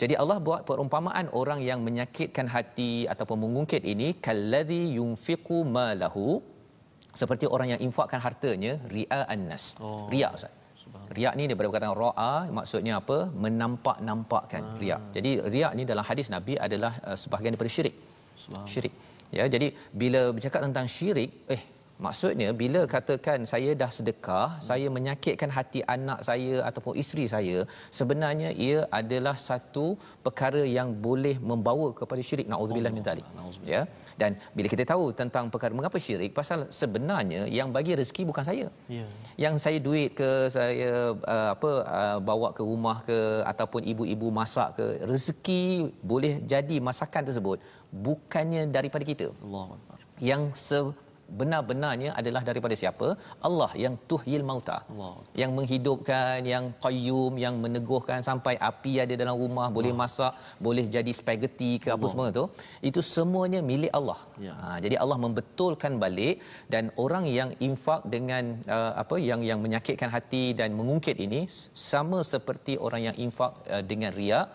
jadi 0.00 0.14
Allah 0.22 0.38
buat 0.46 0.62
perumpamaan 0.68 1.26
orang 1.40 1.60
yang 1.68 1.80
menyakitkan 1.86 2.46
hati 2.54 2.92
ataupun 3.12 3.38
mengungkit 3.44 3.82
ini 3.92 4.08
kalladhi 4.26 4.82
yunfiqu 4.98 5.58
malahu 5.76 6.26
seperti 7.20 7.44
orang 7.54 7.68
yang 7.72 7.80
infakkan 7.86 8.20
hartanya 8.26 8.72
ria 8.94 9.20
annas. 9.34 9.64
Oh. 9.80 10.04
Riak 10.12 10.32
Ustaz. 10.38 10.52
Riak 11.16 11.34
ni 11.38 11.44
daripada 11.48 11.68
perkataan 11.70 11.96
ra'a 12.04 12.32
maksudnya 12.58 12.92
apa? 13.00 13.18
Menampak-nampakkan 13.44 14.62
Ah. 14.68 14.76
riak. 14.82 15.00
Jadi 15.16 15.30
riak 15.54 15.72
ni 15.78 15.82
dalam 15.90 16.04
hadis 16.08 16.28
Nabi 16.34 16.54
adalah 16.66 16.92
uh, 17.08 17.16
sebahagian 17.22 17.52
daripada 17.54 17.72
syirik. 17.76 17.94
Syirik. 18.72 18.94
Ya, 19.36 19.44
jadi 19.54 19.68
bila 20.02 20.20
bercakap 20.36 20.60
tentang 20.66 20.86
syirik, 20.96 21.30
eh 21.54 21.62
maksudnya 22.04 22.48
bila 22.62 22.80
katakan 22.94 23.48
saya 23.52 23.70
dah 23.82 23.90
sedekah, 23.96 24.48
saya 24.68 24.86
menyakitkan 24.96 25.50
hati 25.56 25.80
anak 25.94 26.20
saya 26.28 26.54
ataupun 26.68 26.94
isteri 27.02 27.24
saya, 27.34 27.58
sebenarnya 27.98 28.50
ia 28.66 28.78
adalah 29.00 29.36
satu 29.48 29.86
perkara 30.26 30.62
yang 30.78 30.90
boleh 31.06 31.36
membawa 31.50 31.88
kepada 32.00 32.22
syirik. 32.28 32.48
Nauzubillah 32.52 32.92
min 32.96 33.04
zalik. 33.08 33.26
Ya. 33.64 33.82
Dan 34.20 34.36
bila 34.56 34.68
kita 34.74 34.84
tahu 34.92 35.12
tentang 35.20 35.52
perkara 35.52 35.72
mengapa 35.78 35.98
syirik, 36.06 36.32
pasal 36.40 36.68
sebenarnya 36.80 37.42
yang 37.58 37.68
bagi 37.76 37.92
rezeki 38.00 38.22
bukan 38.30 38.44
saya. 38.50 38.66
Ya. 38.98 39.06
Yang 39.44 39.54
saya 39.64 39.78
duit 39.86 40.10
ke 40.20 40.30
saya 40.56 41.12
uh, 41.34 41.48
apa 41.54 41.70
uh, 41.98 42.18
bawa 42.30 42.50
ke 42.56 42.62
rumah 42.70 42.96
ke 43.08 43.18
ataupun 43.52 43.82
ibu-ibu 43.92 44.28
masak 44.40 44.78
ke 44.78 44.86
rezeki 45.10 45.64
boleh 46.12 46.34
jadi 46.52 46.76
masakan 46.88 47.22
tersebut 47.28 47.58
bukannya 48.06 48.62
daripada 48.76 49.04
kita 49.10 49.26
Allah 49.44 49.64
yang 50.20 50.42
sebenar-benarnya 51.26 52.10
adalah 52.20 52.42
daripada 52.48 52.74
siapa? 52.80 53.08
Allah 53.48 53.70
yang 53.84 53.94
tuhyil 54.10 54.44
mauta. 54.50 54.78
Allah. 54.92 55.14
yang 55.40 55.50
menghidupkan 55.58 56.38
yang 56.52 56.64
qayyum 56.84 57.32
yang 57.44 57.54
meneguhkan 57.64 58.20
sampai 58.28 58.54
api 58.70 58.92
ada 59.04 59.14
dalam 59.22 59.36
rumah 59.42 59.66
boleh 59.76 59.92
masak 60.00 60.32
boleh 60.66 60.84
jadi 60.96 61.12
spaghetti 61.20 61.72
ke 61.82 61.88
apa 61.96 62.06
semua 62.12 62.28
tu 62.38 62.44
itu 62.88 63.00
semuanya 63.14 63.60
milik 63.70 63.92
Allah. 63.98 64.18
Ya. 64.46 64.54
ha, 64.62 64.76
jadi 64.84 64.96
Allah 65.02 65.18
membetulkan 65.24 65.92
balik 66.04 66.36
dan 66.72 66.84
orang 67.04 67.26
yang 67.38 67.50
infak 67.68 68.00
dengan 68.14 68.44
uh, 68.76 68.92
apa 69.02 69.18
yang 69.30 69.42
yang 69.50 69.60
menyakitkan 69.64 70.10
hati 70.16 70.44
dan 70.60 70.70
mengungkit 70.78 71.18
ini 71.26 71.42
sama 71.90 72.20
seperti 72.32 72.74
orang 72.86 73.02
yang 73.08 73.16
infak 73.26 73.52
uh, 73.74 73.82
dengan 73.90 74.12
riak 74.20 74.48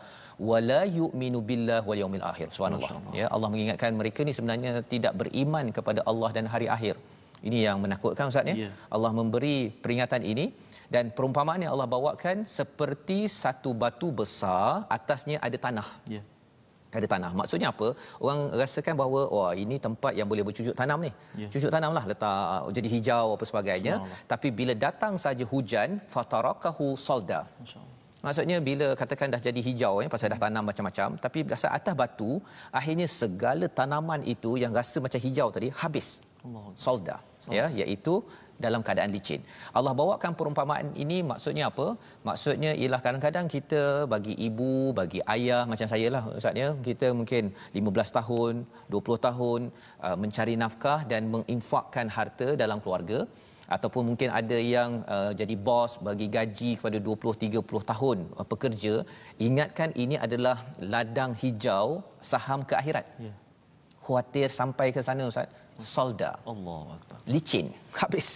wala 0.49 0.79
yu'minu 0.99 1.39
billah 1.49 1.81
wal 1.89 1.99
yaumil 2.03 2.25
akhir 2.31 2.47
subhanallah 2.55 2.91
ya 3.21 3.27
Allah 3.35 3.49
mengingatkan 3.53 3.91
mereka 4.01 4.21
ni 4.27 4.33
sebenarnya 4.37 4.71
tidak 4.93 5.13
beriman 5.21 5.65
kepada 5.77 6.01
Allah 6.11 6.29
dan 6.37 6.45
hari 6.53 6.67
akhir 6.75 6.95
ini 7.49 7.59
yang 7.67 7.77
menakutkan 7.83 8.25
ustaz 8.31 8.49
ya 8.51 8.55
Ya. 8.65 8.69
Allah 8.95 9.11
memberi 9.19 9.57
peringatan 9.83 10.21
ini 10.33 10.45
dan 10.95 11.05
perumpamaan 11.17 11.61
yang 11.63 11.71
Allah 11.75 11.89
bawakan 11.95 12.37
seperti 12.57 13.19
satu 13.41 13.71
batu 13.83 14.09
besar 14.19 14.67
atasnya 14.97 15.37
ada 15.47 15.57
tanah 15.65 15.87
Ya. 16.15 16.21
ada 16.99 17.07
tanah. 17.13 17.31
Maksudnya 17.39 17.67
apa? 17.73 17.87
Orang 18.25 18.39
rasakan 18.61 18.95
bahawa 19.01 19.21
wah 19.35 19.51
ini 19.63 19.75
tempat 19.85 20.11
yang 20.19 20.27
boleh 20.31 20.43
bercucuk 20.47 20.75
tanam 20.79 20.99
ni. 21.07 21.11
Ya. 21.41 21.47
Cucuk 21.53 21.71
tanamlah 21.75 22.03
letak 22.11 22.67
jadi 22.77 22.87
hijau 22.95 23.25
apa 23.35 23.45
sebagainya. 23.51 23.93
Tapi 24.31 24.47
bila 24.59 24.73
datang 24.85 25.13
saja 25.25 25.45
hujan 25.53 25.89
fatarakahu 26.13 26.87
salda. 27.05 27.41
Masya-Allah. 27.63 27.90
Maksudnya 28.25 28.57
bila 28.69 28.87
katakan 29.01 29.33
dah 29.33 29.41
jadi 29.47 29.61
hijau 29.67 29.93
ya 30.03 30.07
pasal 30.13 30.29
dah 30.33 30.41
tanam 30.45 30.63
macam-macam 30.69 31.09
tapi 31.25 31.39
dasar 31.51 31.71
atas 31.77 31.95
batu 32.01 32.31
akhirnya 32.79 33.07
segala 33.21 33.65
tanaman 33.79 34.21
itu 34.33 34.51
yang 34.63 34.73
rasa 34.79 34.97
macam 35.05 35.21
hijau 35.25 35.47
tadi 35.55 35.69
habis. 35.83 36.09
Allah. 36.45 36.67
Solda 36.83 37.17
ya 37.57 37.65
iaitu 37.81 38.13
dalam 38.63 38.81
keadaan 38.85 39.11
licin. 39.15 39.41
Allah 39.77 39.93
bawakan 39.99 40.31
perumpamaan 40.39 40.87
ini 41.03 41.17
maksudnya 41.31 41.65
apa? 41.71 41.87
Maksudnya 42.27 42.71
ialah 42.81 42.99
kadang-kadang 43.05 43.45
kita 43.55 43.81
bagi 44.13 44.33
ibu, 44.47 44.73
bagi 44.99 45.19
ayah 45.35 45.61
macam 45.71 45.87
saya 45.93 46.07
lah 46.15 46.23
ustaz 46.39 46.61
ya, 46.63 46.69
kita 46.87 47.09
mungkin 47.19 47.49
15 47.81 48.17
tahun, 48.17 48.53
20 48.95 49.27
tahun 49.27 49.61
uh, 50.05 50.17
mencari 50.23 50.55
nafkah 50.63 50.99
dan 51.11 51.31
menginfakkan 51.33 52.09
harta 52.17 52.49
dalam 52.63 52.77
keluarga 52.85 53.19
ataupun 53.75 54.03
mungkin 54.09 54.29
ada 54.39 54.57
yang 54.75 54.91
uh, 55.15 55.31
jadi 55.39 55.55
bos 55.67 55.91
bagi 56.07 56.27
gaji 56.37 56.71
kepada 56.79 56.97
20 57.07 57.43
30 57.45 57.91
tahun 57.91 58.17
uh, 58.39 58.47
pekerja 58.53 58.93
ingatkan 59.47 59.89
ini 60.03 60.15
adalah 60.25 60.57
ladang 60.93 61.33
hijau 61.43 61.87
saham 62.31 62.61
ke 62.71 62.75
akhirat. 62.81 63.07
Ya. 63.27 63.33
khuatir 64.05 64.49
sampai 64.59 64.87
ke 64.95 65.01
sana 65.07 65.29
ustaz. 65.31 65.49
Solda. 65.93 66.31
Allah 66.51 66.97
licin. 67.33 67.67
Habis. 68.01 68.29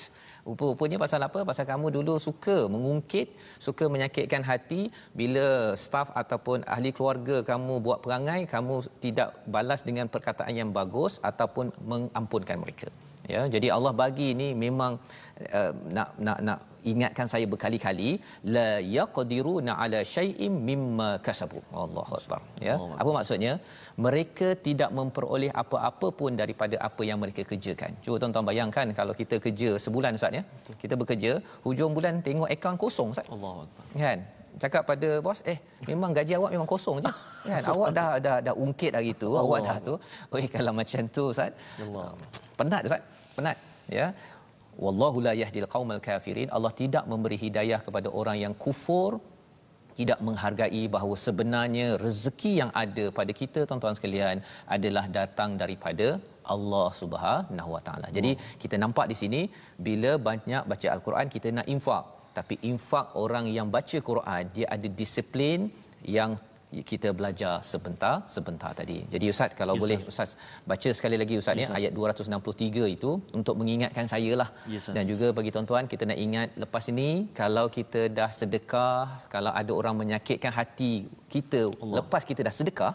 Rupa-rupanya 0.46 0.98
pasal 1.02 1.22
apa? 1.26 1.40
Pasal 1.50 1.66
kamu 1.66 1.88
dulu 1.98 2.14
suka 2.26 2.58
mengungkit, 2.74 3.34
suka 3.58 3.86
menyakitkan 3.94 4.46
hati. 4.50 4.82
Bila 5.20 5.74
staf 5.84 6.14
ataupun 6.22 6.62
ahli 6.74 6.94
keluarga 6.94 7.42
kamu 7.42 7.82
buat 7.86 8.06
perangai, 8.06 8.46
kamu 8.46 8.76
tidak 9.06 9.30
balas 9.50 9.82
dengan 9.82 10.06
perkataan 10.06 10.54
yang 10.54 10.70
bagus 10.70 11.18
ataupun 11.30 11.74
mengampunkan 11.92 12.62
mereka. 12.62 12.94
Ya, 13.34 13.42
jadi 13.54 13.68
Allah 13.76 13.94
bagi 14.02 14.28
ini 14.36 14.48
memang 14.64 14.94
uh, 15.58 15.72
nak 15.98 16.10
nak 16.26 16.40
nak 16.48 16.60
ingatkan 16.92 17.28
saya 17.34 17.46
berkali-kali 17.52 18.10
la 18.56 18.70
yaqdiruna 18.98 19.74
ala 19.84 20.00
syai'in 20.16 20.54
mimma 20.70 21.10
kasabu. 21.28 21.60
Allahu 21.86 22.14
akbar. 22.20 22.40
Ya. 22.68 22.76
Allah. 22.78 22.98
Apa 23.02 23.10
maksudnya? 23.18 23.54
Mereka 24.06 24.48
tidak 24.68 24.92
memperoleh 25.00 25.52
apa-apa 25.64 26.10
pun 26.20 26.32
daripada 26.42 26.78
apa 26.88 27.02
yang 27.10 27.20
mereka 27.24 27.44
kerjakan. 27.52 27.92
Cuba 28.06 28.16
tuan-tuan 28.22 28.48
bayangkan 28.52 28.94
kalau 29.00 29.16
kita 29.22 29.38
kerja 29.46 29.70
sebulan 29.86 30.20
Ustaz 30.20 30.38
ya. 30.40 30.44
Kita 30.84 30.94
bekerja, 31.02 31.32
hujung 31.66 31.94
bulan 31.98 32.22
tengok 32.28 32.50
akaun 32.56 32.78
kosong 32.86 33.10
Ustaz. 33.16 33.28
Allah 33.36 33.56
Akbar. 33.66 33.86
Kan? 34.06 34.20
Cakap 34.56 34.84
pada 34.88 35.10
bos, 35.20 35.40
eh 35.52 35.60
memang 35.90 36.16
gaji 36.16 36.34
awak 36.40 36.52
memang 36.56 36.70
kosong 36.74 37.04
je. 37.04 37.12
Kan? 37.50 37.62
awak 37.74 37.90
dah 37.98 38.10
dah 38.26 38.38
dah 38.46 38.54
ungkit 38.64 38.92
hari 38.98 39.12
tu, 39.24 39.30
awak 39.44 39.60
dah 39.68 39.78
tu. 39.88 39.94
Oi 40.32 40.44
kalau 40.56 40.72
macam 40.80 41.04
tu 41.18 41.24
Ustaz. 41.34 41.52
Allah. 41.84 42.08
Penat 42.60 42.88
Ustaz. 42.88 43.04
Penat. 43.38 43.58
Ya. 43.98 44.08
Wallahu 44.84 45.18
la 45.28 45.34
yahdil 45.42 45.70
qaumal 45.76 46.02
kafirin. 46.10 46.50
Allah 46.56 46.72
tidak 46.82 47.04
memberi 47.12 47.38
hidayah 47.46 47.80
kepada 47.88 48.08
orang 48.20 48.38
yang 48.44 48.54
kufur 48.66 49.12
tidak 50.00 50.20
menghargai 50.28 50.84
bahawa 50.96 51.16
sebenarnya 51.26 51.86
rezeki 52.06 52.52
yang 52.62 52.72
ada 52.84 53.06
pada 53.20 53.32
kita 53.42 53.60
tuan-tuan 53.68 53.96
sekalian 53.98 54.44
adalah 54.76 55.06
datang 55.20 55.52
daripada 55.62 56.08
Allah 56.56 56.88
Subhanahu 57.02 57.70
Wa 57.76 57.82
Taala. 57.88 58.08
Jadi 58.18 58.32
kita 58.64 58.76
nampak 58.84 59.08
di 59.12 59.16
sini 59.22 59.42
bila 59.88 60.12
banyak 60.30 60.64
baca 60.72 60.88
al-Quran 60.96 61.32
kita 61.36 61.50
nak 61.58 61.70
infak 61.76 62.04
tapi 62.38 62.56
infak 62.72 63.08
orang 63.24 63.46
yang 63.58 63.68
baca 63.76 63.98
Quran 64.10 64.44
dia 64.56 64.68
ada 64.76 64.88
disiplin 65.02 65.60
yang 66.18 66.32
kita 66.84 67.10
belajar 67.14 67.64
sebentar 67.64 68.26
sebentar 68.26 68.72
tadi. 68.74 68.98
Jadi 69.08 69.26
ustaz 69.30 69.52
kalau 69.54 69.76
Yes, 69.76 69.82
boleh 69.84 69.98
Ustaz. 70.02 70.12
ustaz 70.12 70.30
baca 70.66 70.90
sekali 70.92 71.16
lagi 71.16 71.36
ustaz 71.38 71.56
ya 71.56 71.62
Yes, 71.62 71.70
Ustaz. 71.70 71.80
ayat 71.80 71.92
263 71.94 72.88
itu 72.90 73.12
untuk 73.32 73.56
mengingatkan 73.56 74.06
saya 74.06 74.32
lah 74.36 74.50
Yes, 74.66 74.90
dan 74.90 75.04
juga 75.06 75.30
bagi 75.32 75.54
tuan-tuan 75.56 75.86
kita 75.86 76.04
nak 76.04 76.18
ingat 76.18 76.50
lepas 76.58 76.84
ini 76.90 77.10
kalau 77.34 77.66
kita 77.70 78.10
dah 78.10 78.32
sedekah 78.32 79.06
kalau 79.28 79.54
ada 79.54 79.72
orang 79.72 79.96
menyakitkan 79.96 80.52
hati 80.52 80.94
kita 81.30 81.62
Allah. 81.72 81.96
lepas 82.02 82.24
kita 82.24 82.42
dah 82.42 82.52
sedekah 82.52 82.94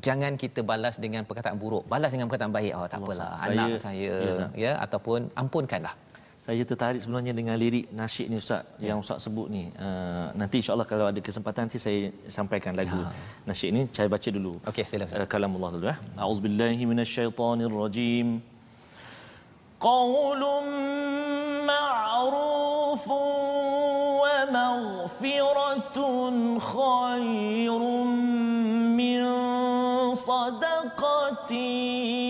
jangan 0.00 0.34
kita 0.36 0.60
balas 0.60 0.96
dengan 0.98 1.22
perkataan 1.24 1.56
buruk 1.56 1.84
balas 1.86 2.10
dengan 2.12 2.26
perkataan 2.28 2.52
baik 2.52 2.72
oh 2.74 2.84
tak 2.84 2.98
Allah, 3.00 3.08
apalah 3.08 3.30
Ustaz. 3.30 3.46
anak 3.48 3.68
Saya- 3.68 3.82
saya 3.86 4.14
Ya, 4.26 4.46
ya 4.64 4.72
ataupun 4.80 5.30
ampunkanlah 5.34 5.94
saya 6.44 6.60
tertarik 6.70 7.00
sebenarnya 7.00 7.32
dengan 7.32 7.56
lirik 7.56 7.88
nasyid 7.88 8.26
ni 8.28 8.36
ustaz 8.36 8.68
ya. 8.76 8.92
yang 8.92 9.00
ustaz 9.00 9.24
sebut 9.24 9.48
ni. 9.48 9.72
Uh, 9.80 10.28
nanti 10.36 10.60
insya-Allah 10.60 10.84
kalau 10.84 11.08
ada 11.08 11.16
kesempatan 11.16 11.64
nanti 11.64 11.80
saya 11.80 12.12
sampaikan 12.28 12.76
lagu 12.76 13.00
ya. 13.00 13.08
nasyid 13.48 13.70
ni 13.72 13.82
saya 13.96 14.12
baca 14.12 14.28
dulu. 14.28 14.52
Okey 14.68 14.84
sila 14.84 15.08
ustaz. 15.08 15.24
Uh, 15.24 15.28
kalamullah 15.34 15.70
dulu 15.72 15.88
ya. 15.88 15.96
Auzubillahi 16.20 16.84
minasyaitonirrajim. 16.90 18.44
Qaulun 19.80 20.68
ma'ruf 21.64 23.06
wa 23.08 24.36
maghfiratun 24.58 26.34
khairun 26.60 28.08
min 29.00 29.24
sadaqatin 30.28 32.23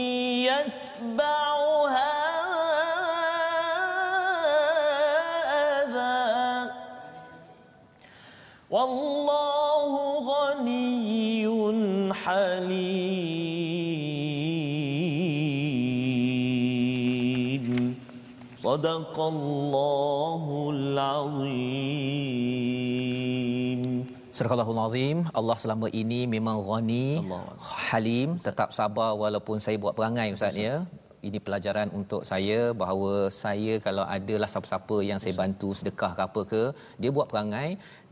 صدق 18.63 19.15
الله 19.19 20.43
العظيم 20.75 22.59
Surah 24.39 24.55
Al-Azim, 24.55 25.17
Allah 25.39 25.55
selama 25.61 25.87
ini 26.01 26.19
memang 26.33 26.57
ghani, 26.67 27.07
halim, 27.91 28.29
tetap 28.45 28.69
sabar 28.77 29.11
walaupun 29.21 29.57
saya 29.65 29.75
buat 29.83 29.93
perangai 29.97 30.27
Ustaz 30.35 30.55
ya. 30.55 30.75
Ini 31.27 31.39
pelajaran 31.45 31.87
untuk 31.99 32.21
saya 32.29 32.59
bahawa 32.81 33.13
saya 33.27 33.73
kalau 33.85 34.05
adalah 34.17 34.47
siapa-siapa 34.53 34.97
yang 35.09 35.19
saya 35.23 35.33
bantu 35.41 35.69
sedekah 35.79 36.11
ke 36.17 36.21
apa 36.27 36.41
ke, 36.51 36.63
dia 37.01 37.11
buat 37.17 37.27
perangai, 37.31 37.69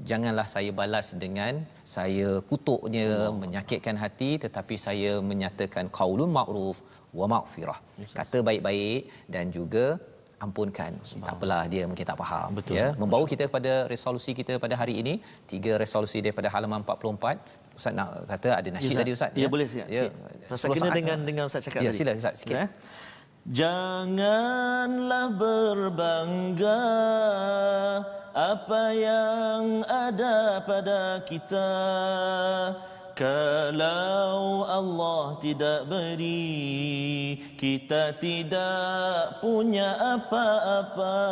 janganlah 0.10 0.48
saya 0.56 0.72
balas 0.80 1.08
dengan 1.24 1.64
saya 1.96 2.30
kutuknya, 2.50 3.08
Allah. 3.16 3.38
menyakitkan 3.44 3.96
hati 4.04 4.32
tetapi 4.46 4.76
saya 4.88 5.14
menyatakan 5.32 5.88
qaulun 6.00 6.32
ma'ruf 6.40 6.84
wa 7.20 7.26
maghfirah. 7.36 7.80
Kata 8.20 8.44
baik-baik 8.50 9.02
dan 9.32 9.48
juga 9.60 9.86
ampunkan. 10.45 10.93
Tak 11.27 11.35
apalah 11.37 11.63
dia 11.73 11.83
mungkin 11.91 12.07
tak 12.11 12.19
faham 12.23 12.51
Betul. 12.59 12.75
ya. 12.81 12.87
Membawa 13.03 13.25
kita 13.33 13.45
kepada 13.51 13.73
resolusi 13.93 14.33
kita 14.41 14.53
pada 14.65 14.75
hari 14.81 14.95
ini, 15.03 15.15
tiga 15.53 15.73
resolusi 15.83 16.19
daripada 16.25 16.49
halaman 16.55 16.81
44. 16.87 17.79
Ustaz 17.79 17.93
nak 17.99 18.09
kata 18.29 18.49
ada 18.61 18.69
nasyid 18.75 18.95
ya, 18.95 19.01
tadi 19.01 19.13
Ustaz. 19.17 19.31
Ya, 19.33 19.45
ya 19.45 19.49
boleh 19.55 19.67
siap. 19.73 19.87
Ya. 19.97 20.03
Rasa 20.53 20.65
kena 20.69 20.91
dengan 20.99 21.19
dengan 21.29 21.45
Ustaz 21.49 21.63
cakap 21.67 21.81
ya, 21.81 21.89
tadi. 21.89 21.97
Ya 21.97 22.01
sila 22.01 22.13
Ustaz 22.21 22.35
sikit. 22.43 22.57
Ya. 22.59 22.67
Janganlah 23.59 25.27
berbangga 25.35 26.83
apa 28.33 28.83
yang 28.95 29.83
ada 29.83 30.63
pada 30.63 31.01
kita 31.27 31.69
kalau 33.23 34.67
Allah 34.67 35.39
tidak 35.39 35.87
beri 35.87 37.39
kita 37.55 38.19
tidak 38.19 39.39
punya 39.39 39.95
apa-apa. 40.19 41.23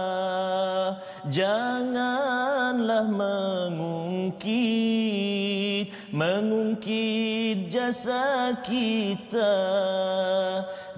Janganlah 1.27 3.11
mengungkit 3.11 4.71
mengungkit 6.15 7.67
jasa 7.67 8.55
kita. 8.63 9.55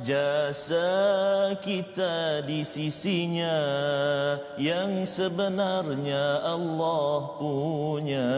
Jasa 0.04 0.92
kita 1.64 2.44
di 2.44 2.60
sisinya 2.60 3.56
yang 4.60 5.08
sebenarnya 5.08 6.44
Allah 6.44 7.32
punya. 7.40 8.34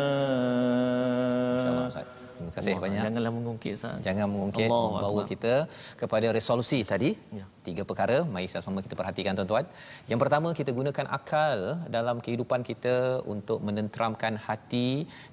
Insyaallah 1.58 1.90
Terima 1.90 2.13
kasih 2.56 2.72
Allah, 2.74 2.84
banyak. 2.84 3.02
Janganlah 3.06 3.32
mengungkit 3.38 3.74
sah. 3.82 3.96
Jangan 4.06 4.26
mengungkit 4.34 4.68
Allah 4.68 4.84
membawa 4.86 5.10
Allah. 5.10 5.26
kita 5.32 5.54
kepada 6.02 6.26
resolusi 6.38 6.78
tadi. 6.92 7.10
Ya. 7.38 7.44
Tiga 7.68 7.82
perkara 7.90 8.16
mari 8.32 8.48
sama 8.52 8.80
kita 8.86 8.94
perhatikan 9.00 9.32
tuan-tuan. 9.38 9.66
Yang 10.10 10.20
pertama 10.22 10.48
kita 10.58 10.70
gunakan 10.78 11.06
akal 11.18 11.58
dalam 11.96 12.16
kehidupan 12.24 12.60
kita 12.70 12.96
untuk 13.34 13.58
menenteramkan 13.66 14.34
hati 14.46 14.88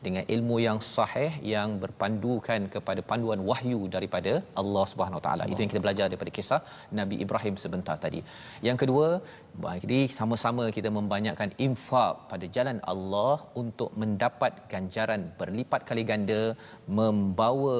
dengan 0.05 0.23
ilmu 0.35 0.57
yang 0.67 0.79
sahih 0.93 1.31
yang 1.55 1.69
berpandukan 1.83 2.71
kepada 2.75 3.03
panduan 3.09 3.41
wahyu 3.49 3.81
daripada 3.95 4.33
Allah 4.61 4.85
Subhanahu 4.91 5.19
Wa 5.19 5.25
Taala. 5.27 5.43
Itu 5.51 5.59
yang 5.63 5.71
kita 5.73 5.83
belajar 5.85 6.05
daripada 6.11 6.31
kisah 6.37 6.61
Nabi 6.99 7.17
Ibrahim 7.25 7.57
sebentar 7.63 7.97
tadi. 8.05 8.21
Yang 8.67 8.77
kedua, 8.83 9.07
mari 9.65 10.01
sama-sama 10.19 10.63
kita 10.77 10.89
membanyakkan 10.99 11.51
infak 11.67 12.31
pada 12.31 12.47
jalan 12.55 12.79
Allah 12.93 13.35
untuk 13.63 13.91
mendapat 14.03 14.71
ganjaran 14.71 15.21
berlipat 15.41 15.83
kali 15.89 16.05
ganda 16.11 16.41
membawa 17.11 17.79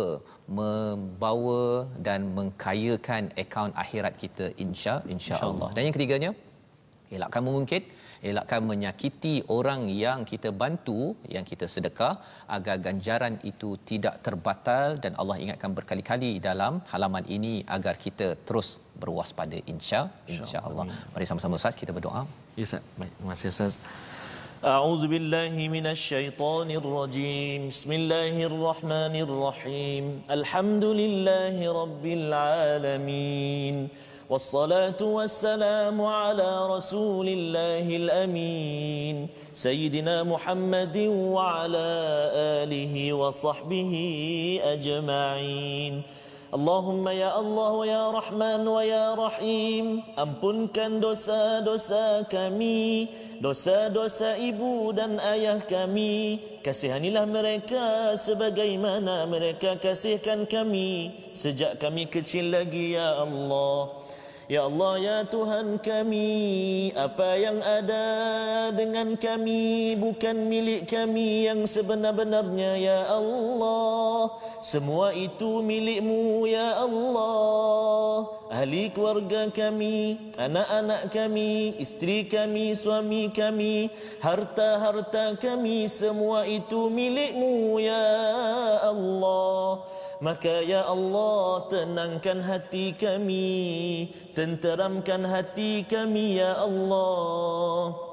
membawa 0.60 1.64
dan 2.08 2.22
mengkayakan 2.38 3.24
akaun 3.44 3.74
akhirat 3.84 4.16
kita 4.24 4.48
insya 4.66 4.96
insya-Allah. 5.16 5.70
Dan 5.76 5.82
yang 5.88 5.96
ketiganya 5.98 6.32
elakkan 7.18 7.42
mengungkit, 7.48 7.84
elakkan 8.30 8.62
menyakiti 8.72 9.34
orang 9.58 9.82
yang 10.04 10.20
kita 10.32 10.50
bantu, 10.62 11.00
yang 11.36 11.46
kita 11.52 11.66
sedekah 11.74 12.14
agar 12.58 12.76
ganjaran 12.88 13.36
itu 13.52 13.70
tidak 13.90 14.16
terbatal 14.26 14.96
dan 15.04 15.14
Allah 15.22 15.38
ingatkan 15.44 15.74
berkali-kali 15.80 16.32
dalam 16.48 16.80
halaman 16.94 17.26
ini 17.38 17.54
agar 17.78 17.96
kita 18.06 18.30
terus 18.48 18.70
berwaspada 19.04 19.60
insya 19.74 20.02
insya-Allah. 20.38 20.86
Mari 21.14 21.28
sama-sama 21.32 21.60
Ustaz 21.62 21.76
kita 21.84 21.92
berdoa. 21.98 22.24
Ya 22.60 22.66
Ustaz. 22.70 22.84
Baik, 23.00 23.14
terima 23.18 23.34
kasih 23.36 23.50
Ustaz. 23.56 23.76
أعوذ 24.66 25.08
بالله 25.08 25.58
من 25.74 25.88
الشيطان 25.88 26.72
الرجيم. 26.72 27.68
بسم 27.68 27.92
الله 27.92 28.46
الرحمن 28.46 29.16
الرحيم. 29.16 30.22
الحمد 30.30 30.86
لله 30.86 31.82
رب 31.82 32.06
العالمين. 32.06 33.90
والصلاة 34.30 35.02
والسلام 35.02 36.02
على 36.02 36.78
رسول 36.78 37.28
الله 37.28 37.96
الأمين. 37.96 39.28
سيدنا 39.54 40.24
محمد 40.30 40.98
وعلى 41.10 41.90
آله 42.62 43.14
وصحبه 43.14 43.94
أجمعين. 44.64 45.94
اللهم 46.54 47.08
يا 47.08 47.40
الله 47.40 47.72
ويا 47.72 48.12
رحمن 48.12 48.68
ويا 48.68 49.16
رحيم. 49.16 50.04
أمبنكن 50.20 51.00
دوسا 51.00 51.60
دوسا 51.60 52.22
كمي. 52.30 53.08
Dosa-dosa 53.42 54.38
ibu 54.38 54.94
dan 54.94 55.18
ayah 55.18 55.58
kami 55.66 56.38
kasihanilah 56.62 57.26
mereka 57.26 58.14
sebagaimana 58.14 59.26
mereka 59.26 59.82
kasihkan 59.82 60.46
kami. 60.46 61.10
Sejak 61.34 61.82
kami 61.82 62.06
kecil 62.06 62.54
lagi 62.54 62.94
ya 62.94 63.18
Allah 63.18 64.01
Ya 64.52 64.68
Allah 64.68 65.00
ya 65.00 65.18
Tuhan 65.24 65.80
kami 65.80 66.92
apa 66.92 67.40
yang 67.40 67.64
ada 67.64 68.04
dengan 68.76 69.16
kami 69.16 69.96
bukan 69.96 70.44
milik 70.44 70.92
kami 70.92 71.48
yang 71.48 71.64
sebenar-benarnya 71.64 72.76
ya 72.76 73.00
Allah. 73.16 74.28
Semua 74.60 75.16
itu 75.16 75.64
milikmu 75.64 76.44
ya 76.52 76.84
Allah. 76.84 78.28
Ahli 78.52 78.92
keluarga 78.92 79.48
kami 79.48 80.20
anak-anak 80.36 81.08
kami 81.08 81.80
isteri 81.80 82.28
kami 82.28 82.76
suami 82.76 83.32
kami 83.32 83.88
harta-harta 84.20 85.40
kami 85.40 85.88
semua 85.88 86.44
itu 86.44 86.92
milikmu 86.92 87.80
ya 87.80 88.04
Allah 88.84 89.80
Maka 90.22 90.62
ya 90.62 90.86
Allah 90.86 91.66
tenangkan 91.66 92.46
hati 92.46 92.94
kami 92.94 93.50
Tenteramkan 94.38 95.26
hati 95.26 95.82
kami 95.90 96.38
ya 96.38 96.62
Allah 96.62 98.11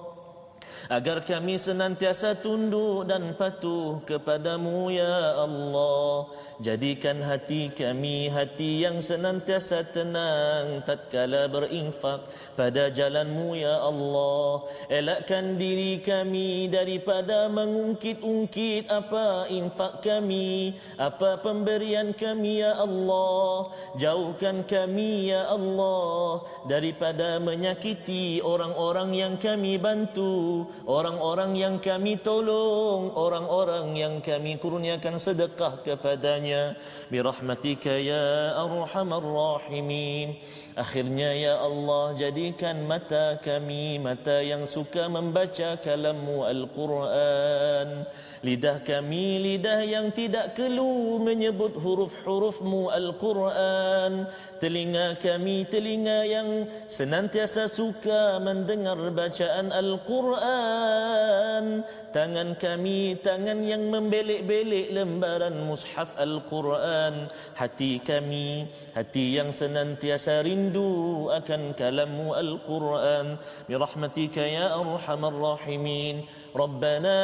agar 0.89 1.20
kami 1.20 1.61
senantiasa 1.61 2.32
tunduk 2.41 3.05
dan 3.05 3.36
patuh 3.36 4.01
kepadamu 4.09 4.89
ya 4.89 5.36
Allah. 5.36 6.32
Jadikan 6.59 7.22
hati 7.22 7.70
kami 7.70 8.26
hati 8.32 8.82
yang 8.82 8.99
senantiasa 8.99 9.84
tenang 9.95 10.82
tatkala 10.82 11.47
berinfak 11.47 12.26
pada 12.59 12.91
jalanmu 12.91 13.55
ya 13.55 13.78
Allah. 13.78 14.66
Elakkan 14.91 15.61
diri 15.61 16.01
kami 16.03 16.66
daripada 16.72 17.47
mengungkit-ungkit 17.53 18.91
apa 18.91 19.47
infak 19.53 20.03
kami 20.03 20.74
apa 20.99 21.39
pemberian 21.39 22.16
kami 22.16 22.64
ya 22.64 22.74
Allah. 22.80 23.70
Jauhkan 24.01 24.64
kami 24.64 25.30
ya 25.30 25.53
Allah 25.53 26.43
daripada 26.66 27.39
menyakiti 27.39 28.41
orang-orang 28.43 29.14
yang 29.14 29.34
kami 29.39 29.76
bantu 29.76 30.66
orang-orang 30.85 31.57
yang 31.57 31.81
kami 31.83 32.20
tolong, 32.20 33.11
orang-orang 33.16 33.97
yang 33.97 34.14
kami 34.22 34.61
kurniakan 34.61 35.18
sedekah 35.18 35.83
kepadanya. 35.83 36.76
Birahmatika 37.09 37.97
ya 37.97 38.55
arhamar 38.55 39.24
rahimin. 39.24 40.39
Akhirnya 40.79 41.35
ya 41.35 41.59
Allah 41.59 42.14
jadikan 42.14 42.87
mata 42.87 43.35
kami 43.43 43.99
mata 43.99 44.39
yang 44.39 44.62
suka 44.62 45.11
membaca 45.11 45.74
kalammu 45.74 46.47
Al-Quran. 46.47 48.07
Lidah 48.47 48.79
kami 48.87 49.43
lidah 49.43 49.83
yang 49.83 50.14
tidak 50.14 50.55
kelu 50.55 51.18
menyebut 51.18 51.74
huruf-hurufmu 51.74 52.95
Al-Quran. 52.95 54.31
Telinga 54.62 55.18
kami 55.18 55.66
telinga 55.66 56.22
yang 56.22 56.70
senantiasa 56.87 57.66
suka 57.66 58.39
mendengar 58.39 59.03
bacaan 59.11 59.74
Al-Quran 59.74 61.83
Tangan 62.09 62.57
kami 62.57 63.21
tangan 63.21 63.61
yang 63.69 63.93
membelik-belik 63.93 64.97
lembaran 64.97 65.53
mushaf 65.69 66.17
Al-Quran. 66.17 67.29
Hati 67.53 68.01
kami 68.01 68.65
hati 68.97 69.37
yang 69.37 69.53
senantiasa 69.53 70.41
rindu 70.41 71.29
akan 71.29 71.77
kalammu 71.77 72.33
Al-Quran. 72.33 73.37
Birahmatika 73.69 74.41
ya 74.41 74.73
arhamar 74.81 75.37
rahimin 75.37 76.25
ربنا 76.57 77.19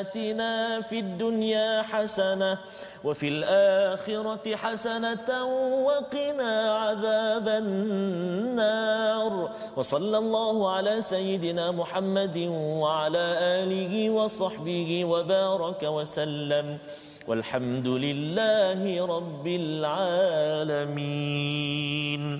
آتنا 0.00 0.80
في 0.80 0.98
الدنيا 0.98 1.82
حسنة 1.82 2.58
وفي 3.04 3.28
الآخرة 3.28 4.56
حسنة 4.56 5.44
وقنا 5.84 6.72
عذاب 6.72 7.48
النار. 7.48 9.50
وصلى 9.76 10.18
الله 10.18 10.70
على 10.70 11.00
سيدنا 11.00 11.70
محمد 11.70 12.38
وعلى 12.80 13.38
آله 13.62 14.10
وصحبه 14.10 15.04
وبارك 15.04 15.82
وسلم. 15.82 16.78
والحمد 17.28 17.88
لله 17.88 19.06
رب 19.06 19.46
العالمين. 19.46 20.84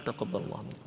تقبل 0.05 0.37
الله 0.37 0.63
منكم 0.63 0.84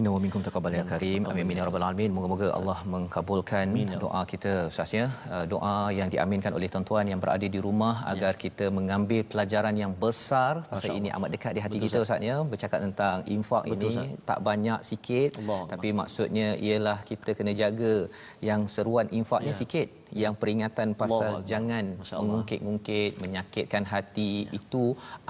Inna 0.00 0.10
wa 0.12 0.20
minkum 0.24 0.40
taqabbal 0.44 0.72
ya 0.76 0.84
karim. 0.90 1.22
Amin 1.30 1.44
amin 1.44 1.58
ya 1.60 1.64
rabbal 1.68 1.84
alamin. 1.86 2.10
Moga-moga 2.16 2.46
Allah 2.58 2.76
mengkabulkan 2.92 3.74
ya 3.80 3.98
doa 4.04 4.22
kita 4.30 4.52
Ustaz 4.72 4.92
ya. 4.98 5.06
Uh, 5.28 5.44
doa 5.52 5.74
yang 5.98 6.08
diaminkan 6.14 6.56
oleh 6.58 6.68
tuan-tuan 6.72 7.04
yang 7.12 7.20
berada 7.20 7.44
di 7.54 7.60
rumah 7.66 8.00
ya. 8.00 8.12
agar 8.12 8.32
kita 8.44 8.72
mengambil 8.78 9.20
pelajaran 9.32 9.76
yang 9.82 9.92
besar 10.04 10.64
pasal 10.72 10.96
ini 10.96 11.12
amat 11.16 11.30
dekat 11.36 11.52
di 11.56 11.60
hati 11.64 11.76
Betul, 11.76 11.86
kita 11.92 11.98
Ustaz 12.06 12.24
ya. 12.30 12.36
Bercakap 12.52 12.80
tentang 12.86 13.18
infak 13.36 13.64
Betul, 13.68 13.76
ini 13.76 13.88
Ustaz. 13.92 14.24
tak 14.30 14.40
banyak 14.48 14.80
sikit 14.90 15.30
Allah, 15.42 15.60
tapi 15.72 15.88
maksudnya 16.00 16.48
ialah 16.68 16.98
kita 17.10 17.36
kena 17.36 17.52
jaga 17.62 17.94
yang 18.40 18.64
seruan 18.76 19.12
infaknya 19.12 19.52
ya. 19.52 19.60
sikit 19.60 19.88
yang 20.12 20.34
peringatan 20.40 20.92
pasal 21.02 21.40
Allah. 21.40 21.48
jangan 21.50 21.84
mengungkit-ungkit 22.04 23.18
menyakitkan 23.24 23.84
hati 23.92 24.46
itu 24.58 24.84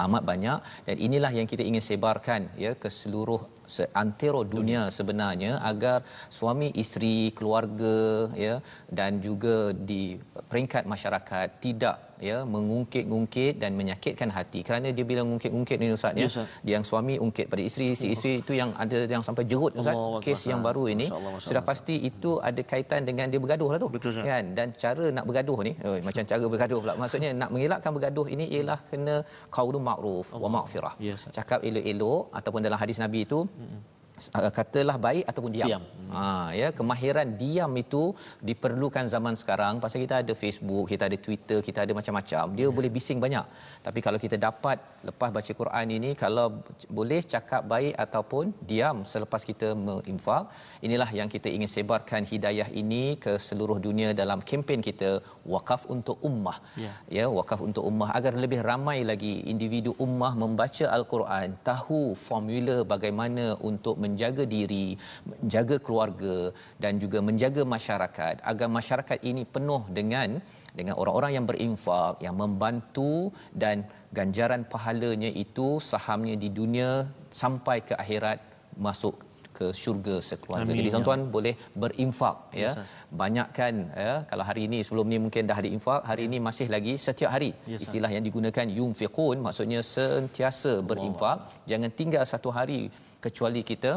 amat 0.04 0.22
banyak. 0.30 0.58
Dan 0.86 0.96
inilah 1.06 1.32
yang 1.38 1.46
kita 1.46 1.62
ingin 1.62 1.84
sebarkan 1.88 2.50
ya 2.64 2.74
ke 2.82 2.90
seluruh 2.90 3.40
seantero 3.74 4.42
dunia. 4.54 4.82
sebenarnya 4.90 5.62
agar 5.70 5.98
suami 6.38 6.68
isteri 6.82 7.30
keluarga 7.38 8.28
ya 8.46 8.54
dan 8.98 9.22
juga 9.26 9.70
di 9.90 10.02
peringkat 10.50 10.84
masyarakat 10.92 11.48
tidak 11.64 12.11
ya 12.28 12.36
mengungkit-ungkit 12.54 13.54
dan 13.62 13.70
menyakitkan 13.80 14.30
hati. 14.36 14.60
Kerana 14.66 14.88
dia 14.96 15.04
bilang 15.10 15.26
mengungkit-ungkit 15.28 15.76
ni 15.82 15.86
ustaz 15.98 16.14
ya 16.22 16.26
yes, 16.26 16.36
dia 16.66 16.74
yang 16.78 16.86
suami 16.90 17.14
ungkit 17.24 17.46
pada 17.52 17.62
isteri 17.68 17.88
si 18.00 18.06
isteri 18.14 18.32
itu 18.42 18.52
yang 18.60 18.70
ada 18.84 18.98
yang 19.14 19.24
sampai 19.28 19.44
jerut 19.50 19.72
ustaz 19.82 19.96
kes 20.26 20.42
yang 20.52 20.60
baru 20.66 20.84
ini. 20.94 21.06
Allah. 21.10 21.42
sudah 21.48 21.62
pasti 21.70 21.94
itu 22.10 22.30
ada 22.48 22.62
kaitan 22.72 23.02
dengan 23.08 23.26
dia 23.32 23.40
bergaduh 23.44 23.70
lah 23.74 23.78
tu. 23.84 23.88
Betul, 23.96 24.22
kan? 24.32 24.44
Dan 24.58 24.68
cara 24.82 25.06
nak 25.16 25.24
bergaduh 25.28 25.58
ni 25.66 25.72
oh, 25.86 25.96
macam 26.08 26.22
cara 26.32 26.44
bergaduh 26.54 26.78
pula. 26.82 26.94
Maksudnya 27.02 27.30
nak 27.42 27.50
mengelakkan 27.54 27.92
bergaduh 27.96 28.26
ini 28.34 28.46
ialah 28.54 28.78
kena 28.90 29.16
qaulun 29.56 29.82
ma'ruf 29.90 30.30
wa 30.44 30.48
maghfirah. 30.56 30.94
Yes, 31.08 31.26
cakap 31.38 31.60
elok-elok 31.68 32.22
ataupun 32.38 32.60
dalam 32.66 32.78
hadis 32.82 32.98
nabi 33.04 33.20
itu 33.26 33.40
hmm 33.42 34.01
katalah 34.58 34.96
baik 35.06 35.24
ataupun 35.30 35.50
diam. 35.56 35.68
diam. 35.68 35.84
Ha 36.14 36.52
ya 36.60 36.68
kemahiran 36.78 37.28
diam 37.42 37.72
itu 37.82 38.02
diperlukan 38.48 39.04
zaman 39.14 39.34
sekarang 39.42 39.80
pasal 39.82 39.98
kita 40.04 40.16
ada 40.22 40.34
Facebook, 40.42 40.84
kita 40.92 41.04
ada 41.08 41.18
Twitter, 41.24 41.58
kita 41.68 41.78
ada 41.84 41.92
macam-macam. 41.98 42.44
Dia 42.58 42.66
yeah. 42.66 42.74
boleh 42.76 42.90
bising 42.96 43.20
banyak. 43.24 43.46
Tapi 43.86 44.00
kalau 44.06 44.18
kita 44.24 44.36
dapat 44.48 44.78
lepas 45.08 45.30
baca 45.36 45.52
Quran 45.60 45.86
ini 45.98 46.10
kalau 46.22 46.46
boleh 46.98 47.20
cakap 47.34 47.62
baik 47.72 47.94
ataupun 48.04 48.44
diam 48.70 48.98
selepas 49.12 49.42
kita 49.50 49.70
menginfak, 49.86 50.44
inilah 50.86 51.10
yang 51.18 51.28
kita 51.34 51.48
ingin 51.56 51.70
sebarkan 51.76 52.22
hidayah 52.32 52.68
ini 52.82 53.04
ke 53.24 53.34
seluruh 53.48 53.78
dunia 53.86 54.10
dalam 54.22 54.40
kempen 54.50 54.80
kita 54.88 55.10
wakaf 55.54 55.82
untuk 55.96 56.18
ummah. 56.28 56.58
Yeah. 56.84 56.96
Ya, 57.16 57.24
wakaf 57.38 57.60
untuk 57.68 57.84
ummah 57.90 58.10
agar 58.18 58.34
lebih 58.44 58.60
ramai 58.70 58.98
lagi 59.10 59.34
individu 59.52 59.90
ummah 60.06 60.32
membaca 60.42 60.86
al-Quran, 60.96 61.48
tahu 61.70 62.02
formula 62.26 62.76
bagaimana 62.92 63.44
untuk 63.70 63.96
menjaga 64.12 64.44
diri, 64.54 64.86
menjaga 65.30 65.76
keluarga 65.86 66.36
dan 66.84 67.02
juga 67.02 67.18
menjaga 67.28 67.64
masyarakat 67.76 68.34
agar 68.52 68.68
masyarakat 68.78 69.18
ini 69.32 69.44
penuh 69.56 69.82
dengan 69.98 70.30
dengan 70.78 70.94
orang-orang 71.00 71.32
yang 71.36 71.46
berinfak, 71.50 72.14
yang 72.26 72.36
membantu 72.42 73.28
dan 73.62 73.84
ganjaran 74.18 74.62
pahalanya 74.72 75.30
itu 75.44 75.68
sahamnya 75.90 76.36
di 76.44 76.48
dunia 76.60 76.90
sampai 77.42 77.78
ke 77.88 77.94
akhirat 78.02 78.38
masuk 78.86 79.16
ke 79.56 79.66
syurga 79.80 80.16
sekeluarga. 80.28 80.64
Amin, 80.66 80.78
Jadi 80.80 80.88
ya 80.90 80.94
tuan-tuan 80.94 81.20
ya. 81.24 81.28
boleh 81.36 81.54
berinfak 81.82 82.36
ya. 82.62 82.70
Yes, 82.72 82.76
Banyakkan 83.22 83.74
ya 84.04 84.14
kalau 84.30 84.44
hari 84.50 84.62
ini 84.68 84.78
sebelum 84.86 85.06
ni 85.12 85.18
mungkin 85.24 85.50
dah 85.50 85.58
ada 85.62 85.70
infak, 85.76 86.00
hari 86.10 86.22
ini 86.28 86.38
masih 86.48 86.66
lagi 86.74 86.94
setiap 87.06 87.30
hari. 87.36 87.50
Yes, 87.72 87.84
Istilah 87.84 88.10
yang 88.16 88.24
digunakan 88.28 88.66
yunfiqun 88.78 89.38
maksudnya 89.46 89.80
sentiasa 89.94 90.74
berinfak. 90.90 91.38
Allah. 91.38 91.66
Jangan 91.70 91.90
tinggal 92.00 92.24
satu 92.32 92.50
hari 92.58 92.80
kecuali 93.24 93.62
kita 93.70 93.92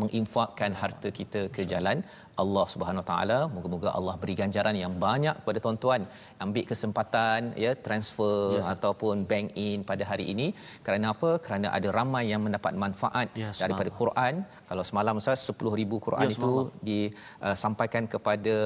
menginfakkan 0.00 0.72
harta 0.80 1.08
kita 1.18 1.40
ke 1.56 1.62
jalan 1.72 1.98
Allah 2.42 2.64
Subhanahu 2.72 3.02
Wa 3.02 3.08
Taala. 3.10 3.38
Moga-moga 3.54 3.88
Allah 3.98 4.14
beri 4.22 4.34
ganjaran 4.40 4.76
yang 4.82 4.92
banyak 5.04 5.34
kepada 5.40 5.58
tuan-tuan. 5.64 6.02
Ambil 6.44 6.64
kesempatan 6.72 7.54
ya 7.64 7.72
transfer 7.86 8.38
yes. 8.58 8.66
ataupun 8.74 9.22
bank 9.30 9.54
in 9.66 9.86
pada 9.90 10.04
hari 10.10 10.26
ini. 10.34 10.46
Kerana 10.86 11.14
apa? 11.14 11.30
Kerana 11.44 11.70
ada 11.78 11.88
ramai 11.98 12.24
yang 12.32 12.42
mendapat 12.46 12.74
manfaat 12.84 13.30
yes, 13.42 13.62
daripada 13.62 13.92
Quran. 14.00 14.42
Kalau 14.70 14.84
semalam 14.90 15.22
Ustaz 15.22 15.46
10,000 15.54 16.06
Quran 16.06 16.26
yes, 16.28 16.36
itu 16.38 16.52
disampaikan 16.90 18.06
kepada 18.16 18.56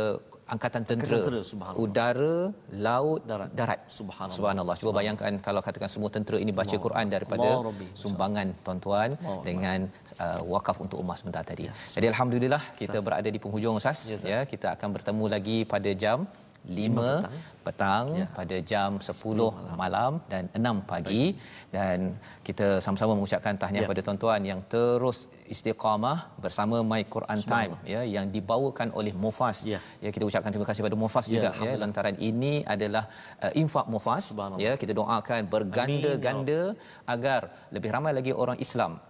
angkatan 0.54 0.82
tentera, 0.90 1.18
tentera 1.20 1.72
udara 1.84 2.36
laut 2.86 3.20
darat, 3.30 3.50
darat. 3.60 3.80
subhanallah 3.98 4.36
subhanallah 4.38 4.76
cuba 4.80 4.92
bayangkan 4.98 5.32
kalau 5.46 5.60
katakan 5.66 5.90
semua 5.94 6.10
tentera 6.16 6.38
ini 6.44 6.52
baca 6.60 6.68
Allah. 6.72 6.84
Quran 6.86 7.06
daripada 7.14 7.48
Allah. 7.56 7.88
sumbangan 8.02 8.48
tuan-tuan 8.64 9.10
Allah. 9.16 9.42
dengan 9.48 9.78
uh, 10.24 10.40
wakaf 10.52 10.76
untuk 10.84 10.98
umat 11.04 11.16
sebentar 11.20 11.44
tadi 11.50 11.68
ya. 11.68 11.72
jadi 11.96 12.06
alhamdulillah 12.12 12.62
kita 12.80 12.98
berada 13.08 13.28
di 13.36 13.40
penghujung 13.44 13.76
ustaz 13.80 14.00
ya, 14.12 14.18
ya 14.32 14.40
kita 14.52 14.68
akan 14.76 14.88
bertemu 14.96 15.24
lagi 15.34 15.58
pada 15.74 15.92
jam 16.04 16.24
5 16.68 16.76
petang, 16.76 17.32
petang 17.66 18.06
ya. 18.20 18.26
pada 18.38 18.56
jam 18.70 18.90
10 19.00 19.08
malam. 19.08 19.76
malam 19.82 20.12
dan 20.32 20.44
6 20.52 20.90
pagi 20.90 21.24
Baik. 21.32 21.72
dan 21.74 21.98
kita 22.46 22.66
sama-sama 22.84 23.12
mengucapkan 23.18 23.56
tahniah 23.62 23.84
ya. 23.84 23.90
pada 23.92 24.00
tuan-tuan 24.06 24.40
yang 24.50 24.60
terus 24.74 25.18
istiqamah 25.54 26.18
bersama 26.44 26.76
My 26.90 27.02
Quran 27.14 27.40
Time 27.52 27.74
ya 27.94 28.02
yang 28.16 28.28
dibawakan 28.36 28.92
oleh 29.00 29.14
Mufas 29.24 29.64
ya. 29.72 29.80
ya 30.04 30.12
kita 30.14 30.24
ucapkan 30.30 30.52
terima 30.52 30.68
kasih 30.68 30.80
kepada 30.84 30.98
Mufas 31.04 31.26
ya, 31.28 31.32
juga 31.34 31.50
ya 31.66 31.72
lantaran 31.82 32.16
ini 32.30 32.54
adalah 32.74 33.04
uh, 33.44 33.52
infak 33.62 33.86
Mufas 33.94 34.24
ya 34.64 34.72
kita 34.82 34.92
doakan 35.00 35.42
berganda-ganda 35.54 36.62
agar 37.14 37.40
lebih 37.72 37.90
ramai 37.96 38.12
lagi 38.18 38.32
orang 38.44 38.60
Islam 38.66 39.00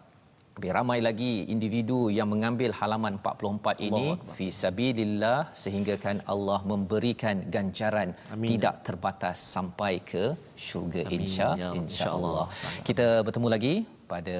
lebih 0.58 0.72
ramai 0.76 0.98
lagi 1.06 1.32
individu 1.54 1.98
yang 2.18 2.28
mengambil 2.32 2.70
halaman 2.78 3.14
44 3.22 3.86
ini 3.88 4.06
fi 4.36 4.46
sabilillah 4.60 5.38
sehingga 5.62 5.94
kan 6.04 6.16
Allah 6.32 6.58
memberikan 6.70 7.36
ganjaran 7.54 8.10
Amin. 8.34 8.48
tidak 8.50 8.74
terbatas 8.88 9.38
sampai 9.54 9.92
ke 10.10 10.24
syurga 10.66 11.02
insya 11.18 11.48
ya, 11.62 11.70
insyaallah. 11.80 12.46
Kita 12.88 13.06
bertemu 13.26 13.48
lagi 13.54 13.74
pada 14.12 14.38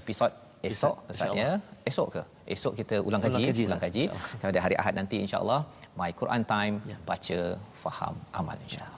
episod 0.00 0.32
esok 0.70 0.96
saatnya 1.18 1.50
esok 1.90 2.08
ke? 2.16 2.22
Esok 2.54 2.74
kita 2.80 2.96
ulang 3.08 3.22
kaji 3.24 3.36
ulang 3.36 3.48
kaji, 3.52 3.64
ulang 3.68 3.82
kaji. 3.86 4.04
pada 4.44 4.58
hari 4.64 4.76
Ahad 4.80 4.94
nanti 5.00 5.16
insyaallah 5.24 5.60
my 6.00 6.10
Quran 6.20 6.42
time 6.54 6.76
ya. 6.92 6.96
baca 7.10 7.40
faham 7.82 8.16
amal 8.40 8.56
insyaallah 8.66 8.97